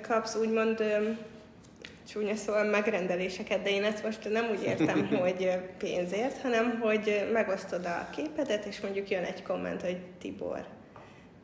Kapsz 0.02 0.36
úgymond 0.36 0.84
csúnya 2.08 2.36
szóval 2.36 2.64
megrendeléseket, 2.64 3.62
de 3.62 3.70
én 3.70 3.84
ezt 3.84 4.04
most 4.04 4.30
nem 4.32 4.50
úgy 4.50 4.64
értem, 4.64 5.08
hogy 5.22 5.58
pénzért, 5.78 6.42
hanem 6.42 6.80
hogy 6.80 7.30
megosztod 7.34 7.86
a 7.86 8.10
képedet, 8.16 8.66
és 8.66 8.82
mondjuk 8.82 9.10
jön 9.10 9.24
egy 9.24 9.44
komment, 9.44 9.82
hogy 9.82 9.98
Tibor, 10.20 10.66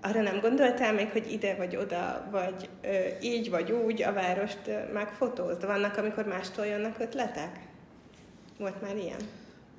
arra 0.02 0.22
nem 0.22 0.40
gondoltál 0.40 0.94
még, 0.94 1.10
hogy 1.10 1.32
ide 1.32 1.56
vagy 1.56 1.76
oda, 1.76 2.28
vagy 2.32 2.70
ö, 2.82 2.90
így 3.22 3.50
vagy 3.50 3.72
úgy 3.72 4.02
a 4.02 4.14
várost 4.14 4.60
ö, 4.68 4.92
megfotózd? 4.94 5.66
Vannak, 5.66 5.98
amikor 5.98 6.26
mástól 6.26 6.66
jönnek 6.66 7.00
ötletek? 7.00 7.60
Volt 8.58 8.82
már 8.82 8.96
ilyen? 8.96 9.20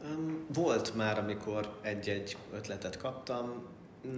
Um, 0.05 0.47
volt 0.55 0.97
már, 0.97 1.19
amikor 1.19 1.79
egy-egy 1.83 2.37
ötletet 2.55 2.97
kaptam. 2.97 3.67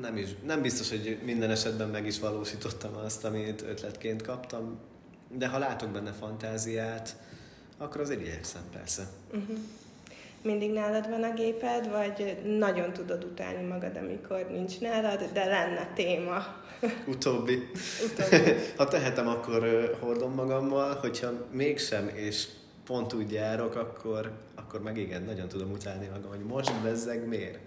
Nem, 0.00 0.16
is, 0.16 0.28
nem 0.44 0.62
biztos, 0.62 0.90
hogy 0.90 1.18
minden 1.24 1.50
esetben 1.50 1.88
meg 1.88 2.06
is 2.06 2.18
valósítottam 2.18 2.96
azt, 2.96 3.24
amit 3.24 3.62
ötletként 3.62 4.22
kaptam, 4.22 4.78
de 5.32 5.46
ha 5.46 5.58
látok 5.58 5.90
benne 5.90 6.12
fantáziát, 6.12 7.16
akkor 7.78 8.00
azért 8.00 8.20
igyekszem 8.20 8.62
persze. 8.72 9.02
Uh-huh 9.32 9.58
mindig 10.42 10.72
nálad 10.72 11.08
van 11.08 11.22
a 11.22 11.34
géped, 11.34 11.90
vagy 11.90 12.36
nagyon 12.58 12.92
tudod 12.92 13.24
utálni 13.24 13.66
magad, 13.66 13.96
amikor 13.96 14.46
nincs 14.50 14.80
nálad, 14.80 15.28
de 15.32 15.44
lenne 15.44 15.92
téma? 15.94 16.60
Utóbbi. 17.06 17.70
Utóbbi. 18.04 18.52
ha 18.76 18.88
tehetem, 18.88 19.28
akkor 19.28 19.90
hordom 20.00 20.34
magammal, 20.34 20.94
hogyha 20.94 21.30
mégsem, 21.50 22.10
és 22.14 22.46
pont 22.86 23.12
úgy 23.12 23.32
járok, 23.32 23.74
akkor, 23.74 24.30
akkor 24.54 24.82
meg 24.82 24.96
igen, 24.96 25.22
nagyon 25.22 25.48
tudom 25.48 25.70
utálni 25.70 26.08
magam, 26.12 26.30
hogy 26.30 26.44
most 26.44 26.82
bezzeg 26.82 27.28
miért. 27.28 27.58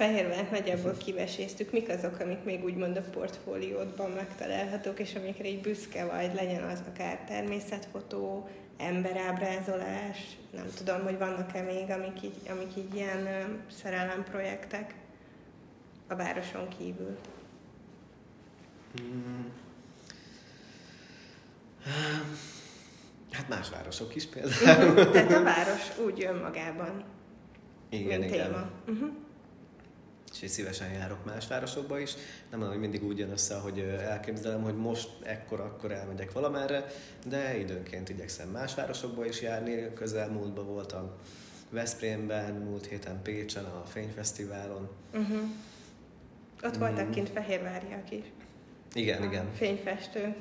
Fehérvárt 0.00 0.50
nagyjából 0.50 0.96
kiveséztük, 1.04 1.72
mik 1.72 1.88
azok, 1.88 2.20
amik 2.20 2.44
még 2.44 2.64
úgymond 2.64 2.96
a 2.96 3.00
portfóliódban 3.00 4.10
megtalálhatók, 4.10 4.98
és 4.98 5.14
amikre 5.14 5.48
így 5.48 5.60
büszke 5.60 6.04
vagy, 6.04 6.34
legyen 6.34 6.62
az 6.62 6.82
akár 6.88 7.24
természetfotó, 7.28 8.48
emberábrázolás, 8.76 10.18
nem 10.50 10.66
tudom, 10.76 11.02
hogy 11.02 11.18
vannak-e 11.18 11.62
még, 11.62 11.90
amik 11.90 12.22
így, 12.22 12.34
amik 12.50 12.76
így 12.76 12.94
ilyen 12.94 13.28
szerelem 13.70 14.24
projektek 14.24 14.94
a 16.08 16.14
városon 16.14 16.68
kívül. 16.78 17.16
Hmm. 18.96 19.52
Hát 23.30 23.48
más 23.48 23.70
városok 23.70 24.14
is 24.14 24.26
például. 24.26 25.10
Tehát 25.10 25.32
a 25.32 25.42
város 25.42 25.98
úgy 26.04 26.24
önmagában. 26.24 27.04
Igen, 27.88 28.22
igen. 28.22 28.46
Téma. 28.46 28.70
Uh-huh 28.86 29.10
és 30.32 30.42
így 30.42 30.48
szívesen 30.48 30.92
járok 30.92 31.24
más 31.24 31.46
városokba 31.46 31.98
is. 31.98 32.14
Nem 32.50 32.58
mondom, 32.58 32.68
hogy 32.68 32.80
mindig 32.80 33.04
úgy 33.04 33.18
jön 33.18 33.30
össze, 33.30 33.54
hogy 33.54 33.78
elképzelem, 34.00 34.62
hogy 34.62 34.76
most 34.76 35.08
ekkor, 35.22 35.60
akkor 35.60 35.92
elmegyek 35.92 36.32
valamerre, 36.32 36.86
de 37.26 37.58
időnként 37.58 38.08
igyekszem 38.08 38.48
más 38.48 38.74
városokba 38.74 39.26
is 39.26 39.40
járni. 39.40 39.92
Közelmúltban 39.94 40.66
voltam 40.66 41.10
Veszprémben, 41.70 42.54
múlt 42.54 42.86
héten 42.86 43.22
Pécsen 43.22 43.64
a 43.64 43.84
Fényfesztiválon. 43.86 44.88
Uh-huh. 45.14 45.40
Ott 46.62 46.76
voltak 46.76 47.06
mm. 47.08 47.10
kint 47.10 47.28
fehérváriak 47.28 48.10
is. 48.10 48.24
Igen, 48.92 49.22
igen. 49.22 49.52
Fényfestő, 49.54 50.34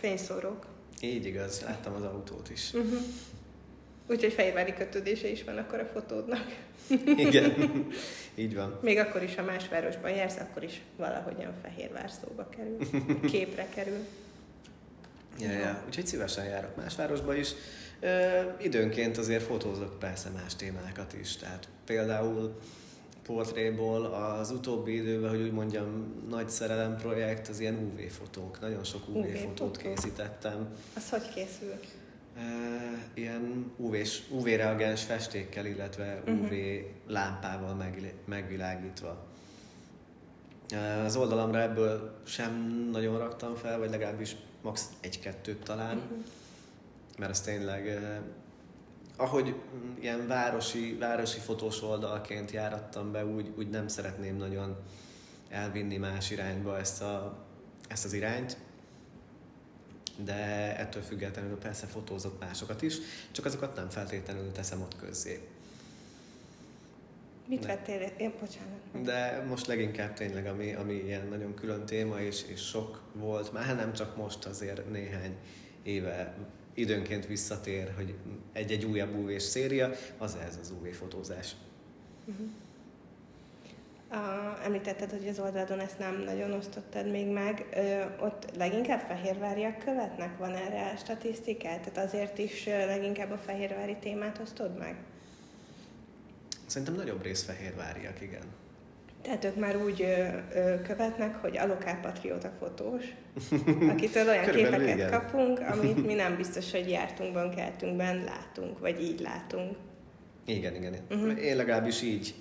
fényszórók. 0.00 0.66
Így 1.00 1.26
igaz, 1.26 1.62
láttam 1.62 1.94
az 1.94 2.02
autót 2.02 2.50
is. 2.50 2.72
Uh-huh. 2.72 3.00
Úgyhogy 4.12 4.32
fehérvári 4.32 4.74
kötődése 4.74 5.28
is 5.28 5.44
van 5.44 5.56
akkor 5.58 5.80
a 5.80 5.84
fotódnak. 5.84 6.56
Igen, 7.16 7.54
így 8.34 8.54
van. 8.54 8.78
Még 8.82 8.98
akkor 8.98 9.22
is, 9.22 9.34
ha 9.34 9.42
más 9.42 9.68
városban 9.68 10.10
jársz, 10.10 10.36
akkor 10.36 10.62
is 10.62 10.80
valahogyan 10.96 11.52
Fehérvár 11.62 12.10
szóba 12.10 12.48
kerül, 12.48 12.78
képre 13.30 13.68
kerül. 13.74 13.98
Ja, 15.38 15.50
ja. 15.50 15.82
Úgyhogy 15.86 16.06
szívesen 16.06 16.44
járok 16.44 16.76
más 16.76 16.96
városba 16.96 17.34
is. 17.34 17.52
Ö, 18.00 18.40
időnként 18.60 19.18
azért 19.18 19.42
fotózok 19.42 19.98
persze 19.98 20.30
más 20.30 20.56
témákat 20.56 21.12
is. 21.20 21.36
Tehát 21.36 21.68
például 21.86 22.58
portréból 23.26 24.04
az 24.04 24.50
utóbbi 24.50 24.94
időben, 24.94 25.30
hogy 25.30 25.42
úgy 25.42 25.52
mondjam, 25.52 26.14
nagy 26.28 26.48
szerelem 26.48 26.96
projekt, 26.96 27.48
az 27.48 27.60
ilyen 27.60 27.74
UV-fotók. 27.74 28.60
Nagyon 28.60 28.84
sok 28.84 29.08
UV-fotót 29.08 29.76
UV 29.76 29.82
készítettem. 29.82 30.68
Az 30.96 31.10
hogy 31.10 31.28
készül? 31.34 31.74
Ilyen 33.14 33.72
UV, 33.76 33.96
UV-reagens 34.30 35.02
festékkel, 35.02 35.66
illetve 35.66 36.22
UV 36.26 36.42
uh-huh. 36.42 36.80
lámpával 37.06 37.74
meg, 37.74 38.14
megvilágítva. 38.24 39.26
Az 41.04 41.16
oldalamra 41.16 41.60
ebből 41.60 42.20
sem 42.24 42.78
nagyon 42.92 43.18
raktam 43.18 43.54
fel, 43.54 43.78
vagy 43.78 43.90
legalábbis 43.90 44.36
max. 44.62 44.88
egy-kettőt 45.00 45.62
talán, 45.62 45.96
uh-huh. 45.96 46.24
mert 47.18 47.30
ez 47.30 47.40
tényleg, 47.40 48.00
ahogy 49.16 49.54
ilyen 50.00 50.26
városi, 50.26 50.96
városi 51.00 51.38
fotós 51.38 51.82
oldalként 51.82 52.50
járattam 52.50 53.12
be, 53.12 53.26
úgy, 53.26 53.52
úgy 53.56 53.68
nem 53.68 53.88
szeretném 53.88 54.36
nagyon 54.36 54.76
elvinni 55.48 55.96
más 55.96 56.30
irányba 56.30 56.78
ezt, 56.78 57.02
a, 57.02 57.38
ezt 57.88 58.04
az 58.04 58.12
irányt 58.12 58.56
de 60.16 60.76
ettől 60.78 61.02
függetlenül 61.02 61.56
persze 61.56 61.86
fotózok 61.86 62.40
másokat 62.40 62.82
is, 62.82 62.96
csak 63.30 63.44
azokat 63.44 63.76
nem 63.76 63.90
feltétlenül 63.90 64.52
teszem 64.52 64.80
ott 64.80 64.96
közzé. 64.96 65.40
Mit 67.46 67.60
de, 67.60 67.66
vettél? 67.66 68.00
Én, 68.16 68.32
bocsánat. 68.40 69.02
De 69.02 69.44
most 69.48 69.66
leginkább 69.66 70.12
tényleg, 70.14 70.46
ami, 70.46 70.72
ami 70.72 70.94
ilyen 70.94 71.26
nagyon 71.26 71.54
külön 71.54 71.86
téma, 71.86 72.20
és, 72.20 72.42
és 72.46 72.60
sok 72.60 73.02
volt, 73.12 73.52
már 73.52 73.76
nem 73.76 73.92
csak 73.92 74.16
most, 74.16 74.44
azért 74.44 74.90
néhány 74.90 75.36
éve 75.82 76.34
időnként 76.74 77.26
visszatér, 77.26 77.92
hogy 77.96 78.14
egy-egy 78.52 78.84
újabb 78.84 79.14
UV 79.14 79.36
széria, 79.38 79.90
az 80.18 80.36
ez 80.46 80.58
az 80.60 80.70
UV 80.70 80.86
fotózás. 80.92 81.54
Uh-huh. 82.24 82.46
A, 84.12 84.58
említetted, 84.64 85.10
hogy 85.10 85.28
az 85.28 85.38
oldalon 85.38 85.80
ezt 85.80 85.98
nem 85.98 86.22
nagyon 86.24 86.52
osztottad 86.52 87.10
még 87.10 87.26
meg. 87.26 87.66
Ö, 87.74 88.24
ott 88.24 88.56
leginkább 88.56 89.00
fehérváriak 89.00 89.78
követnek? 89.78 90.38
Van 90.38 90.54
erre 90.54 90.96
statisztikát? 90.96 91.80
Tehát 91.80 92.08
azért 92.08 92.38
is 92.38 92.66
leginkább 92.66 93.30
a 93.30 93.38
fehérvári 93.38 93.96
témát 94.00 94.38
osztod 94.42 94.78
meg? 94.78 94.96
Szerintem 96.66 96.94
nagyobb 96.94 97.22
rész 97.22 97.44
fehérváriak, 97.44 98.20
igen. 98.20 98.42
Tehát 99.22 99.44
ők 99.44 99.56
már 99.56 99.76
úgy 99.76 100.02
ö, 100.02 100.26
ö, 100.54 100.82
követnek, 100.82 101.36
hogy 101.36 101.56
alokál 101.56 102.00
patrióta 102.00 102.52
fotós, 102.58 103.04
akitől 103.92 104.28
olyan 104.28 104.44
képeket 104.44 104.94
igen. 104.94 105.10
kapunk, 105.10 105.60
amit 105.72 106.06
mi 106.06 106.14
nem 106.14 106.36
biztos, 106.36 106.70
hogy 106.70 106.88
jártunkban, 106.88 107.54
keltünkben 107.54 108.24
látunk, 108.24 108.78
vagy 108.78 109.02
így 109.02 109.20
látunk. 109.20 109.76
Igen, 110.44 110.74
igen. 110.74 110.94
Uh-huh. 111.10 111.44
Én 111.44 111.56
legalábbis 111.56 112.02
így 112.02 112.34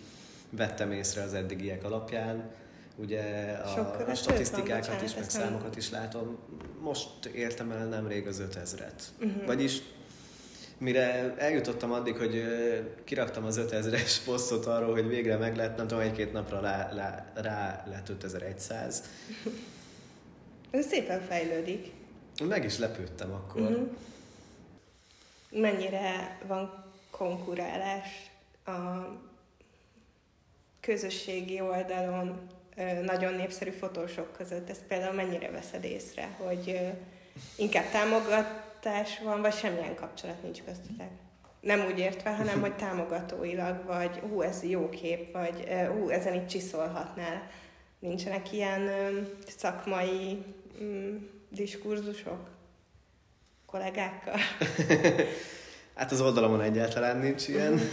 vettem 0.52 0.92
észre 0.92 1.22
az 1.22 1.34
eddigiek 1.34 1.84
alapján. 1.84 2.52
Ugye 2.96 3.52
a, 3.52 4.04
a 4.08 4.16
statisztikákat 4.16 4.96
van, 4.96 5.04
is, 5.04 5.16
meg 5.16 5.30
számokat 5.30 5.76
is 5.76 5.90
látom. 5.90 6.38
Most 6.80 7.26
értem 7.26 7.72
el 7.72 7.86
nemrég 7.86 8.28
az 8.28 8.44
5000-et. 8.50 9.02
Uh-huh. 9.20 9.46
Vagyis 9.46 9.82
mire 10.78 11.36
eljutottam 11.38 11.92
addig, 11.92 12.16
hogy 12.16 12.44
kiraktam 13.04 13.46
az 13.46 13.60
5000-es 13.62 14.16
posztot 14.26 14.66
arról, 14.66 14.92
hogy 14.92 15.08
végre 15.08 15.38
meg 15.38 15.56
lett, 15.56 15.78
nem 15.78 15.88
tudom, 15.88 16.04
egy-két 16.04 16.32
napra 16.32 16.60
rá, 16.60 16.90
rá, 16.94 17.32
rá 17.36 17.84
lett 17.88 18.10
5100. 18.10 19.04
Ez 20.72 20.86
szépen 20.86 21.22
fejlődik. 21.22 21.92
Meg 22.44 22.66
is 22.66 22.78
lepődtem 22.78 23.32
akkor. 23.32 23.62
Uh-huh. 23.62 23.88
Mennyire 25.52 26.38
van 26.48 26.84
konkurálás 27.10 28.32
a 28.66 28.72
közösségi 30.82 31.62
oldalon 31.62 32.48
nagyon 33.02 33.34
népszerű 33.34 33.70
fotósok 33.70 34.34
között? 34.38 34.70
Ezt 34.70 34.84
például 34.88 35.14
mennyire 35.14 35.52
veszed 35.52 35.84
észre, 35.84 36.30
hogy 36.38 36.80
inkább 37.56 37.90
támogatás 37.92 39.20
van, 39.24 39.42
vagy 39.42 39.54
semmilyen 39.54 39.96
kapcsolat 39.96 40.44
nincs 40.44 40.64
köztetek? 40.64 41.10
Nem 41.60 41.86
úgy 41.86 42.00
értve, 42.00 42.36
hanem 42.36 42.62
hogy 42.62 42.76
támogatóilag, 42.76 43.86
vagy 43.86 44.20
hú, 44.30 44.42
ez 44.42 44.64
jó 44.64 44.90
kép, 44.90 45.32
vagy 45.32 45.68
hú, 45.88 46.10
ezen 46.10 46.34
itt 46.34 46.48
csiszolhatnál. 46.48 47.50
Nincsenek 48.00 48.54
ilyen 48.54 48.90
szakmai 49.58 50.44
mm, 50.84 51.16
diskurzusok 51.50 52.50
kollégákkal? 53.66 54.38
hát 55.96 56.12
az 56.12 56.22
oldalamon 56.22 56.62
egyáltalán 56.62 57.18
nincs 57.18 57.48
ilyen. 57.48 57.80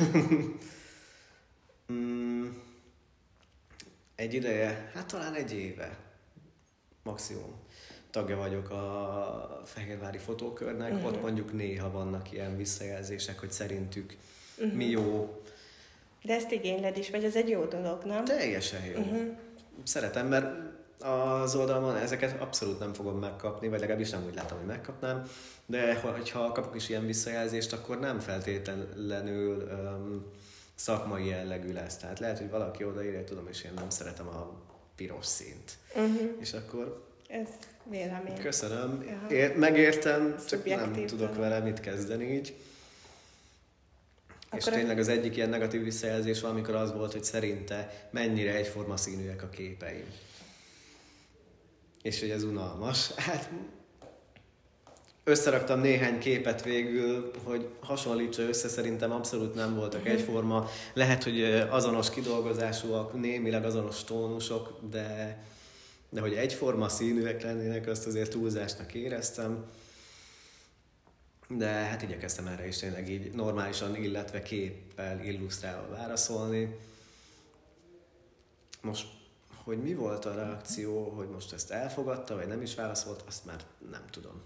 egy 4.19 4.35
ideje, 4.35 4.91
hát 4.95 5.07
talán 5.07 5.35
egy 5.35 5.53
éve 5.53 5.99
maximum 7.03 7.55
tagja 8.11 8.37
vagyok 8.37 8.71
a 8.71 9.63
Fehérvári 9.65 10.19
Fotókörnek, 10.19 10.93
uh-huh. 10.93 11.07
ott 11.07 11.23
mondjuk 11.23 11.53
néha 11.53 11.91
vannak 11.91 12.33
ilyen 12.33 12.57
visszajelzések, 12.57 13.39
hogy 13.39 13.51
szerintük 13.51 14.17
uh-huh. 14.57 14.75
mi 14.75 14.85
jó. 14.85 15.41
De 16.23 16.35
ezt 16.35 16.51
igényled 16.51 16.97
is, 16.97 17.11
vagy 17.11 17.25
ez 17.25 17.37
egy 17.37 17.49
jó 17.49 17.65
dolog, 17.65 18.03
nem? 18.05 18.25
Teljesen 18.25 18.85
jó. 18.85 18.99
Uh-huh. 18.99 19.37
Szeretem, 19.83 20.27
mert 20.27 20.47
az 21.01 21.55
oldalon 21.55 21.97
ezeket 21.97 22.41
abszolút 22.41 22.79
nem 22.79 22.93
fogom 22.93 23.19
megkapni, 23.19 23.69
vagy 23.69 23.81
legalábbis 23.81 24.11
nem 24.11 24.25
úgy 24.25 24.35
látom, 24.35 24.59
hogy 24.59 24.67
megkapnám, 24.67 25.29
de 25.67 26.01
ha 26.33 26.53
kapok 26.53 26.75
is 26.75 26.89
ilyen 26.89 27.07
visszajelzést, 27.07 27.73
akkor 27.73 28.01
nem 28.01 28.19
feltétlenül 28.19 29.69
um, 29.73 30.27
szakmai 30.79 31.27
jellegű 31.27 31.73
lesz. 31.73 31.97
Tehát 31.97 32.19
lehet, 32.19 32.39
hogy 32.39 32.51
valaki 32.51 32.85
odaírja, 32.85 33.25
tudom, 33.25 33.47
és 33.49 33.63
én 33.63 33.73
nem 33.75 33.91
szeretem 33.91 34.29
a 34.29 34.63
piros 34.97 35.27
színt. 35.27 35.77
Uh-huh. 35.95 36.37
És 36.41 36.53
akkor 36.53 37.07
ez 37.29 37.49
vélemény. 37.85 38.41
Köszönöm. 38.41 39.05
É- 39.31 39.57
megértem, 39.57 40.37
csak 40.49 40.65
nem 40.65 40.93
tudok 41.07 41.35
vele 41.35 41.59
mit 41.59 41.81
kezdeni 41.81 42.33
így. 42.33 42.55
Akkor 44.47 44.59
és 44.59 44.65
tényleg 44.65 44.99
az 44.99 45.09
egyik 45.09 45.37
ilyen 45.37 45.49
negatív 45.49 45.83
visszajelzés 45.83 46.41
van, 46.41 46.51
amikor 46.51 46.75
az 46.75 46.93
volt, 46.93 47.13
hogy 47.13 47.25
szerinte 47.25 48.09
mennyire 48.11 48.55
egyforma 48.55 48.97
színűek 48.97 49.43
a 49.43 49.49
képeim. 49.49 50.07
És 52.03 52.21
hogy 52.21 52.31
ez 52.31 52.43
unalmas. 52.43 53.15
Hát 53.15 53.51
összeraktam 55.29 55.81
néhány 55.81 56.19
képet 56.19 56.63
végül, 56.63 57.31
hogy 57.45 57.69
hasonlítsa 57.81 58.43
össze, 58.43 58.69
szerintem 58.69 59.13
abszolút 59.13 59.55
nem 59.55 59.75
voltak 59.75 60.03
mhm. 60.03 60.11
egyforma. 60.11 60.69
Lehet, 60.93 61.25
hogy 61.25 61.43
azonos 61.71 62.11
kidolgozásúak, 62.11 63.21
némileg 63.21 63.65
azonos 63.65 64.05
tónusok, 64.05 64.79
de 64.91 65.39
de 66.11 66.21
hogy 66.21 66.35
egyforma 66.35 66.89
színűek 66.89 67.43
lennének, 67.43 67.87
azt 67.87 68.07
azért 68.07 68.31
túlzásnak 68.31 68.95
éreztem. 68.95 69.65
De 71.49 71.67
hát 71.67 72.03
igyekeztem 72.03 72.47
erre 72.47 72.67
is 72.67 72.77
tényleg 72.77 73.11
így 73.11 73.33
normálisan, 73.33 73.97
illetve 73.97 74.43
képpel, 74.43 75.25
illusztrálva 75.25 75.89
válaszolni. 75.89 76.77
Most, 78.83 79.07
hogy 79.65 79.79
mi 79.83 79.95
volt 79.95 80.25
a 80.25 80.35
reakció, 80.35 81.09
hogy 81.09 81.29
most 81.29 81.53
ezt 81.53 81.71
elfogadta, 81.71 82.35
vagy 82.35 82.47
nem 82.47 82.63
is 82.63 82.75
válaszolt, 82.75 83.25
azt 83.27 83.45
már 83.45 83.61
nem 83.91 84.05
tudom. 84.11 84.43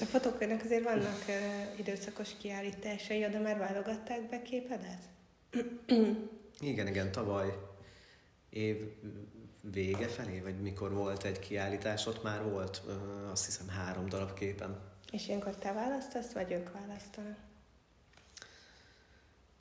A 0.00 0.04
fotókörnek 0.04 0.64
azért 0.64 0.84
vannak 0.84 1.24
uh, 1.28 1.78
időszakos 1.78 2.28
kiállításai, 2.38 3.20
de 3.20 3.38
már 3.38 3.58
válogatták 3.58 4.28
be 4.28 4.42
képedet? 4.42 5.02
igen, 6.60 6.86
igen, 6.86 7.12
tavaly 7.12 7.58
év 8.50 8.76
vége 9.72 10.08
felé, 10.08 10.40
vagy 10.40 10.60
mikor 10.60 10.92
volt 10.92 11.24
egy 11.24 11.38
kiállítás, 11.38 12.06
ott 12.06 12.22
már 12.22 12.42
volt 12.42 12.82
uh, 12.86 13.30
azt 13.30 13.44
hiszem 13.44 13.68
három 13.68 14.08
darab 14.08 14.34
képen. 14.34 14.78
És 15.12 15.26
ilyenkor 15.26 15.56
te 15.56 15.72
választasz, 15.72 16.32
vagy 16.32 16.52
ők 16.52 16.72
választanak? 16.72 17.36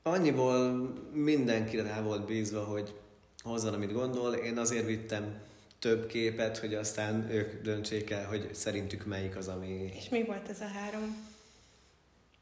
Annyiból 0.03 0.71
mindenkire 1.11 1.83
rá 1.83 2.01
volt 2.01 2.25
bízva, 2.25 2.63
hogy 2.63 2.99
hozzon, 3.43 3.73
amit 3.73 3.93
gondol. 3.93 4.33
Én 4.33 4.57
azért 4.57 4.85
vittem 4.85 5.41
több 5.83 6.07
képet, 6.07 6.57
hogy 6.57 6.73
aztán 6.73 7.31
ők 7.31 7.61
döntsék 7.61 8.09
el, 8.09 8.25
hogy 8.25 8.53
szerintük 8.53 9.05
melyik 9.05 9.35
az, 9.35 9.47
ami... 9.47 9.91
És 9.95 10.09
mi 10.09 10.23
volt 10.23 10.49
ez 10.49 10.61
a 10.61 10.67
három, 10.67 11.29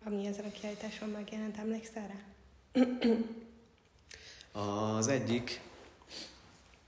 ami 0.06 0.26
ezen 0.26 0.46
a 0.46 0.52
kiállításon 0.52 1.10
megjelent? 1.10 1.58
Emlékszel 1.58 2.08
rá? 2.08 2.20
Az 4.62 5.08
egyik 5.08 5.62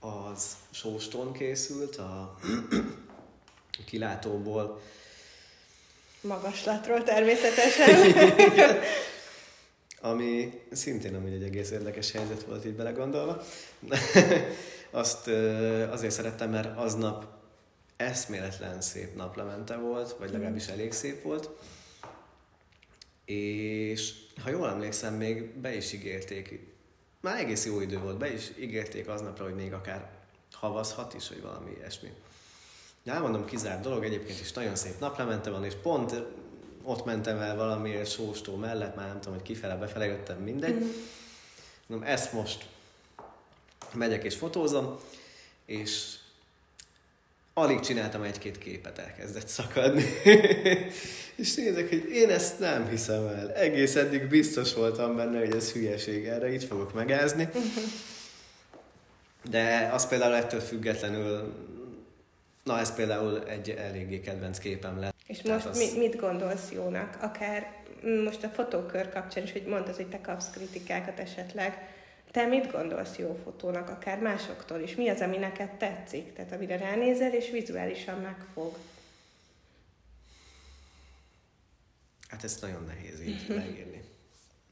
az 0.00 0.56
sóston 0.70 1.32
készült, 1.32 1.96
a 1.96 2.38
kilátóból. 3.86 4.82
Magaslatról 6.20 7.02
természetesen. 7.02 8.12
Ami 10.00 10.60
szintén 10.72 11.14
amúgy 11.14 11.32
egy 11.32 11.42
egész 11.42 11.70
érdekes 11.70 12.12
helyzet 12.12 12.42
volt 12.42 12.64
így 12.64 12.74
belegondolva. 12.74 13.42
Azt 14.94 15.28
azért 15.90 16.12
szerettem, 16.12 16.50
mert 16.50 16.78
aznap 16.78 17.26
eszméletlen 17.96 18.80
szép 18.80 19.14
naplemente 19.14 19.76
volt, 19.76 20.16
vagy 20.18 20.30
legalábbis 20.30 20.66
elég 20.66 20.92
szép 20.92 21.22
volt. 21.22 21.50
És 23.24 24.12
ha 24.42 24.50
jól 24.50 24.68
emlékszem, 24.68 25.14
még 25.14 25.58
be 25.58 25.74
is 25.76 25.92
ígérték 25.92 26.74
már 27.20 27.38
egész 27.38 27.66
jó 27.66 27.80
idő 27.80 27.98
volt, 27.98 28.18
be 28.18 28.32
is 28.32 28.52
ígérték 28.58 29.08
aznapra, 29.08 29.44
hogy 29.44 29.54
még 29.54 29.72
akár 29.72 30.10
havazhat 30.52 31.14
is, 31.14 31.28
vagy 31.28 31.42
valami 31.42 31.70
ilyesmi. 31.76 32.12
Ja, 33.04 33.12
elmondom, 33.12 33.44
kizárt 33.44 33.82
dolog, 33.82 34.04
egyébként 34.04 34.40
is 34.40 34.52
nagyon 34.52 34.76
szép 34.76 34.98
naplemente 34.98 35.50
van, 35.50 35.64
és 35.64 35.74
pont 35.82 36.22
ott 36.82 37.04
mentem 37.04 37.38
el 37.40 37.56
valamiért 37.56 38.10
sóstó 38.10 38.56
mellett, 38.56 38.96
már 38.96 39.06
nem 39.06 39.20
tudom, 39.20 39.34
hogy 39.34 39.46
kifele, 39.46 39.76
befele 39.76 40.06
jöttem, 40.06 40.38
mindegy. 40.38 40.74
Mm-hmm. 40.74 40.88
Mondom, 41.86 42.08
ezt 42.08 42.32
most 42.32 42.68
megyek 43.94 44.24
és 44.24 44.34
fotózom, 44.34 44.98
és 45.66 46.14
alig 47.54 47.80
csináltam 47.80 48.22
egy-két 48.22 48.58
képet, 48.58 48.98
elkezdett 48.98 49.48
szakadni. 49.48 50.04
és 51.36 51.54
nézek, 51.54 51.88
hogy 51.88 52.08
én 52.12 52.30
ezt 52.30 52.58
nem 52.58 52.88
hiszem 52.88 53.26
el. 53.26 53.52
Egész 53.52 53.94
eddig 53.94 54.28
biztos 54.28 54.74
voltam 54.74 55.16
benne, 55.16 55.38
hogy 55.38 55.54
ez 55.54 55.72
hülyeség, 55.72 56.26
erre 56.26 56.52
itt 56.52 56.64
fogok 56.64 56.94
megázni. 56.94 57.48
De 59.50 59.90
az 59.92 60.08
például 60.08 60.34
ettől 60.34 60.60
függetlenül, 60.60 61.54
na 62.64 62.78
ez 62.78 62.94
például 62.94 63.48
egy 63.48 63.70
eléggé 63.70 64.20
kedvenc 64.20 64.58
képem 64.58 65.00
lett. 65.00 65.14
És 65.26 65.42
most 65.42 65.66
az... 65.66 65.78
mit, 65.78 65.96
mit 65.96 66.16
gondolsz 66.16 66.70
jónak? 66.72 67.18
Akár 67.20 67.82
most 68.24 68.44
a 68.44 68.48
fotókör 68.48 69.12
kapcsán 69.12 69.44
is, 69.44 69.52
hogy 69.52 69.64
mondtad, 69.66 69.96
hogy 69.96 70.08
te 70.08 70.20
kapsz 70.20 70.50
kritikákat 70.50 71.18
esetleg, 71.18 71.88
te 72.34 72.46
mit 72.46 72.70
gondolsz 72.70 73.16
jó 73.16 73.40
fotónak, 73.44 73.88
akár 73.88 74.18
másoktól 74.18 74.80
is? 74.80 74.94
Mi 74.94 75.08
az, 75.08 75.20
ami 75.20 75.36
neked 75.36 75.70
tetszik? 75.70 76.32
Tehát 76.32 76.52
amire 76.52 76.76
ránézel, 76.76 77.34
és 77.34 77.50
vizuálisan 77.50 78.20
megfog. 78.20 78.76
Hát 82.28 82.44
ezt 82.44 82.60
nagyon 82.60 82.84
nehéz 82.84 83.20
így 83.20 83.44
leírni. 83.58 84.04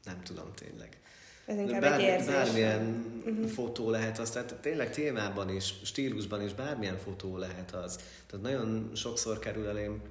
Nem 0.03 0.21
tudom 0.23 0.53
tényleg. 0.55 0.97
Ez 1.45 1.57
inkább 1.57 1.81
Bár, 1.81 1.99
egy 1.99 2.05
érzés. 2.05 2.33
Bármilyen 2.33 3.05
uh-huh. 3.25 3.47
fotó 3.47 3.89
lehet 3.89 4.19
az, 4.19 4.29
tehát 4.29 4.53
tényleg 4.53 4.91
témában 4.91 5.49
is, 5.49 5.73
stílusban 5.83 6.41
is 6.41 6.53
bármilyen 6.53 6.97
fotó 6.97 7.37
lehet 7.37 7.71
az. 7.71 7.95
Tehát 8.25 8.45
nagyon 8.45 8.91
sokszor 8.95 9.39
kerül 9.39 9.67
elém, 9.67 10.01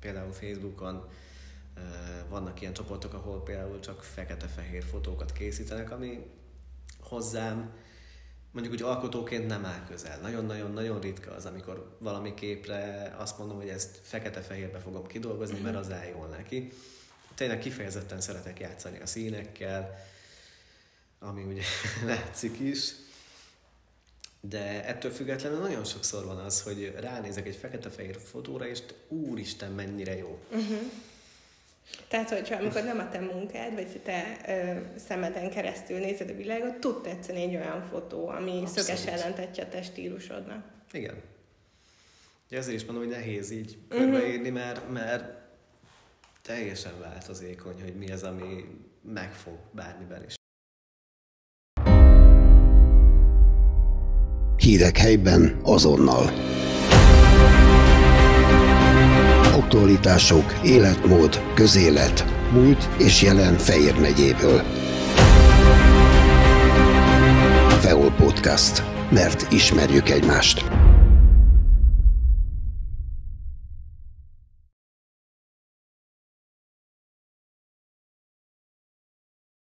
például 0.00 0.32
Facebookon, 0.32 1.10
vannak 2.28 2.60
ilyen 2.60 2.72
csoportok, 2.72 3.14
ahol 3.14 3.42
például 3.42 3.80
csak 3.80 4.02
fekete-fehér 4.02 4.84
fotókat 4.84 5.32
készítenek, 5.32 5.90
ami 5.90 6.26
hozzám 7.12 7.72
mondjuk 8.50 8.74
úgy 8.74 8.82
alkotóként 8.82 9.46
nem 9.46 9.64
áll 9.64 9.84
közel. 9.88 10.18
Nagyon-nagyon-nagyon 10.20 11.00
ritka 11.00 11.34
az, 11.34 11.46
amikor 11.46 11.96
valami 11.98 12.34
képre 12.34 13.14
azt 13.18 13.38
mondom, 13.38 13.56
hogy 13.56 13.68
ezt 13.68 13.98
fekete-fehérbe 14.02 14.78
fogom 14.78 15.06
kidolgozni, 15.06 15.60
mert 15.60 15.76
az 15.76 15.92
áll 15.92 16.06
jól 16.06 16.26
neki. 16.26 16.72
Tényleg 17.34 17.58
kifejezetten 17.58 18.20
szeretek 18.20 18.60
játszani 18.60 19.00
a 19.00 19.06
színekkel, 19.06 20.04
ami 21.18 21.42
ugye 21.42 21.62
látszik 22.12 22.58
is. 22.58 22.92
De 24.40 24.84
ettől 24.84 25.10
függetlenül 25.10 25.58
nagyon 25.58 25.84
sokszor 25.84 26.24
van 26.24 26.38
az, 26.38 26.62
hogy 26.62 26.94
ránézek 27.00 27.46
egy 27.46 27.56
fekete-fehér 27.56 28.20
fotóra, 28.20 28.66
és 28.66 28.82
úristen, 29.08 29.72
mennyire 29.72 30.16
jó. 30.16 30.38
Uh-huh. 30.50 30.90
Tehát, 32.08 32.30
hogyha 32.30 32.56
amikor 32.56 32.82
nem 32.82 32.98
a 32.98 33.08
te 33.08 33.20
munkád, 33.20 33.74
vagy 33.74 34.00
te 34.04 34.36
ö, 34.46 34.98
szemeden 34.98 35.50
keresztül 35.50 35.98
nézed 35.98 36.30
a 36.30 36.34
világot, 36.34 36.76
tud 36.76 37.02
tetszeni 37.02 37.42
egy 37.42 37.54
olyan 37.54 37.82
fotó, 37.90 38.28
ami 38.28 38.50
Abszolút. 38.50 38.68
szöges 38.68 39.06
ellentetje 39.06 39.64
a 39.64 39.68
te 39.68 39.82
stílusodnak. 39.82 40.64
Igen. 40.92 41.14
Ezért 42.50 42.76
is 42.76 42.84
mondom, 42.84 43.04
hogy 43.04 43.12
nehéz 43.12 43.50
így 43.50 43.78
uh-huh. 43.90 44.10
körbeírni, 44.10 44.50
mert, 44.50 44.90
mert 44.92 45.24
teljesen 46.42 47.00
változékony, 47.00 47.82
hogy 47.82 47.94
mi 47.96 48.10
az, 48.10 48.22
ami 48.22 48.64
megfog 49.02 49.58
bármiben 49.70 50.24
is. 50.24 50.34
Hírek 54.56 54.96
helyben 54.96 55.60
azonnal. 55.62 56.30
Aktualitások, 59.52 60.54
életmód, 60.64 61.40
közélet, 61.54 62.24
múlt 62.52 62.88
és 62.98 63.22
jelen 63.22 63.56
Fejér 63.56 64.00
megyéből. 64.00 64.62
Feol 67.80 68.10
Podcast. 68.10 68.82
Mert 69.10 69.52
ismerjük 69.52 70.08
egymást. 70.08 70.81